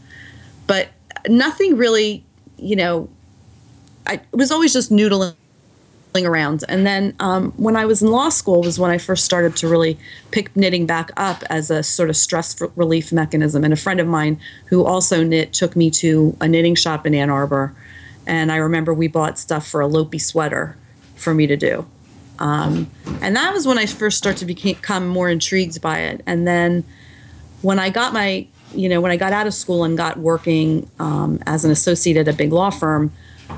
But 0.66 0.88
nothing 1.28 1.76
really, 1.76 2.24
you 2.56 2.76
know, 2.76 3.08
I 4.06 4.14
it 4.14 4.36
was 4.36 4.50
always 4.50 4.72
just 4.72 4.90
noodling 4.90 5.34
around. 6.16 6.64
And 6.68 6.86
then 6.86 7.14
um, 7.20 7.52
when 7.56 7.76
I 7.76 7.84
was 7.84 8.02
in 8.02 8.10
law 8.10 8.28
school 8.28 8.62
was 8.62 8.78
when 8.78 8.90
I 8.90 8.98
first 8.98 9.24
started 9.24 9.56
to 9.56 9.68
really 9.68 9.98
pick 10.30 10.54
knitting 10.56 10.86
back 10.86 11.10
up 11.16 11.42
as 11.50 11.70
a 11.70 11.82
sort 11.82 12.10
of 12.10 12.16
stress 12.16 12.60
relief 12.76 13.12
mechanism. 13.12 13.64
And 13.64 13.72
a 13.72 13.76
friend 13.76 14.00
of 14.00 14.06
mine 14.06 14.40
who 14.66 14.84
also 14.84 15.22
knit 15.22 15.52
took 15.52 15.76
me 15.76 15.90
to 15.92 16.36
a 16.40 16.48
knitting 16.48 16.74
shop 16.74 17.06
in 17.06 17.14
Ann 17.14 17.30
Arbor. 17.30 17.74
And 18.26 18.50
I 18.50 18.56
remember 18.56 18.92
we 18.92 19.08
bought 19.08 19.38
stuff 19.38 19.66
for 19.66 19.80
a 19.80 19.88
Lopi 19.88 20.20
sweater 20.20 20.76
for 21.16 21.34
me 21.34 21.46
to 21.46 21.56
do. 21.56 21.86
Um, 22.38 22.90
and 23.20 23.34
that 23.36 23.52
was 23.52 23.66
when 23.66 23.78
I 23.78 23.86
first 23.86 24.18
started 24.18 24.38
to 24.38 24.46
become 24.46 25.08
more 25.08 25.28
intrigued 25.28 25.80
by 25.80 26.00
it. 26.00 26.22
And 26.26 26.46
then 26.46 26.84
when 27.62 27.78
I 27.78 27.90
got 27.90 28.12
my, 28.12 28.46
you 28.74 28.88
know, 28.88 29.00
when 29.00 29.10
I 29.10 29.16
got 29.16 29.32
out 29.32 29.46
of 29.46 29.54
school 29.54 29.84
and 29.84 29.96
got 29.96 30.18
working 30.18 30.88
um, 30.98 31.40
as 31.46 31.64
an 31.64 31.70
associate 31.70 32.16
at 32.16 32.28
a 32.28 32.32
big 32.32 32.52
law 32.52 32.70
firm, 32.70 33.12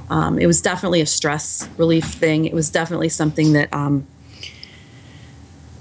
um, 0.09 0.39
it 0.39 0.47
was 0.47 0.61
definitely 0.61 1.01
a 1.01 1.07
stress 1.07 1.69
relief 1.77 2.05
thing. 2.05 2.45
It 2.45 2.55
was 2.55 2.71
definitely 2.71 3.09
something 3.09 3.53
that 3.53 3.73
um, 3.73 4.07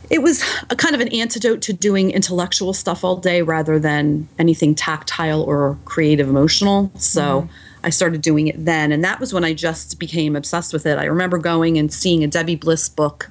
it 0.09 0.21
was 0.21 0.43
a 0.69 0.75
kind 0.75 0.95
of 0.95 1.01
an 1.01 1.09
antidote 1.09 1.61
to 1.63 1.73
doing 1.73 2.11
intellectual 2.11 2.73
stuff 2.73 3.03
all 3.03 3.17
day 3.17 3.41
rather 3.41 3.77
than 3.79 4.27
anything 4.39 4.73
tactile 4.73 5.41
or 5.43 5.77
creative 5.85 6.27
emotional. 6.27 6.91
So 6.95 7.47
I 7.83 7.91
started 7.91 8.21
doing 8.21 8.47
it 8.47 8.65
then. 8.65 8.91
And 8.91 9.03
that 9.03 9.19
was 9.19 9.33
when 9.33 9.43
I 9.43 9.53
just 9.53 9.99
became 9.99 10.35
obsessed 10.35 10.73
with 10.73 10.85
it. 10.85 10.97
I 10.97 11.05
remember 11.05 11.37
going 11.37 11.77
and 11.77 11.93
seeing 11.93 12.23
a 12.23 12.27
Debbie 12.27 12.55
Bliss 12.55 12.89
book 12.89 13.29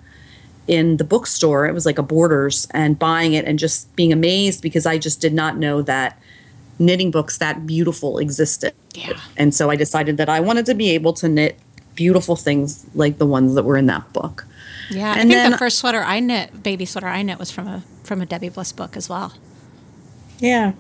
in 0.69 0.99
the 0.99 1.05
bookstore. 1.05 1.67
It 1.67 1.75
was 1.75 1.85
like 1.85 1.99
a 1.99 2.03
Borders 2.03 2.69
and 2.73 2.99
buying 2.99 3.35
it 3.35 3.45
and 3.45 3.59
just 3.59 3.95
being 3.97 4.13
amazed 4.13 4.63
because 4.63 4.87
I 4.87 4.99
just 4.99 5.21
did 5.21 5.35
not 5.35 5.57
know 5.57 5.83
that 5.83 6.21
knitting 6.79 7.11
books 7.11 7.39
that 7.39 7.67
beautiful 7.67 8.19
existed. 8.19 8.75
Yeah. 8.95 9.19
And 9.37 9.55
so 9.55 9.71
I 9.71 9.77
decided 9.77 10.17
that 10.17 10.29
I 10.29 10.41
wanted 10.41 10.67
to 10.67 10.75
be 10.75 10.91
able 10.91 11.13
to 11.15 11.29
knit 11.29 11.59
beautiful 11.95 12.37
things 12.37 12.87
like 12.95 13.19
the 13.19 13.27
ones 13.27 13.55
that 13.55 13.65
were 13.65 13.77
in 13.77 13.87
that 13.87 14.13
book. 14.13 14.47
Yeah. 14.91 15.13
I 15.13 15.17
think 15.17 15.31
then- 15.31 15.51
the 15.51 15.59
first 15.59 15.79
sweater 15.79 16.03
I 16.03 16.21
knit, 16.21 16.63
baby 16.63 16.85
sweater 16.85 17.09
I 17.09 17.23
knit 17.23 17.39
was 17.39 17.51
from 17.51 17.67
a, 17.67 17.83
from 18.05 18.21
a 18.21 18.27
Debbie 18.27 18.49
Bliss 18.49 18.73
book 18.73 18.97
as 18.97 19.09
well. 19.09 19.35
Yeah. 20.39 20.73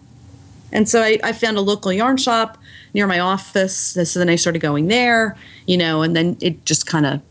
And 0.70 0.88
so 0.88 1.02
I, 1.02 1.18
I 1.24 1.32
found 1.32 1.56
a 1.56 1.60
local 1.60 1.92
yarn 1.92 2.16
shop 2.16 2.58
near 2.94 3.06
my 3.06 3.18
office. 3.18 3.76
So 3.76 4.18
then 4.18 4.28
I 4.28 4.36
started 4.36 4.60
going 4.60 4.88
there, 4.88 5.36
you 5.66 5.76
know, 5.76 6.02
and 6.02 6.14
then 6.14 6.36
it 6.40 6.64
just 6.64 6.86
kind 6.86 7.06
of 7.06 7.22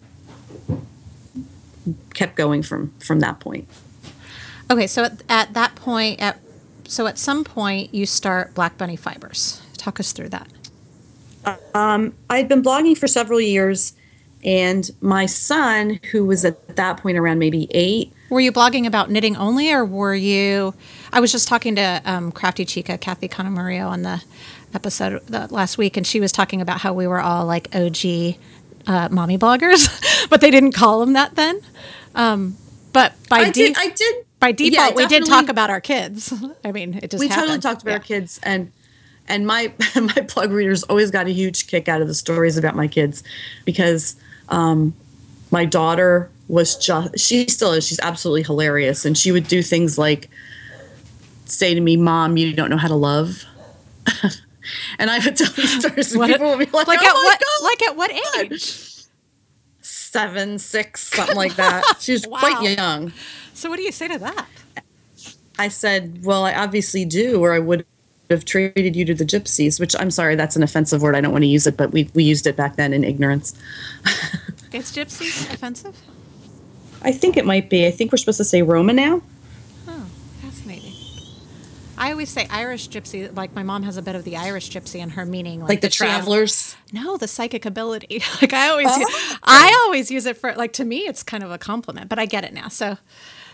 kept 2.14 2.36
going 2.36 2.64
from 2.64 2.92
from 3.00 3.20
that 3.22 3.40
point. 3.40 3.68
Okay, 4.70 4.88
so 4.88 5.06
at, 5.06 5.24
at 5.30 5.54
that 5.54 5.76
point, 5.76 6.20
at 6.20 6.40
so 6.88 7.08
at 7.08 7.18
some 7.18 7.44
point 7.44 7.94
you 7.94 8.06
start 8.06 8.54
Black 8.54 8.78
Bunny 8.78 8.96
Fibers. 8.96 9.62
Talk 9.78 10.00
us 10.00 10.12
through 10.12 10.30
that. 10.30 10.48
I 12.30 12.38
had 12.38 12.48
been 12.48 12.62
blogging 12.62 12.98
for 12.98 13.08
several 13.08 13.40
years, 13.40 13.94
and 14.44 14.90
my 15.02 15.26
son, 15.26 16.00
who 16.12 16.26
was 16.26 16.44
at 16.44 16.76
that 16.76 16.98
point 16.98 17.18
around 17.18 17.40
maybe 17.40 17.68
eight, 17.72 18.12
Were 18.30 18.42
you 18.42 18.52
blogging 18.52 18.86
about 18.86 19.10
knitting 19.10 19.38
only, 19.38 19.72
or 19.72 19.86
were 19.86 20.16
you? 20.16 20.74
I 21.14 21.20
was 21.20 21.32
just 21.32 21.48
talking 21.48 21.76
to 21.76 22.02
um, 22.06 22.32
Crafty 22.32 22.66
Chica, 22.66 22.98
Kathy 22.98 23.28
Cano-Murillo, 23.28 23.88
on 23.88 24.02
the 24.02 24.24
episode 24.74 25.26
the, 25.28 25.48
last 25.48 25.78
week, 25.78 25.96
and 25.96 26.06
she 26.06 26.20
was 26.20 26.32
talking 26.32 26.62
about 26.62 26.82
how 26.82 26.94
we 26.94 27.08
were 27.08 27.22
all 27.22 27.46
like 27.46 27.74
OG 27.74 28.36
uh, 28.86 29.10
mommy 29.10 29.38
bloggers, 29.38 30.28
but 30.30 30.42
they 30.42 30.52
didn't 30.52 30.74
call 30.74 31.00
them 31.00 31.14
that 31.14 31.36
then. 31.36 31.62
Um, 32.16 32.58
but 32.94 33.14
by 33.30 33.38
I 33.38 33.46
de- 33.46 33.52
did. 33.52 33.78
I 33.78 33.90
did. 33.90 34.26
By 34.40 34.50
yeah, 34.50 34.54
default, 34.54 34.96
we 34.96 35.08
did 35.08 35.26
talk 35.26 35.50
about 35.50 35.70
our 35.70 35.82
kids. 35.82 36.32
I 36.64 36.72
mean, 36.72 37.00
it 37.02 37.10
just 37.12 37.20
we 37.20 37.28
totally 37.30 37.60
talked 37.60 37.82
about 37.82 37.92
Yeah. 37.92 37.98
our 37.98 38.04
kids 38.04 38.40
and 38.44 38.72
and 39.28 39.46
my 39.48 39.72
my 39.96 40.22
blog 40.34 40.52
readers 40.52 40.84
always 40.84 41.12
got 41.12 41.28
a 41.28 41.32
huge 41.32 41.68
kick 41.68 41.88
out 41.90 42.02
of 42.02 42.08
the 42.08 42.14
stories 42.14 42.58
about 42.58 42.76
my 42.76 42.88
kids 42.88 43.24
because 43.66 44.16
um, 44.50 44.94
my 45.52 45.66
daughter 45.66 46.30
was 46.48 46.78
just 46.78 47.20
she 47.20 47.46
still 47.50 47.74
is 47.74 47.86
she's 47.86 48.00
absolutely 48.00 48.44
hilarious 48.44 49.04
and 49.06 49.18
she 49.18 49.32
would 49.34 49.48
do 49.48 49.62
things 49.62 49.98
like 49.98 50.30
say 51.46 51.74
to 51.74 51.82
me 51.82 51.98
mom 51.98 52.38
you 52.38 52.54
don't 52.54 52.70
know 52.70 52.78
how 52.78 52.88
to 52.88 52.96
love 52.96 53.44
and 54.98 55.10
i 55.12 55.20
would 55.20 55.36
tell 55.36 55.52
these 55.54 55.78
stories 55.80 56.12
and 56.14 56.20
What- 56.20 56.30
people 56.32 56.48
would 56.56 56.60
be 56.60 56.66
like, 56.72 56.88
like 56.88 57.00
oh 57.02 57.06
at 57.06 57.14
my 57.14 57.20
what? 57.24 57.40
God. 57.40 57.64
Like 57.66 57.84
at 57.84 57.96
what 57.98 58.52
age? 58.52 58.97
Seven, 60.12 60.58
six, 60.60 61.08
something 61.16 61.36
like 61.36 61.56
that. 61.56 61.84
She 62.00 62.14
was 62.14 62.26
Wow. 62.28 62.40
quite 62.40 62.78
young. 62.78 63.14
So 63.54 63.70
what 63.70 63.78
do 63.78 63.84
you 63.84 63.92
say 63.92 64.08
to 64.08 64.18
that? 64.20 64.46
I 65.60 65.68
said, 65.70 66.24
Well, 66.24 66.44
I 66.46 66.54
obviously 66.54 67.06
do, 67.06 67.42
or 67.44 67.54
I 67.54 67.60
would 67.60 67.86
have 68.30 68.44
traded 68.46 68.96
you 68.96 69.06
to 69.06 69.14
the 69.14 69.24
gypsies, 69.26 69.80
which 69.80 69.96
I'm 70.00 70.12
sorry, 70.12 70.36
that's 70.36 70.56
an 70.56 70.64
offensive 70.64 71.02
word. 71.02 71.16
I 71.16 71.22
don't 71.22 71.32
want 71.32 71.44
to 71.44 71.48
use 71.48 71.66
it, 71.66 71.78
but 71.78 71.92
we, 71.92 72.10
we 72.14 72.24
used 72.24 72.46
it 72.46 72.56
back 72.58 72.76
then 72.76 72.94
in 72.94 73.04
ignorance. 73.04 73.54
Is 74.74 74.92
gypsies 74.92 75.52
offensive? 75.54 75.96
I 77.02 77.12
think 77.14 77.38
it 77.38 77.46
might 77.46 77.70
be. 77.70 77.88
I 77.88 77.92
think 77.92 78.12
we're 78.12 78.18
supposed 78.18 78.38
to 78.40 78.44
say 78.44 78.62
Roma 78.64 78.92
now. 78.92 79.22
I 81.98 82.12
always 82.12 82.30
say 82.30 82.48
Irish 82.50 82.90
gypsy. 82.90 83.36
Like 83.36 83.54
my 83.56 83.64
mom 83.64 83.84
has 83.84 83.98
a 83.98 84.02
bit 84.02 84.16
of 84.16 84.24
the 84.24 84.38
Irish 84.38 84.70
gypsy 84.70 85.00
in 85.00 85.10
her 85.12 85.26
meaning, 85.26 85.62
Like 85.62 85.82
the 85.82 85.90
she 85.90 86.04
has- 86.06 86.16
travelers. 86.24 86.76
no, 86.94 87.18
the 87.18 87.28
psychic 87.28 87.66
ability. 87.66 88.22
Like 88.42 88.54
I 88.54 88.70
always, 88.70 88.88
Oh. 88.90 89.38
I 89.44 89.84
always 89.86 90.12
use 90.12 90.26
it 90.26 90.38
for 90.38 90.54
like 90.56 90.74
to 90.74 90.86
me, 90.86 91.00
it's 91.00 91.24
kind 91.24 91.44
of 91.44 91.52
a 91.52 91.58
compliment. 91.58 92.10
But 92.10 92.20
I 92.20 92.26
get 92.26 92.44
it 92.44 92.54
now. 92.54 92.68
So, 92.68 92.98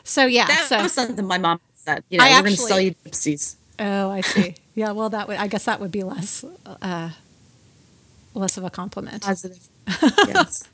so 0.03 0.25
yeah. 0.25 0.47
That 0.47 0.65
so 0.67 0.83
was 0.83 0.91
something 0.93 1.25
my 1.25 1.37
mom 1.37 1.59
said. 1.75 2.03
You 2.09 2.17
know, 2.19 2.25
I 2.25 2.31
we're 2.37 2.41
going 2.43 2.55
to 2.55 2.61
sell 2.61 2.81
you 2.81 2.95
gypsies. 3.05 3.55
oh, 3.79 4.09
I 4.09 4.21
see. 4.21 4.55
Yeah. 4.75 4.91
Well, 4.91 5.09
that 5.11 5.27
would 5.27 5.37
I 5.37 5.45
guess 5.45 5.65
that 5.65 5.79
would 5.79 5.91
be 5.91 6.01
less, 6.01 6.43
uh, 6.81 7.11
less 8.33 8.57
of 8.57 8.63
a 8.63 8.71
compliment. 8.71 9.21
Positive. 9.21 9.59
yes. 10.27 10.67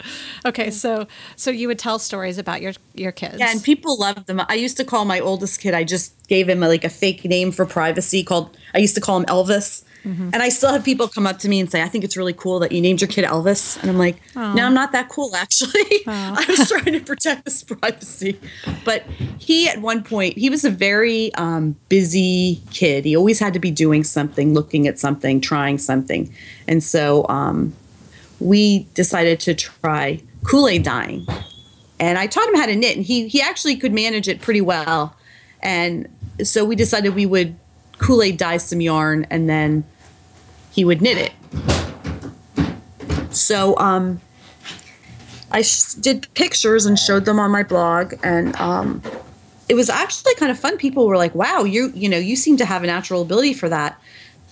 Okay. 0.44 0.70
So, 0.70 1.08
so 1.34 1.50
you 1.50 1.66
would 1.66 1.78
tell 1.78 1.98
stories 1.98 2.38
about 2.38 2.62
your 2.62 2.72
your 2.94 3.10
kids. 3.10 3.36
Yeah, 3.38 3.50
and 3.50 3.60
people 3.62 3.98
loved 3.98 4.26
them. 4.28 4.40
I 4.48 4.54
used 4.54 4.76
to 4.76 4.84
call 4.84 5.04
my 5.04 5.18
oldest 5.18 5.60
kid. 5.60 5.74
I 5.74 5.82
just 5.82 6.14
gave 6.28 6.48
him 6.48 6.62
a, 6.62 6.68
like 6.68 6.84
a 6.84 6.88
fake 6.88 7.24
name 7.24 7.50
for 7.50 7.66
privacy 7.66 8.22
called. 8.22 8.56
I 8.72 8.78
used 8.78 8.94
to 8.94 9.00
call 9.00 9.16
him 9.18 9.24
Elvis, 9.26 9.82
and 10.04 10.36
I 10.36 10.50
still 10.50 10.70
have 10.70 10.84
people 10.84 11.08
come 11.08 11.26
up 11.26 11.40
to 11.40 11.48
me 11.48 11.58
and 11.58 11.68
say, 11.68 11.82
"I 11.82 11.88
think 11.88 12.04
it's 12.04 12.16
really 12.16 12.32
cool 12.32 12.60
that 12.60 12.70
you 12.70 12.80
named 12.80 13.00
your 13.00 13.08
kid 13.08 13.24
Elvis." 13.24 13.76
And 13.80 13.90
I'm 13.90 13.98
like, 13.98 14.16
"No, 14.36 14.64
I'm 14.66 14.74
not 14.74 14.92
that 14.92 15.08
cool. 15.08 15.34
Actually, 15.34 15.84
I 16.06 16.44
was 16.48 16.68
trying 16.68 16.92
to 16.92 17.00
protect 17.00 17.44
his 17.44 17.64
privacy." 17.64 18.38
But 18.84 19.02
he, 19.38 19.68
at 19.68 19.80
one 19.80 20.04
point, 20.04 20.38
he 20.38 20.48
was 20.48 20.64
a 20.64 20.70
very 20.70 21.34
um, 21.34 21.74
busy 21.88 22.62
kid. 22.70 23.04
He 23.04 23.16
always 23.16 23.40
had 23.40 23.52
to 23.54 23.58
be 23.58 23.72
doing 23.72 24.04
something, 24.04 24.54
looking 24.54 24.86
at 24.86 25.00
something, 25.00 25.40
trying 25.40 25.78
something, 25.78 26.32
and 26.68 26.84
so 26.84 27.26
um, 27.28 27.74
we 28.40 28.84
decided 28.94 29.40
to 29.40 29.54
try 29.54 30.20
Kool 30.44 30.68
Aid 30.68 30.82
dyeing 30.82 31.26
and 31.98 32.18
I 32.18 32.26
taught 32.26 32.48
him 32.48 32.56
how 32.56 32.66
to 32.66 32.76
knit, 32.76 32.96
and 32.96 33.04
he 33.04 33.28
he 33.28 33.40
actually 33.40 33.76
could 33.76 33.92
manage 33.92 34.28
it 34.28 34.40
pretty 34.40 34.60
well. 34.60 35.16
And 35.62 36.08
so 36.42 36.64
we 36.64 36.76
decided 36.76 37.14
we 37.14 37.26
would 37.26 37.56
Kool 37.98 38.22
Aid 38.22 38.36
dye 38.36 38.58
some 38.58 38.80
yarn, 38.80 39.26
and 39.30 39.48
then 39.48 39.84
he 40.70 40.84
would 40.84 41.00
knit 41.00 41.16
it. 41.18 41.32
So 43.30 43.76
um, 43.78 44.20
I 45.50 45.62
sh- 45.62 45.94
did 45.94 46.32
pictures 46.34 46.86
and 46.86 46.98
showed 46.98 47.24
them 47.24 47.38
on 47.38 47.50
my 47.50 47.62
blog, 47.62 48.14
and 48.22 48.54
um, 48.56 49.02
it 49.68 49.74
was 49.74 49.88
actually 49.88 50.34
kind 50.34 50.50
of 50.50 50.58
fun. 50.58 50.76
People 50.76 51.06
were 51.06 51.16
like, 51.16 51.34
"Wow, 51.34 51.64
you 51.64 51.92
you 51.94 52.08
know 52.08 52.18
you 52.18 52.36
seem 52.36 52.56
to 52.58 52.66
have 52.66 52.84
a 52.84 52.86
natural 52.86 53.22
ability 53.22 53.54
for 53.54 53.68
that." 53.68 53.98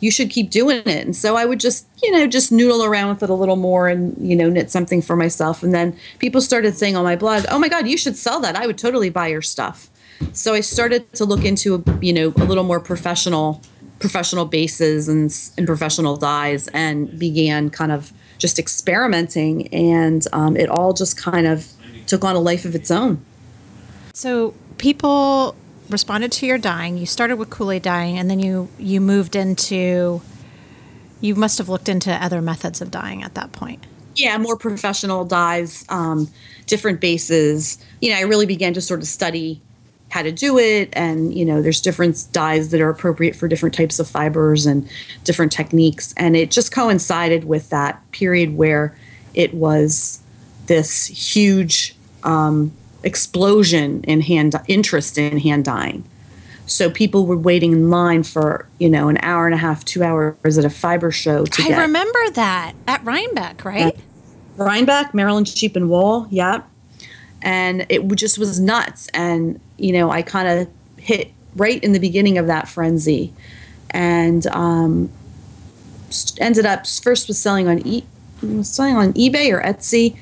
You 0.01 0.11
should 0.11 0.31
keep 0.31 0.51
doing 0.51 0.79
it. 0.79 1.05
And 1.05 1.17
so 1.17 1.37
I 1.37 1.45
would 1.45 1.61
just, 1.61 1.87
you 2.03 2.11
know, 2.11 2.27
just 2.27 2.53
noodle 2.53 2.85
around 2.85 3.09
with 3.09 3.23
it 3.23 3.31
a 3.31 3.35
little 3.35 3.57
more 3.57 3.89
and, 3.89 4.17
you 4.19 4.37
know, 4.37 4.51
knit 4.51 4.71
something 4.71 5.01
for 5.01 5.17
myself. 5.17 5.63
And 5.63 5.73
then 5.73 5.97
people 6.19 6.41
started 6.41 6.77
saying 6.77 6.97
on 6.97 7.05
my 7.05 7.17
blog, 7.17 7.45
oh 7.49 7.59
my 7.59 7.69
God, 7.69 7.87
you 7.87 7.97
should 7.97 8.17
sell 8.17 8.41
that. 8.41 8.57
I 8.57 8.67
would 8.67 8.79
totally 8.79 9.09
buy 9.09 9.29
your 9.29 9.43
stuff. 9.43 9.89
So 10.33 10.55
I 10.55 10.61
started 10.61 11.13
to 11.15 11.25
look 11.25 11.45
into, 11.45 11.83
you 12.01 12.13
know, 12.13 12.33
a 12.37 12.45
little 12.45 12.65
more 12.65 12.81
professional, 12.81 13.63
professional 13.99 14.45
bases 14.45 15.09
and, 15.09 15.35
and 15.57 15.67
professional 15.67 16.17
dyes 16.17 16.69
and 16.69 17.19
began 17.19 17.71
kind 17.71 17.93
of 17.93 18.13
just 18.39 18.59
experimenting. 18.59 19.69
And 19.69 20.27
um, 20.33 20.57
it 20.57 20.69
all 20.69 20.93
just 20.93 21.17
kind 21.17 21.47
of 21.47 21.73
took 22.07 22.25
on 22.25 22.37
a 22.37 22.41
life 22.41 22.65
of 22.65 22.75
its 22.75 22.91
own. 22.91 23.25
So 24.13 24.55
people 24.79 25.57
responded 25.89 26.32
to 26.32 26.47
your 26.47 26.59
dyeing. 26.59 26.99
You 26.99 27.07
started 27.07 27.37
with 27.37 27.51
Kool 27.51 27.70
Aid 27.70 27.82
dyeing, 27.82 28.18
and 28.18 28.30
then 28.30 28.41
you 28.41 28.68
you 28.78 29.01
moved 29.01 29.37
into. 29.37 30.20
You 31.20 31.35
must 31.35 31.57
have 31.59 31.68
looked 31.70 31.89
into 31.89 32.12
other 32.12 32.43
methods 32.43 32.82
of 32.82 32.91
dyeing 32.91 33.22
at 33.22 33.35
that 33.35 33.53
point. 33.53 33.87
yeah 34.16 34.37
more 34.39 34.57
professional 34.57 35.24
dyes 35.24 35.85
um, 35.89 36.28
different 36.66 37.01
bases 37.01 37.78
you 38.01 38.11
know 38.11 38.16
i 38.16 38.22
really 38.22 38.47
began 38.47 38.72
to 38.74 38.80
sort 38.80 39.01
of 39.01 39.07
study 39.07 39.61
how 40.11 40.22
to 40.22 40.30
do 40.32 40.59
it 40.59 40.89
and 40.93 41.35
you 41.35 41.45
know 41.45 41.61
there's 41.61 41.80
different 41.80 42.26
dyes 42.32 42.70
that 42.70 42.80
are 42.80 42.89
appropriate 42.89 43.35
for 43.35 43.49
different 43.49 43.74
types 43.74 43.99
of 43.99 44.09
fibers 44.09 44.66
and 44.66 44.89
different 45.24 45.51
techniques 45.51 46.14
and 46.16 46.37
it 46.37 46.51
just 46.51 46.72
coincided 46.72 47.45
with 47.45 47.68
that 47.70 48.01
period 48.12 48.57
where 48.57 48.97
it 49.35 49.53
was 49.55 50.20
this 50.66 51.07
huge 51.07 51.97
um, 52.22 52.72
explosion 53.05 54.03
in 54.05 54.21
hand 54.21 54.55
interest 54.67 55.19
in 55.19 55.39
hand 55.39 55.65
dyeing 55.65 56.05
so 56.67 56.91
people 56.91 57.27
were 57.27 57.37
waiting 57.37 57.73
in 57.73 57.91
line 57.91 58.23
for 58.23 58.67
you 58.79 58.89
know 58.89 59.09
an 59.09 59.19
hour 59.23 59.47
and 59.47 59.55
a 59.55 59.59
half 59.59 59.85
two 59.85 60.03
hours 60.03 60.59
at 60.59 60.65
a 60.65 60.71
fiber 60.71 61.11
show 61.11 61.45
to 61.45 61.63
I 61.63 61.69
get 61.69 61.81
remember 61.81 62.31
that 62.31 62.73
at 62.87 63.05
Rhinebeck, 63.05 63.65
right? 63.65 63.97
Rhinebeck, 64.57 65.15
Maryland 65.15 65.49
Sheep 65.49 65.77
and 65.77 65.91
Wool, 65.91 66.27
yeah. 66.31 66.63
And 67.43 67.87
it 67.89 68.07
just 68.15 68.39
was 68.39 68.61
nuts. 68.61 69.09
And, 69.13 69.61
you 69.77 69.93
know, 69.93 70.11
I 70.11 70.23
kind 70.23 70.49
of 70.49 70.69
hit 70.99 71.33
right 71.57 71.83
in 71.83 71.93
the 71.93 71.99
beginning 71.99 72.39
of 72.39 72.47
that 72.47 72.69
frenzy 72.69 73.33
and 73.91 74.47
um, 74.49 75.11
ended 76.39 76.67
up 76.67 76.87
first 76.87 77.29
was 77.29 77.39
selling 77.39 77.69
on 77.69 77.87
e- 77.87 78.07
was 78.43 78.73
selling 78.73 78.97
on 78.97 79.13
eBay 79.13 79.53
or 79.53 79.63
Etsy, 79.63 80.17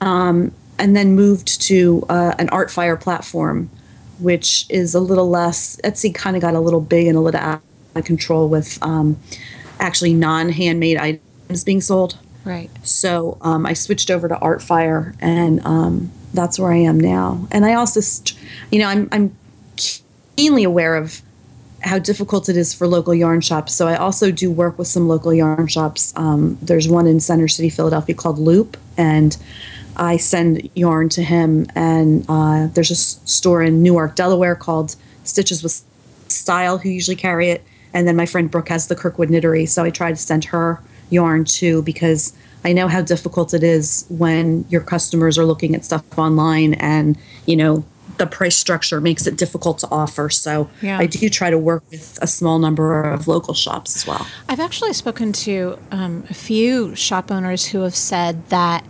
um, 0.00 0.52
and 0.78 0.96
then 0.96 1.14
moved 1.14 1.60
to 1.62 2.04
uh, 2.08 2.34
an 2.38 2.48
Art 2.50 2.70
Fire 2.70 2.96
platform, 2.96 3.70
which 4.18 4.66
is 4.68 4.94
a 4.94 5.00
little 5.00 5.28
less. 5.28 5.76
Etsy 5.84 6.14
kind 6.14 6.36
of 6.36 6.42
got 6.42 6.54
a 6.54 6.60
little 6.60 6.80
big 6.80 7.06
and 7.06 7.16
a 7.16 7.20
little 7.20 7.40
out 7.40 7.62
of 7.94 8.04
control 8.04 8.48
with 8.48 8.78
um, 8.82 9.18
actually 9.78 10.14
non-handmade 10.14 10.96
items 10.96 11.64
being 11.64 11.80
sold. 11.80 12.18
Right. 12.44 12.70
So 12.82 13.38
um, 13.40 13.64
I 13.64 13.72
switched 13.72 14.10
over 14.10 14.28
to 14.28 14.34
Artfire, 14.36 15.16
and 15.20 15.64
um, 15.64 16.12
that's 16.34 16.58
where 16.58 16.72
I 16.72 16.76
am 16.76 17.00
now. 17.00 17.48
And 17.50 17.64
I 17.64 17.74
also, 17.74 18.00
st- 18.00 18.38
you 18.70 18.78
know, 18.80 18.88
I'm 18.88 19.08
I'm 19.12 19.36
keenly 20.36 20.64
aware 20.64 20.96
of 20.96 21.22
how 21.82 21.98
difficult 21.98 22.48
it 22.48 22.56
is 22.56 22.74
for 22.74 22.86
local 22.86 23.14
yarn 23.14 23.40
shops. 23.40 23.74
So 23.74 23.86
I 23.86 23.96
also 23.96 24.30
do 24.30 24.50
work 24.50 24.78
with 24.78 24.88
some 24.88 25.06
local 25.06 25.32
yarn 25.34 25.68
shops. 25.68 26.12
Um, 26.16 26.58
there's 26.60 26.88
one 26.88 27.06
in 27.06 27.20
Center 27.20 27.48
City, 27.48 27.68
Philadelphia, 27.70 28.14
called 28.14 28.38
Loop, 28.38 28.76
and 28.96 29.36
I 29.96 30.16
send 30.16 30.68
yarn 30.74 31.08
to 31.10 31.22
him. 31.22 31.66
And 31.74 32.24
uh, 32.28 32.68
there's 32.68 32.90
a 32.90 32.94
s- 32.94 33.20
store 33.24 33.62
in 33.62 33.82
Newark, 33.82 34.14
Delaware, 34.16 34.54
called 34.54 34.96
Stitches 35.24 35.62
with 35.62 35.82
Style, 36.28 36.78
who 36.78 36.88
usually 36.88 37.16
carry 37.16 37.50
it. 37.50 37.62
And 37.92 38.08
then 38.08 38.16
my 38.16 38.26
friend 38.26 38.50
Brooke 38.50 38.68
has 38.70 38.88
the 38.88 38.96
Kirkwood 38.96 39.28
Knittery, 39.28 39.68
so 39.68 39.84
I 39.84 39.90
try 39.90 40.10
to 40.10 40.16
send 40.16 40.46
her 40.46 40.80
yarn 41.10 41.44
too 41.44 41.82
because 41.82 42.32
I 42.64 42.72
know 42.72 42.88
how 42.88 43.02
difficult 43.02 43.54
it 43.54 43.62
is 43.62 44.04
when 44.08 44.64
your 44.68 44.80
customers 44.80 45.38
are 45.38 45.44
looking 45.44 45.74
at 45.76 45.84
stuff 45.84 46.02
online 46.18 46.74
and 46.74 47.16
you 47.46 47.56
know 47.56 47.84
the 48.16 48.26
price 48.26 48.56
structure 48.56 49.00
makes 49.00 49.26
it 49.26 49.36
difficult 49.36 49.78
to 49.78 49.88
offer. 49.90 50.30
So 50.30 50.70
Yeah. 50.82 50.98
I 50.98 51.06
do 51.06 51.28
try 51.28 51.50
to 51.50 51.58
work 51.58 51.82
with 51.90 52.18
a 52.22 52.26
small 52.26 52.58
number 52.58 53.02
of 53.02 53.28
local 53.28 53.54
shops 53.54 53.94
as 53.96 54.06
well. 54.06 54.26
I've 54.48 54.60
actually 54.60 54.92
spoken 54.92 55.32
to 55.32 55.78
um, 55.90 56.24
a 56.30 56.34
few 56.34 56.94
shop 56.96 57.30
owners 57.30 57.66
who 57.66 57.80
have 57.82 57.94
said 57.96 58.48
that 58.50 58.84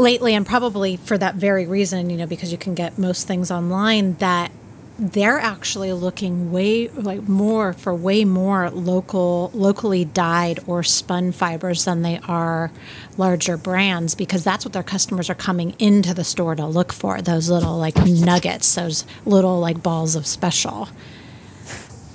lately, 0.00 0.34
and 0.34 0.46
probably 0.46 0.96
for 0.96 1.16
that 1.18 1.36
very 1.36 1.66
reason, 1.66 2.10
you 2.10 2.16
know, 2.16 2.26
because 2.26 2.50
you 2.52 2.58
can 2.58 2.74
get 2.74 2.98
most 2.98 3.26
things 3.26 3.50
online, 3.50 4.14
that 4.14 4.50
they're 4.98 5.38
actually 5.38 5.94
looking 5.94 6.52
way 6.52 6.88
like 6.88 7.22
more 7.26 7.72
for 7.72 7.94
way 7.94 8.22
more 8.22 8.68
local 8.68 9.50
locally 9.54 10.04
dyed 10.04 10.60
or 10.66 10.82
spun 10.82 11.32
fibers 11.32 11.86
than 11.86 12.02
they 12.02 12.20
are 12.28 12.70
larger 13.16 13.56
brands 13.56 14.14
because 14.14 14.44
that's 14.44 14.62
what 14.62 14.74
their 14.74 14.82
customers 14.82 15.30
are 15.30 15.34
coming 15.34 15.74
into 15.78 16.12
the 16.12 16.22
store 16.22 16.54
to 16.54 16.66
look 16.66 16.92
for 16.92 17.22
those 17.22 17.48
little 17.48 17.78
like 17.78 17.96
nuggets 18.04 18.74
those 18.74 19.06
little 19.24 19.58
like 19.58 19.82
balls 19.82 20.14
of 20.16 20.26
special. 20.26 20.88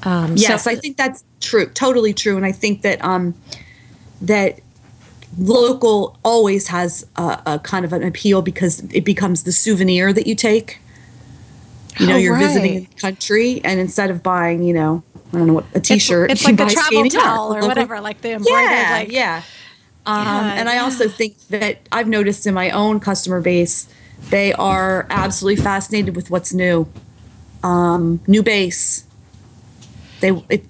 Um, 0.03 0.35
Yes, 0.37 0.65
so, 0.65 0.71
I 0.71 0.75
think 0.75 0.97
that's 0.97 1.23
true, 1.41 1.65
totally 1.65 2.13
true, 2.13 2.37
and 2.37 2.45
I 2.45 2.51
think 2.51 2.83
that 2.83 3.03
um, 3.03 3.33
that 4.21 4.59
local 5.37 6.17
always 6.23 6.67
has 6.67 7.05
a, 7.15 7.41
a 7.45 7.59
kind 7.59 7.85
of 7.85 7.93
an 7.93 8.03
appeal 8.03 8.41
because 8.41 8.79
it 8.93 9.03
becomes 9.05 9.43
the 9.43 9.51
souvenir 9.51 10.13
that 10.13 10.27
you 10.27 10.35
take. 10.35 10.79
You 11.99 12.07
know, 12.07 12.15
Oh, 12.15 12.17
you're 12.17 12.37
visiting 12.37 12.75
right. 12.75 12.89
the 12.89 13.01
country, 13.01 13.61
and 13.63 13.79
instead 13.79 14.09
of 14.09 14.21
buying, 14.21 14.63
you 14.63 14.73
know, 14.73 15.03
I 15.33 15.37
don't 15.37 15.47
know 15.47 15.53
what 15.53 15.65
a 15.73 15.77
it's, 15.77 15.87
T-shirt, 15.87 16.31
it's 16.31 16.41
you 16.41 16.47
like 16.49 16.57
the 16.57 16.65
buy 16.65 16.73
travel 16.73 17.09
towel 17.09 17.55
or 17.55 17.61
whatever 17.67 18.01
like 18.01 18.21
the 18.21 18.31
embroidered 18.31 18.71
Yeah, 18.71 18.89
like 18.91 19.11
yeah. 19.11 19.41
Um, 20.05 20.25
Yeah, 20.25 20.53
and 20.55 20.69
I 20.69 20.79
also 20.79 21.07
think 21.07 21.39
that 21.47 21.79
I've 21.91 22.07
noticed 22.07 22.45
in 22.45 22.53
my 22.53 22.69
own 22.69 22.99
customer 22.99 23.41
base, 23.41 23.87
they 24.29 24.53
are 24.53 25.07
absolutely 25.09 25.63
fascinated 25.63 26.15
with 26.15 26.29
what's 26.29 26.53
new, 26.53 26.87
um, 27.63 28.19
new 28.27 28.43
base. 28.43 29.05
They 30.19 30.31
it, 30.49 30.65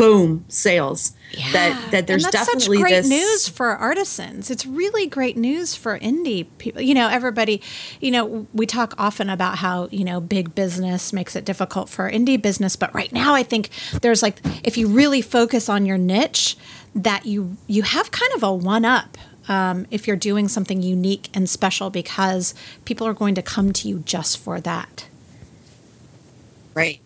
boom 0.00 0.44
sales 0.48 1.12
Yeah. 1.32 1.52
that 1.52 1.90
that 1.90 2.06
there's 2.06 2.24
and 2.24 2.32
that's 2.32 2.46
definitely 2.46 2.78
such 2.78 2.82
great 2.82 2.92
this 3.02 3.08
news 3.08 3.48
for 3.48 3.68
artisans. 3.76 4.50
It's 4.50 4.64
really 4.66 5.06
great 5.06 5.36
news 5.36 5.74
for 5.76 5.98
indie 5.98 6.46
people. 6.58 6.80
You 6.82 6.94
know, 6.94 7.08
everybody. 7.08 7.60
You 8.00 8.10
know, 8.10 8.46
we 8.52 8.66
talk 8.66 8.94
often 8.98 9.28
about 9.30 9.58
how 9.58 9.88
you 9.90 10.04
know 10.04 10.20
big 10.20 10.54
business 10.54 11.12
makes 11.12 11.36
it 11.36 11.44
difficult 11.44 11.88
for 11.88 12.10
indie 12.10 12.40
business, 12.40 12.76
but 12.76 12.92
right 12.94 13.12
now 13.12 13.34
I 13.34 13.42
think 13.42 13.68
there's 14.02 14.22
like 14.22 14.40
if 14.64 14.76
you 14.78 14.88
really 14.88 15.22
focus 15.22 15.68
on 15.68 15.86
your 15.86 15.98
niche, 15.98 16.56
that 16.94 17.26
you 17.26 17.56
you 17.66 17.82
have 17.82 18.10
kind 18.10 18.32
of 18.34 18.42
a 18.42 18.52
one 18.52 18.84
up. 18.84 19.16
Um, 19.48 19.86
if 19.90 20.06
you're 20.06 20.16
doing 20.30 20.46
something 20.48 20.80
unique 20.82 21.28
and 21.34 21.48
special, 21.50 21.90
because 21.90 22.54
people 22.84 23.06
are 23.06 23.14
going 23.14 23.34
to 23.34 23.42
come 23.42 23.72
to 23.72 23.88
you 23.88 23.98
just 24.00 24.38
for 24.38 24.60
that. 24.60 25.06
Right. 26.74 27.00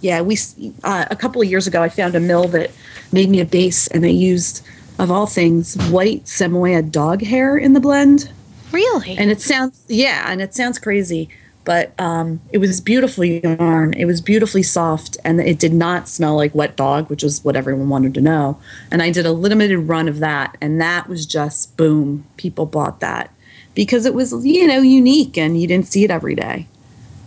Yeah, 0.00 0.20
we 0.20 0.38
uh, 0.84 1.06
a 1.10 1.16
couple 1.16 1.42
of 1.42 1.48
years 1.48 1.66
ago, 1.66 1.82
I 1.82 1.88
found 1.88 2.14
a 2.14 2.20
mill 2.20 2.48
that 2.48 2.70
made 3.12 3.28
me 3.28 3.40
a 3.40 3.44
base, 3.44 3.86
and 3.88 4.02
they 4.04 4.10
used, 4.10 4.64
of 4.98 5.10
all 5.10 5.26
things, 5.26 5.76
white 5.90 6.24
Samoyed 6.24 6.90
dog 6.90 7.22
hair 7.22 7.56
in 7.56 7.72
the 7.72 7.80
blend. 7.80 8.30
Really? 8.72 9.16
And 9.16 9.30
it 9.30 9.40
sounds 9.40 9.84
yeah, 9.88 10.30
and 10.30 10.42
it 10.42 10.54
sounds 10.54 10.78
crazy, 10.78 11.28
but 11.64 11.98
um, 11.98 12.40
it 12.52 12.58
was 12.58 12.80
beautiful 12.80 13.24
yarn. 13.24 13.94
It 13.94 14.04
was 14.04 14.20
beautifully 14.20 14.62
soft, 14.62 15.16
and 15.24 15.40
it 15.40 15.58
did 15.58 15.72
not 15.72 16.08
smell 16.08 16.36
like 16.36 16.54
wet 16.54 16.76
dog, 16.76 17.08
which 17.08 17.22
is 17.22 17.44
what 17.44 17.56
everyone 17.56 17.88
wanted 17.88 18.14
to 18.14 18.20
know. 18.20 18.58
And 18.90 19.02
I 19.02 19.10
did 19.10 19.26
a 19.26 19.32
limited 19.32 19.78
run 19.78 20.08
of 20.08 20.18
that, 20.18 20.56
and 20.60 20.80
that 20.80 21.08
was 21.08 21.26
just 21.26 21.76
boom. 21.76 22.24
People 22.36 22.66
bought 22.66 23.00
that 23.00 23.32
because 23.74 24.06
it 24.06 24.14
was 24.14 24.44
you 24.44 24.66
know 24.66 24.80
unique, 24.80 25.38
and 25.38 25.60
you 25.60 25.66
didn't 25.66 25.86
see 25.86 26.04
it 26.04 26.10
every 26.10 26.34
day. 26.34 26.66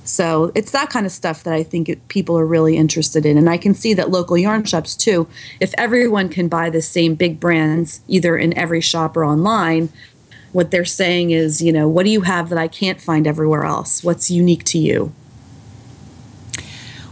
So 0.09 0.51
it's 0.55 0.71
that 0.71 0.89
kind 0.89 1.05
of 1.05 1.11
stuff 1.11 1.43
that 1.43 1.53
I 1.53 1.61
think 1.61 1.87
it, 1.87 2.07
people 2.07 2.37
are 2.37 2.45
really 2.45 2.75
interested 2.75 3.27
in. 3.27 3.37
And 3.37 3.47
I 3.47 3.57
can 3.57 3.75
see 3.75 3.93
that 3.93 4.09
local 4.09 4.39
yarn 4.39 4.63
shops 4.63 4.95
too, 4.95 5.27
if 5.59 5.71
everyone 5.77 6.29
can 6.29 6.47
buy 6.47 6.71
the 6.71 6.81
same 6.81 7.13
big 7.13 7.39
brands, 7.39 8.01
either 8.07 8.35
in 8.35 8.57
every 8.57 8.81
shop 8.81 9.15
or 9.15 9.23
online, 9.23 9.89
what 10.51 10.71
they're 10.71 10.83
saying 10.83 11.29
is, 11.29 11.61
you 11.61 11.71
know, 11.71 11.87
what 11.87 12.05
do 12.05 12.09
you 12.09 12.21
have 12.21 12.49
that 12.49 12.57
I 12.57 12.67
can't 12.67 12.99
find 12.99 13.27
everywhere 13.27 13.65
else? 13.65 14.03
What's 14.03 14.31
unique 14.31 14.63
to 14.65 14.79
you? 14.79 15.13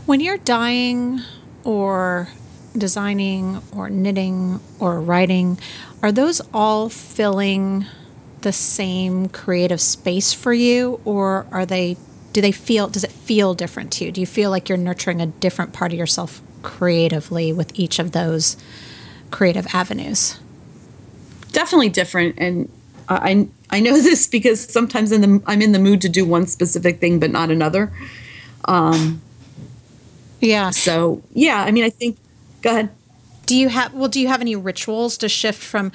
When 0.08 0.20
you're 0.20 0.40
dyeing 0.40 1.22
or 1.64 2.30
designing 2.76 3.62
or 3.72 3.92
knitting 3.92 4.60
or 4.80 5.00
writing, 5.00 5.60
are 6.02 6.12
those 6.12 6.42
all 6.52 6.90
filling 6.90 7.86
the 8.42 8.52
same 8.52 9.30
creative 9.30 9.82
space 9.82 10.34
for 10.34 10.54
you 10.54 11.00
or 11.06 11.46
are 11.52 11.66
they 11.66 11.96
do 12.34 12.42
they 12.42 12.52
feel 12.52 12.88
does 12.88 13.04
it 13.04 13.12
feel 13.12 13.54
different 13.54 13.92
to 13.94 14.06
you? 14.06 14.12
Do 14.12 14.22
you 14.22 14.28
feel 14.28 14.50
like 14.50 14.70
you're 14.70 14.78
nurturing 14.78 15.22
a 15.22 15.28
different 15.28 15.74
part 15.74 15.92
of 15.92 16.00
yourself 16.00 16.42
creatively 16.62 17.54
with 17.54 17.78
each 17.80 18.00
of 18.00 18.12
those 18.12 18.58
creative 19.32 19.68
avenues? 19.74 20.40
Definitely 21.52 21.90
different 21.90 22.36
and 22.38 22.70
I 23.10 23.48
I 23.70 23.80
know 23.80 23.98
this 24.02 24.28
because 24.28 24.62
sometimes 24.62 25.12
in 25.12 25.22
the 25.22 25.42
I'm 25.46 25.62
in 25.62 25.72
the 25.72 25.80
mood 25.80 26.02
to 26.02 26.10
do 26.10 26.26
one 26.26 26.48
specific 26.48 27.00
thing 27.00 27.20
but 27.20 27.32
not 27.32 27.52
another. 27.52 27.92
Um, 28.66 29.22
yeah. 30.40 30.70
So 30.72 31.22
yeah, 31.34 31.64
I 31.64 31.72
mean, 31.72 31.84
I 31.84 31.90
think. 31.90 32.18
Go 32.62 32.72
ahead. 32.72 32.90
Do 33.46 33.56
you 33.56 33.70
have 33.70 33.94
well? 33.94 34.10
Do 34.10 34.20
you 34.20 34.28
have 34.28 34.42
any 34.42 34.56
rituals 34.56 35.18
to 35.20 35.30
shift 35.30 35.62
from 35.62 35.92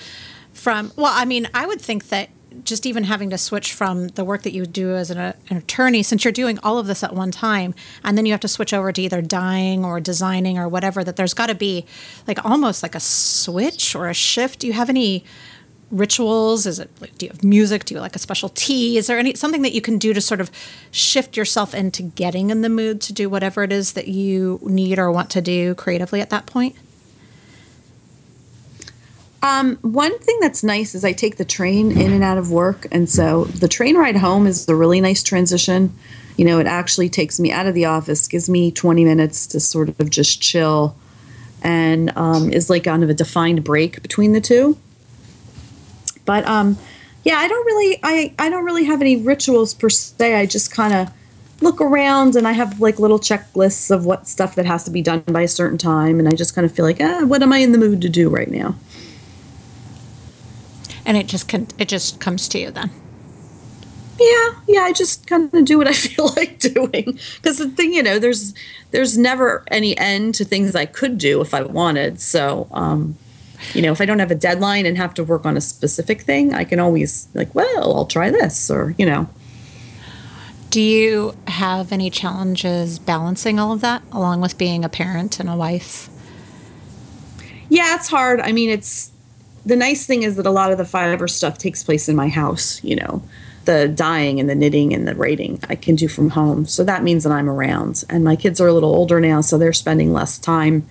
from? 0.53 0.93
Well, 0.97 1.13
I 1.15 1.25
mean, 1.25 1.49
I 1.53 1.67
would 1.67 1.81
think 1.81 2.09
that 2.09 2.31
just 2.65 2.87
even 2.87 3.05
having 3.05 3.31
to 3.31 3.39
switch 3.39 3.73
from 3.73 4.09
the 4.09 4.25
work 4.25 4.43
that 4.43 4.53
you 4.53 4.67
do 4.67 4.95
as 4.95 5.11
an, 5.11 5.19
uh, 5.19 5.33
an, 5.51 5.57
attorney, 5.57 6.03
since 6.03 6.25
you're 6.25 6.33
doing 6.33 6.59
all 6.63 6.79
of 6.79 6.87
this 6.87 7.03
at 7.03 7.15
one 7.15 7.31
time, 7.31 7.75
and 8.05 8.17
then 8.17 8.27
you 8.27 8.33
have 8.33 8.41
to 8.41 8.49
switch 8.49 8.73
over 8.73 8.93
to 8.93 9.03
either 9.03 9.23
dyeing 9.23 9.85
or 9.85 10.01
designing 10.01 10.59
or 10.59 10.69
whatever, 10.69 11.05
that 11.05 11.17
there's 11.17 11.35
got 11.35 11.47
to 11.47 11.55
be 11.55 11.85
like 12.27 12.45
almost 12.45 12.83
like 12.83 12.95
a 12.95 13.01
switch 13.01 13.95
or 13.95 14.09
a 14.09 14.15
shift. 14.15 14.61
Do 14.61 14.67
you 14.67 14.73
have 14.73 14.89
any 14.89 15.25
rituals? 15.91 16.67
Is 16.67 16.79
it 16.79 16.91
like, 17.01 17.17
do 17.19 17.27
you 17.27 17.33
have 17.33 17.45
music? 17.45 17.85
Do 17.85 17.95
you 17.95 18.01
like 18.01 18.17
a 18.17 18.19
special 18.19 18.49
tea? 18.49 18.97
Is 18.97 19.07
there 19.07 19.19
any 19.19 19.35
something 19.35 19.63
that 19.63 19.73
you 19.73 19.81
can 19.81 19.99
do 19.99 20.13
to 20.15 20.21
sort 20.21 20.41
of 20.41 20.51
shift 20.91 21.37
yourself 21.37 21.75
into 21.75 22.03
getting 22.03 22.51
in 22.51 22.63
the 22.63 22.69
mood 22.69 23.01
to 23.03 23.13
do 23.13 23.29
whatever 23.29 23.63
it 23.63 23.73
is 23.73 23.93
that 23.93 24.09
you 24.09 24.59
need 24.65 24.99
or 24.99 25.13
want 25.13 25.31
to 25.31 25.41
do 25.41 25.75
creatively 25.75 26.21
at 26.21 26.31
that 26.31 26.47
point? 26.47 26.77
Um, 29.43 29.77
one 29.79 30.17
thing 30.21 30.39
that's 30.41 30.63
nice 30.63 30.95
is 30.95 31.05
I 31.05 31.13
take 31.13 31.37
the 31.37 31.45
train 31.45 31.91
in 31.91 32.13
and 32.13 32.23
out 32.23 32.39
of 32.39 32.53
work, 32.53 32.87
and 32.93 33.11
so 33.11 33.45
the 33.47 33.67
train 33.67 33.97
ride 33.97 34.17
home 34.17 34.47
is 34.47 34.69
a 34.69 34.75
really 34.75 35.01
nice 35.01 35.23
transition. 35.23 35.93
You 36.37 36.45
know, 36.45 36.61
it 36.61 36.67
actually 36.69 37.09
takes 37.09 37.41
me 37.41 37.51
out 37.51 37.67
of 37.67 37.75
the 37.75 37.85
office, 37.85 38.29
gives 38.29 38.49
me 38.49 38.71
20 38.71 39.05
minutes 39.05 39.49
to 39.49 39.61
sort 39.61 39.89
of 39.89 40.11
just 40.11 40.41
chill, 40.41 40.97
and 41.61 42.17
um, 42.17 42.53
is 42.53 42.71
like 42.71 42.85
kind 42.85 43.03
of 43.03 43.11
a 43.11 43.15
defined 43.15 43.65
break 43.65 44.01
between 44.01 44.33
the 44.33 44.41
two. 44.41 44.79
But 46.25 46.47
um, 46.47 46.79
yeah, 47.25 47.39
I 47.39 47.49
don't 47.49 47.67
really, 47.67 47.99
I, 48.05 48.33
I 48.39 48.49
don't 48.49 48.65
really 48.65 48.85
have 48.85 49.01
any 49.01 49.17
rituals 49.17 49.75
per 49.75 49.91
se. 49.91 50.37
I 50.37 50.47
just 50.47 50.73
kind 50.73 50.95
of 50.95 51.13
look 51.61 51.81
around 51.81 52.37
and 52.37 52.47
I 52.47 52.53
have 52.53 52.81
like 52.81 53.01
little 53.01 53.19
checklists 53.19 53.91
of 53.91 54.05
what 54.05 54.27
stuff 54.27 54.55
that 54.55 54.67
has 54.67 54.85
to 54.85 54.91
be 54.91 55.03
done 55.03 55.21
by 55.27 55.43
a 55.43 55.49
certain 55.49 55.79
time, 55.79 56.21
and 56.21 56.29
I 56.29 56.37
just 56.37 56.55
kind 56.55 56.65
of 56.65 56.71
feel 56.71 56.85
like, 56.85 57.01
ah, 57.01 57.25
what 57.25 57.43
am 57.43 57.53
I 57.53 57.59
in 57.59 57.73
the 57.73 57.79
mood 57.79 58.01
to 58.03 58.09
do 58.09 58.29
right 58.29 58.49
now? 58.49 58.77
And 61.05 61.17
it 61.17 61.27
just 61.27 61.49
can 61.49 61.69
it 61.79 61.89
just 61.89 62.21
comes 62.21 62.49
to 62.49 62.59
you 62.59 62.71
then. 62.71 62.91
Yeah 64.21 64.51
yeah 64.69 64.83
i 64.83 64.93
just 64.93 65.27
kind 65.27 65.53
of 65.53 65.65
do 65.65 65.79
what 65.79 65.89
i 65.89 65.93
feel 66.07 66.29
like 66.37 66.59
doing. 66.59 67.19
Because 67.37 67.59
the 67.59 67.69
thing 67.69 67.93
you 67.93 68.03
know 68.03 68.19
there's 68.19 68.55
there's 68.91 69.17
never 69.17 69.65
any 69.69 69.97
end 69.99 70.35
to 70.37 70.45
things 70.45 70.75
i 70.75 70.87
could 70.87 71.19
do 71.19 71.41
if 71.41 71.55
i 71.55 71.63
wanted. 71.63 72.21
So 72.21 72.69
um 72.73 73.17
you 73.75 73.83
know 73.83 73.93
if 73.93 74.01
i 74.01 74.05
don't 74.05 74.19
have 74.19 74.31
a 74.31 74.37
deadline 74.37 74.87
and 74.87 74.97
have 74.97 75.15
to 75.15 75.25
work 75.25 75.47
on 75.47 75.57
a 75.57 75.61
specific 75.61 76.23
thing 76.23 76.53
i 76.53 76.65
can 76.65 76.81
always 76.81 77.29
like 77.33 77.55
well 77.55 77.95
i'll 77.97 78.07
try 78.07 78.31
this 78.31 78.71
or 78.71 78.95
you 78.99 79.07
know. 79.07 79.29
Do 80.71 80.81
you 80.81 81.37
have 81.49 81.93
any 81.93 82.09
challenges 82.09 82.99
balancing 82.99 83.59
all 83.59 83.73
of 83.73 83.83
that 83.83 84.03
along 84.11 84.41
with 84.41 84.57
being 84.57 84.85
a 84.87 84.89
parent 84.89 85.39
and 85.39 85.49
a 85.49 85.55
wife? 85.55 86.09
Yeah 87.69 87.95
it's 87.95 88.09
hard. 88.09 88.41
I 88.41 88.53
mean 88.53 88.69
it's 88.71 89.12
the 89.65 89.77
nice 89.77 90.07
thing 90.07 90.23
is 90.23 90.37
that 90.37 90.47
a 90.47 90.51
lot 90.51 90.73
of 90.73 90.79
the 90.79 90.85
fiber 90.85 91.29
stuff 91.29 91.59
takes 91.59 91.83
place 91.83 92.09
in 92.09 92.17
my 92.17 92.29
house, 92.29 92.83
you 92.83 92.97
know. 92.97 93.23
The 93.65 93.87
dyeing 93.87 94.41
and 94.41 94.51
the 94.51 94.57
knitting 94.57 94.93
and 94.93 95.07
the 95.07 95.15
writing 95.15 95.61
I 95.69 95.77
can 95.77 95.95
do 95.95 96.09
from 96.09 96.31
home. 96.31 96.67
So 96.67 96.83
that 96.83 97.05
means 97.05 97.23
that 97.23 97.31
I'm 97.33 97.49
around. 97.49 98.03
And 98.11 98.25
my 98.25 98.35
kids 98.35 98.61
are 98.61 98.67
a 98.67 98.73
little 98.73 98.93
older 98.93 99.21
now, 99.21 99.41
so 99.41 99.57
they're 99.57 99.73
spending 99.73 100.13
less 100.13 100.37
time 100.37 100.85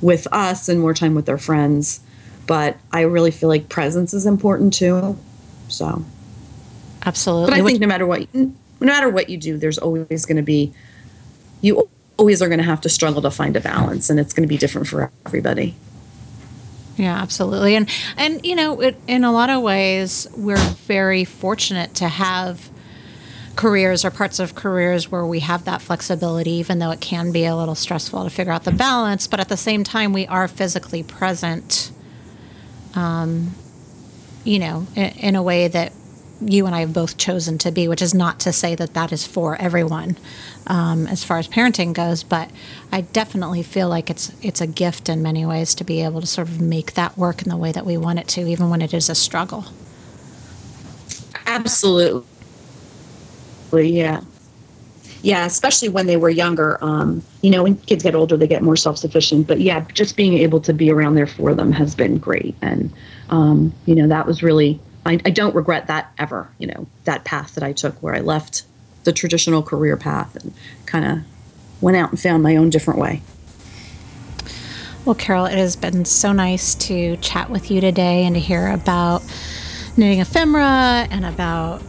with 0.00 0.28
us 0.30 0.68
and 0.68 0.80
more 0.80 0.94
time 0.94 1.16
with 1.16 1.26
their 1.26 1.38
friends. 1.38 2.00
But 2.46 2.76
I 2.92 3.00
really 3.00 3.32
feel 3.32 3.48
like 3.48 3.68
presence 3.68 4.14
is 4.14 4.26
important 4.26 4.74
too. 4.74 5.18
So 5.68 6.04
Absolutely. 7.06 7.50
But 7.50 7.60
I 7.60 7.64
think 7.64 7.80
no 7.80 7.86
matter 7.86 8.06
what 8.06 8.32
no 8.34 8.52
matter 8.80 9.08
what 9.08 9.28
you 9.28 9.36
do, 9.36 9.58
there's 9.58 9.78
always 9.78 10.24
going 10.24 10.36
to 10.36 10.42
be 10.42 10.72
you 11.60 11.88
always 12.16 12.40
are 12.40 12.48
going 12.48 12.58
to 12.58 12.64
have 12.64 12.80
to 12.82 12.88
struggle 12.88 13.22
to 13.22 13.30
find 13.30 13.56
a 13.56 13.60
balance 13.60 14.08
and 14.08 14.20
it's 14.20 14.32
going 14.32 14.42
to 14.42 14.48
be 14.48 14.56
different 14.56 14.86
for 14.86 15.10
everybody. 15.26 15.74
Yeah, 16.96 17.16
absolutely. 17.16 17.74
And 17.74 17.88
and 18.16 18.44
you 18.44 18.54
know, 18.54 18.80
it, 18.80 18.96
in 19.06 19.24
a 19.24 19.32
lot 19.32 19.50
of 19.50 19.62
ways, 19.62 20.28
we're 20.36 20.56
very 20.56 21.24
fortunate 21.24 21.94
to 21.96 22.08
have 22.08 22.70
careers 23.56 24.04
or 24.04 24.10
parts 24.10 24.38
of 24.40 24.54
careers 24.54 25.10
where 25.10 25.24
we 25.26 25.40
have 25.40 25.64
that 25.64 25.80
flexibility, 25.80 26.52
even 26.52 26.78
though 26.78 26.90
it 26.90 27.00
can 27.00 27.32
be 27.32 27.44
a 27.44 27.56
little 27.56 27.74
stressful 27.74 28.24
to 28.24 28.30
figure 28.30 28.52
out 28.52 28.64
the 28.64 28.72
balance. 28.72 29.26
But 29.26 29.40
at 29.40 29.48
the 29.48 29.56
same 29.56 29.84
time, 29.84 30.12
we 30.12 30.26
are 30.26 30.48
physically 30.48 31.02
present. 31.02 31.90
Um, 32.94 33.54
you 34.44 34.58
know, 34.58 34.86
in, 34.94 35.04
in 35.18 35.36
a 35.36 35.42
way 35.42 35.68
that 35.68 35.92
you 36.40 36.66
and 36.66 36.74
I 36.74 36.80
have 36.80 36.92
both 36.92 37.16
chosen 37.16 37.58
to 37.58 37.70
be, 37.70 37.88
which 37.88 38.02
is 38.02 38.14
not 38.14 38.40
to 38.40 38.52
say 38.52 38.74
that 38.74 38.94
that 38.94 39.12
is 39.12 39.26
for 39.26 39.56
everyone 39.56 40.16
um, 40.66 41.06
as 41.06 41.24
far 41.24 41.38
as 41.38 41.48
parenting 41.48 41.92
goes, 41.92 42.22
but 42.22 42.50
I 42.92 43.02
definitely 43.02 43.62
feel 43.62 43.88
like 43.88 44.10
it's 44.10 44.32
it's 44.42 44.60
a 44.60 44.66
gift 44.66 45.08
in 45.08 45.22
many 45.22 45.44
ways 45.44 45.74
to 45.76 45.84
be 45.84 46.02
able 46.02 46.20
to 46.20 46.26
sort 46.26 46.48
of 46.48 46.60
make 46.60 46.94
that 46.94 47.16
work 47.18 47.42
in 47.42 47.48
the 47.48 47.56
way 47.56 47.72
that 47.72 47.84
we 47.84 47.96
want 47.96 48.18
it 48.18 48.28
to, 48.28 48.46
even 48.46 48.70
when 48.70 48.82
it 48.82 48.94
is 48.94 49.08
a 49.08 49.14
struggle. 49.14 49.66
Absolutely, 51.46 52.24
yeah, 53.72 54.20
yeah. 55.22 55.44
Especially 55.44 55.88
when 55.88 56.06
they 56.06 56.16
were 56.16 56.30
younger. 56.30 56.78
Um, 56.82 57.22
you 57.42 57.50
know, 57.50 57.62
when 57.62 57.76
kids 57.76 58.02
get 58.02 58.14
older, 58.14 58.36
they 58.36 58.46
get 58.46 58.62
more 58.62 58.76
self 58.76 58.98
sufficient. 58.98 59.46
But 59.46 59.60
yeah, 59.60 59.84
just 59.92 60.16
being 60.16 60.34
able 60.38 60.60
to 60.62 60.72
be 60.72 60.90
around 60.90 61.14
there 61.14 61.26
for 61.26 61.54
them 61.54 61.72
has 61.72 61.94
been 61.94 62.18
great, 62.18 62.54
and 62.62 62.92
um, 63.30 63.74
you 63.86 63.94
know, 63.94 64.08
that 64.08 64.26
was 64.26 64.42
really. 64.42 64.80
I, 65.06 65.20
I 65.24 65.30
don't 65.30 65.54
regret 65.54 65.86
that 65.88 66.12
ever. 66.18 66.48
You 66.58 66.68
know, 66.68 66.86
that 67.04 67.24
path 67.24 67.54
that 67.54 67.64
I 67.64 67.72
took 67.72 68.00
where 68.02 68.14
I 68.14 68.20
left 68.20 68.64
the 69.04 69.12
traditional 69.12 69.62
career 69.62 69.96
path 69.96 70.34
and 70.36 70.52
kind 70.86 71.04
of 71.04 71.18
went 71.80 71.96
out 71.96 72.10
and 72.10 72.20
found 72.20 72.42
my 72.42 72.56
own 72.56 72.70
different 72.70 72.98
way. 72.98 73.22
Well, 75.04 75.14
Carol, 75.14 75.44
it 75.44 75.58
has 75.58 75.76
been 75.76 76.06
so 76.06 76.32
nice 76.32 76.74
to 76.76 77.18
chat 77.18 77.50
with 77.50 77.70
you 77.70 77.82
today 77.82 78.24
and 78.24 78.34
to 78.34 78.40
hear 78.40 78.70
about 78.70 79.22
knitting 79.98 80.20
ephemera 80.20 81.06
and 81.10 81.26
about 81.26 81.82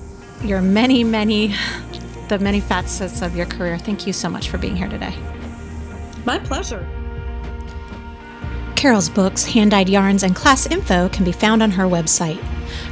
your 0.44 0.62
many, 0.62 1.06
many, 1.06 1.56
the 2.28 2.40
many 2.40 2.60
facets 2.60 3.22
of 3.22 3.36
your 3.36 3.46
career. 3.46 3.78
Thank 3.78 4.06
you 4.06 4.12
so 4.12 4.30
much 4.30 4.50
for 4.50 4.58
being 4.58 4.76
here 4.76 4.90
today. 4.90 5.16
My 6.26 6.40
pleasure. 6.40 6.86
Carol's 8.76 9.10
books, 9.10 9.46
hand 9.46 9.72
dyed 9.72 9.88
yarns, 9.88 10.22
and 10.22 10.36
class 10.36 10.68
info 10.68 11.08
can 11.10 11.24
be 11.24 11.32
found 11.32 11.64
on 11.64 11.72
her 11.72 11.86
website. 11.86 12.44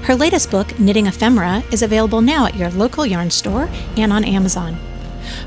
Her 0.04 0.16
latest 0.16 0.52
book, 0.52 0.78
Knitting 0.80 1.08
Ephemera, 1.08 1.64
is 1.72 1.82
available 1.82 2.22
now 2.22 2.46
at 2.46 2.56
your 2.56 2.70
local 2.72 3.06
yarn 3.06 3.32
store 3.32 3.70
and 3.96 4.12
on 4.12 4.26
Amazon. 4.26 4.78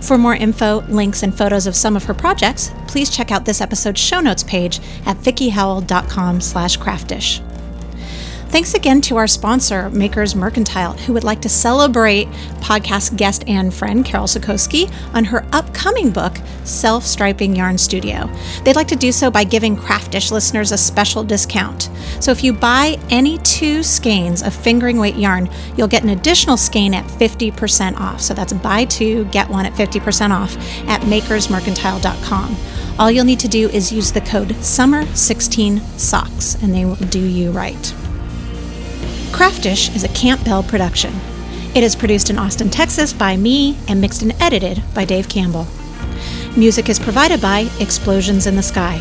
For 0.01 0.17
more 0.17 0.35
info, 0.35 0.81
links, 0.89 1.23
and 1.23 1.37
photos 1.37 1.67
of 1.67 1.77
some 1.77 1.95
of 1.95 2.05
her 2.05 2.15
projects, 2.15 2.71
please 2.89 3.11
check 3.11 3.31
out 3.31 3.45
this 3.45 3.61
episode's 3.61 4.01
show 4.01 4.21
notes 4.21 4.43
page 4.43 4.81
at 5.05 5.19
vickiehowell.com 5.19 6.41
slash 6.41 6.79
craftish. 6.79 7.43
Thanks 8.49 8.75
again 8.75 9.01
to 9.03 9.17
our 9.17 9.27
sponsor, 9.27 9.91
Makers 9.91 10.37
Mercantile, 10.37 10.93
who 10.93 11.13
would 11.13 11.25
like 11.25 11.43
to 11.43 11.49
celebrate 11.49 12.29
podcast 12.61 13.17
guest 13.17 13.43
and 13.49 13.75
friend 13.75 14.05
Carol 14.05 14.27
Sulcoski 14.27 14.93
on 15.15 15.25
her 15.25 15.45
upcoming 15.53 16.11
book, 16.11 16.37
Self 16.65 17.05
Striping 17.05 17.57
Yarn 17.57 17.77
Studio. 17.77 18.31
They'd 18.63 18.77
like 18.77 18.87
to 18.89 18.97
do 18.97 19.11
so 19.11 19.33
by 19.33 19.43
giving 19.45 19.77
Craftish 19.77 20.31
listeners 20.31 20.71
a 20.73 20.79
special 20.79 21.25
discount. 21.25 21.91
So 22.21 22.31
if 22.31 22.45
you 22.45 22.53
buy 22.53 22.99
any 23.11 23.39
two 23.39 23.83
skeins 23.83 24.43
of 24.43 24.55
fingering 24.55 24.99
weight 24.99 25.17
yarn, 25.17 25.51
you'll 25.77 25.89
get 25.89 26.05
an 26.05 26.11
additional 26.11 26.57
skein 26.57 26.95
at 26.95 27.05
50% 27.05 27.99
off. 27.99 28.21
So 28.21 28.33
that's 28.33 28.53
buy 28.53 28.85
two, 28.85 29.25
get 29.27 29.51
one 29.51 29.67
at 29.67 29.73
50% 29.73 30.31
off 30.31 30.57
at 30.89 31.01
makersmercantile.com. 31.03 32.57
All 32.99 33.11
you'll 33.11 33.25
need 33.25 33.41
to 33.41 33.49
do 33.49 33.69
is 33.71 33.91
use 33.93 34.13
the 34.13 34.21
code 34.23 34.51
SUMMER16SOCKS 34.51 36.63
and 36.63 36.73
they 36.73 36.85
will 36.85 36.95
do 36.95 37.19
you 37.21 37.51
right. 37.51 37.93
Craftish 39.37 39.95
is 39.95 40.03
a 40.03 40.09
Campbell 40.09 40.63
production. 40.63 41.13
It 41.75 41.85
is 41.85 41.95
produced 41.95 42.31
in 42.31 42.39
Austin, 42.39 42.71
Texas 42.71 43.13
by 43.13 43.37
me 43.37 43.77
and 43.87 44.01
mixed 44.01 44.23
and 44.23 44.33
edited 44.41 44.83
by 44.95 45.05
Dave 45.05 45.29
Campbell. 45.29 45.67
Music 46.57 46.89
is 46.89 46.99
provided 46.99 47.43
by 47.43 47.69
Explosions 47.79 48.47
in 48.47 48.57
the 48.57 48.63
Sky. 48.63 48.99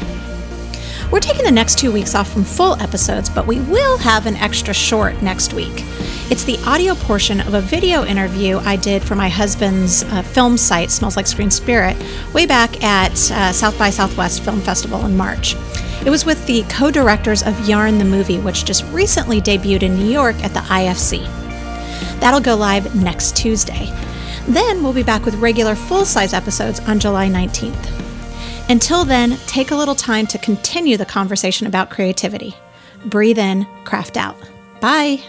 We're 1.09 1.21
taking 1.21 1.45
the 1.45 1.51
next 1.51 1.79
two 1.79 1.89
weeks 1.89 2.15
off 2.15 2.29
from 2.29 2.43
full 2.43 2.75
episodes, 2.81 3.29
but 3.29 3.47
we 3.47 3.61
will 3.61 3.97
have 3.99 4.25
an 4.25 4.35
extra 4.35 4.73
short 4.73 5.21
next 5.21 5.53
week. 5.53 5.85
It's 6.29 6.43
the 6.43 6.59
audio 6.65 6.95
portion 6.95 7.39
of 7.39 7.53
a 7.53 7.61
video 7.61 8.03
interview 8.03 8.57
I 8.57 8.75
did 8.75 9.03
for 9.03 9.15
my 9.15 9.29
husband's 9.29 10.03
uh, 10.03 10.21
film 10.21 10.57
site, 10.57 10.91
Smells 10.91 11.15
Like 11.15 11.27
Screen 11.27 11.49
Spirit, 11.49 11.95
way 12.33 12.45
back 12.45 12.83
at 12.83 13.13
uh, 13.31 13.53
South 13.53 13.79
by 13.79 13.89
Southwest 13.89 14.43
Film 14.43 14.59
Festival 14.59 15.05
in 15.05 15.15
March. 15.15 15.55
It 16.05 16.11
was 16.11 16.25
with 16.25 16.45
the 16.45 16.63
co 16.69 16.91
directors 16.91 17.41
of 17.41 17.67
Yarn 17.67 17.97
the 17.97 18.05
Movie, 18.05 18.39
which 18.39 18.65
just 18.65 18.85
recently 18.93 19.41
debuted 19.41 19.83
in 19.83 19.95
New 19.95 20.11
York 20.11 20.35
at 20.43 20.53
the 20.53 20.59
IFC. 20.59 21.25
That'll 22.19 22.39
go 22.39 22.55
live 22.55 22.95
next 22.95 23.35
Tuesday. 23.35 23.91
Then 24.47 24.83
we'll 24.83 24.93
be 24.93 25.03
back 25.03 25.25
with 25.25 25.35
regular 25.35 25.75
full 25.75 26.05
size 26.05 26.33
episodes 26.33 26.79
on 26.81 26.99
July 26.99 27.27
19th. 27.27 28.69
Until 28.69 29.05
then, 29.05 29.37
take 29.47 29.71
a 29.71 29.75
little 29.75 29.95
time 29.95 30.27
to 30.27 30.37
continue 30.37 30.97
the 30.97 31.05
conversation 31.05 31.67
about 31.67 31.89
creativity. 31.89 32.55
Breathe 33.05 33.39
in, 33.39 33.65
craft 33.83 34.17
out. 34.17 34.37
Bye. 34.81 35.23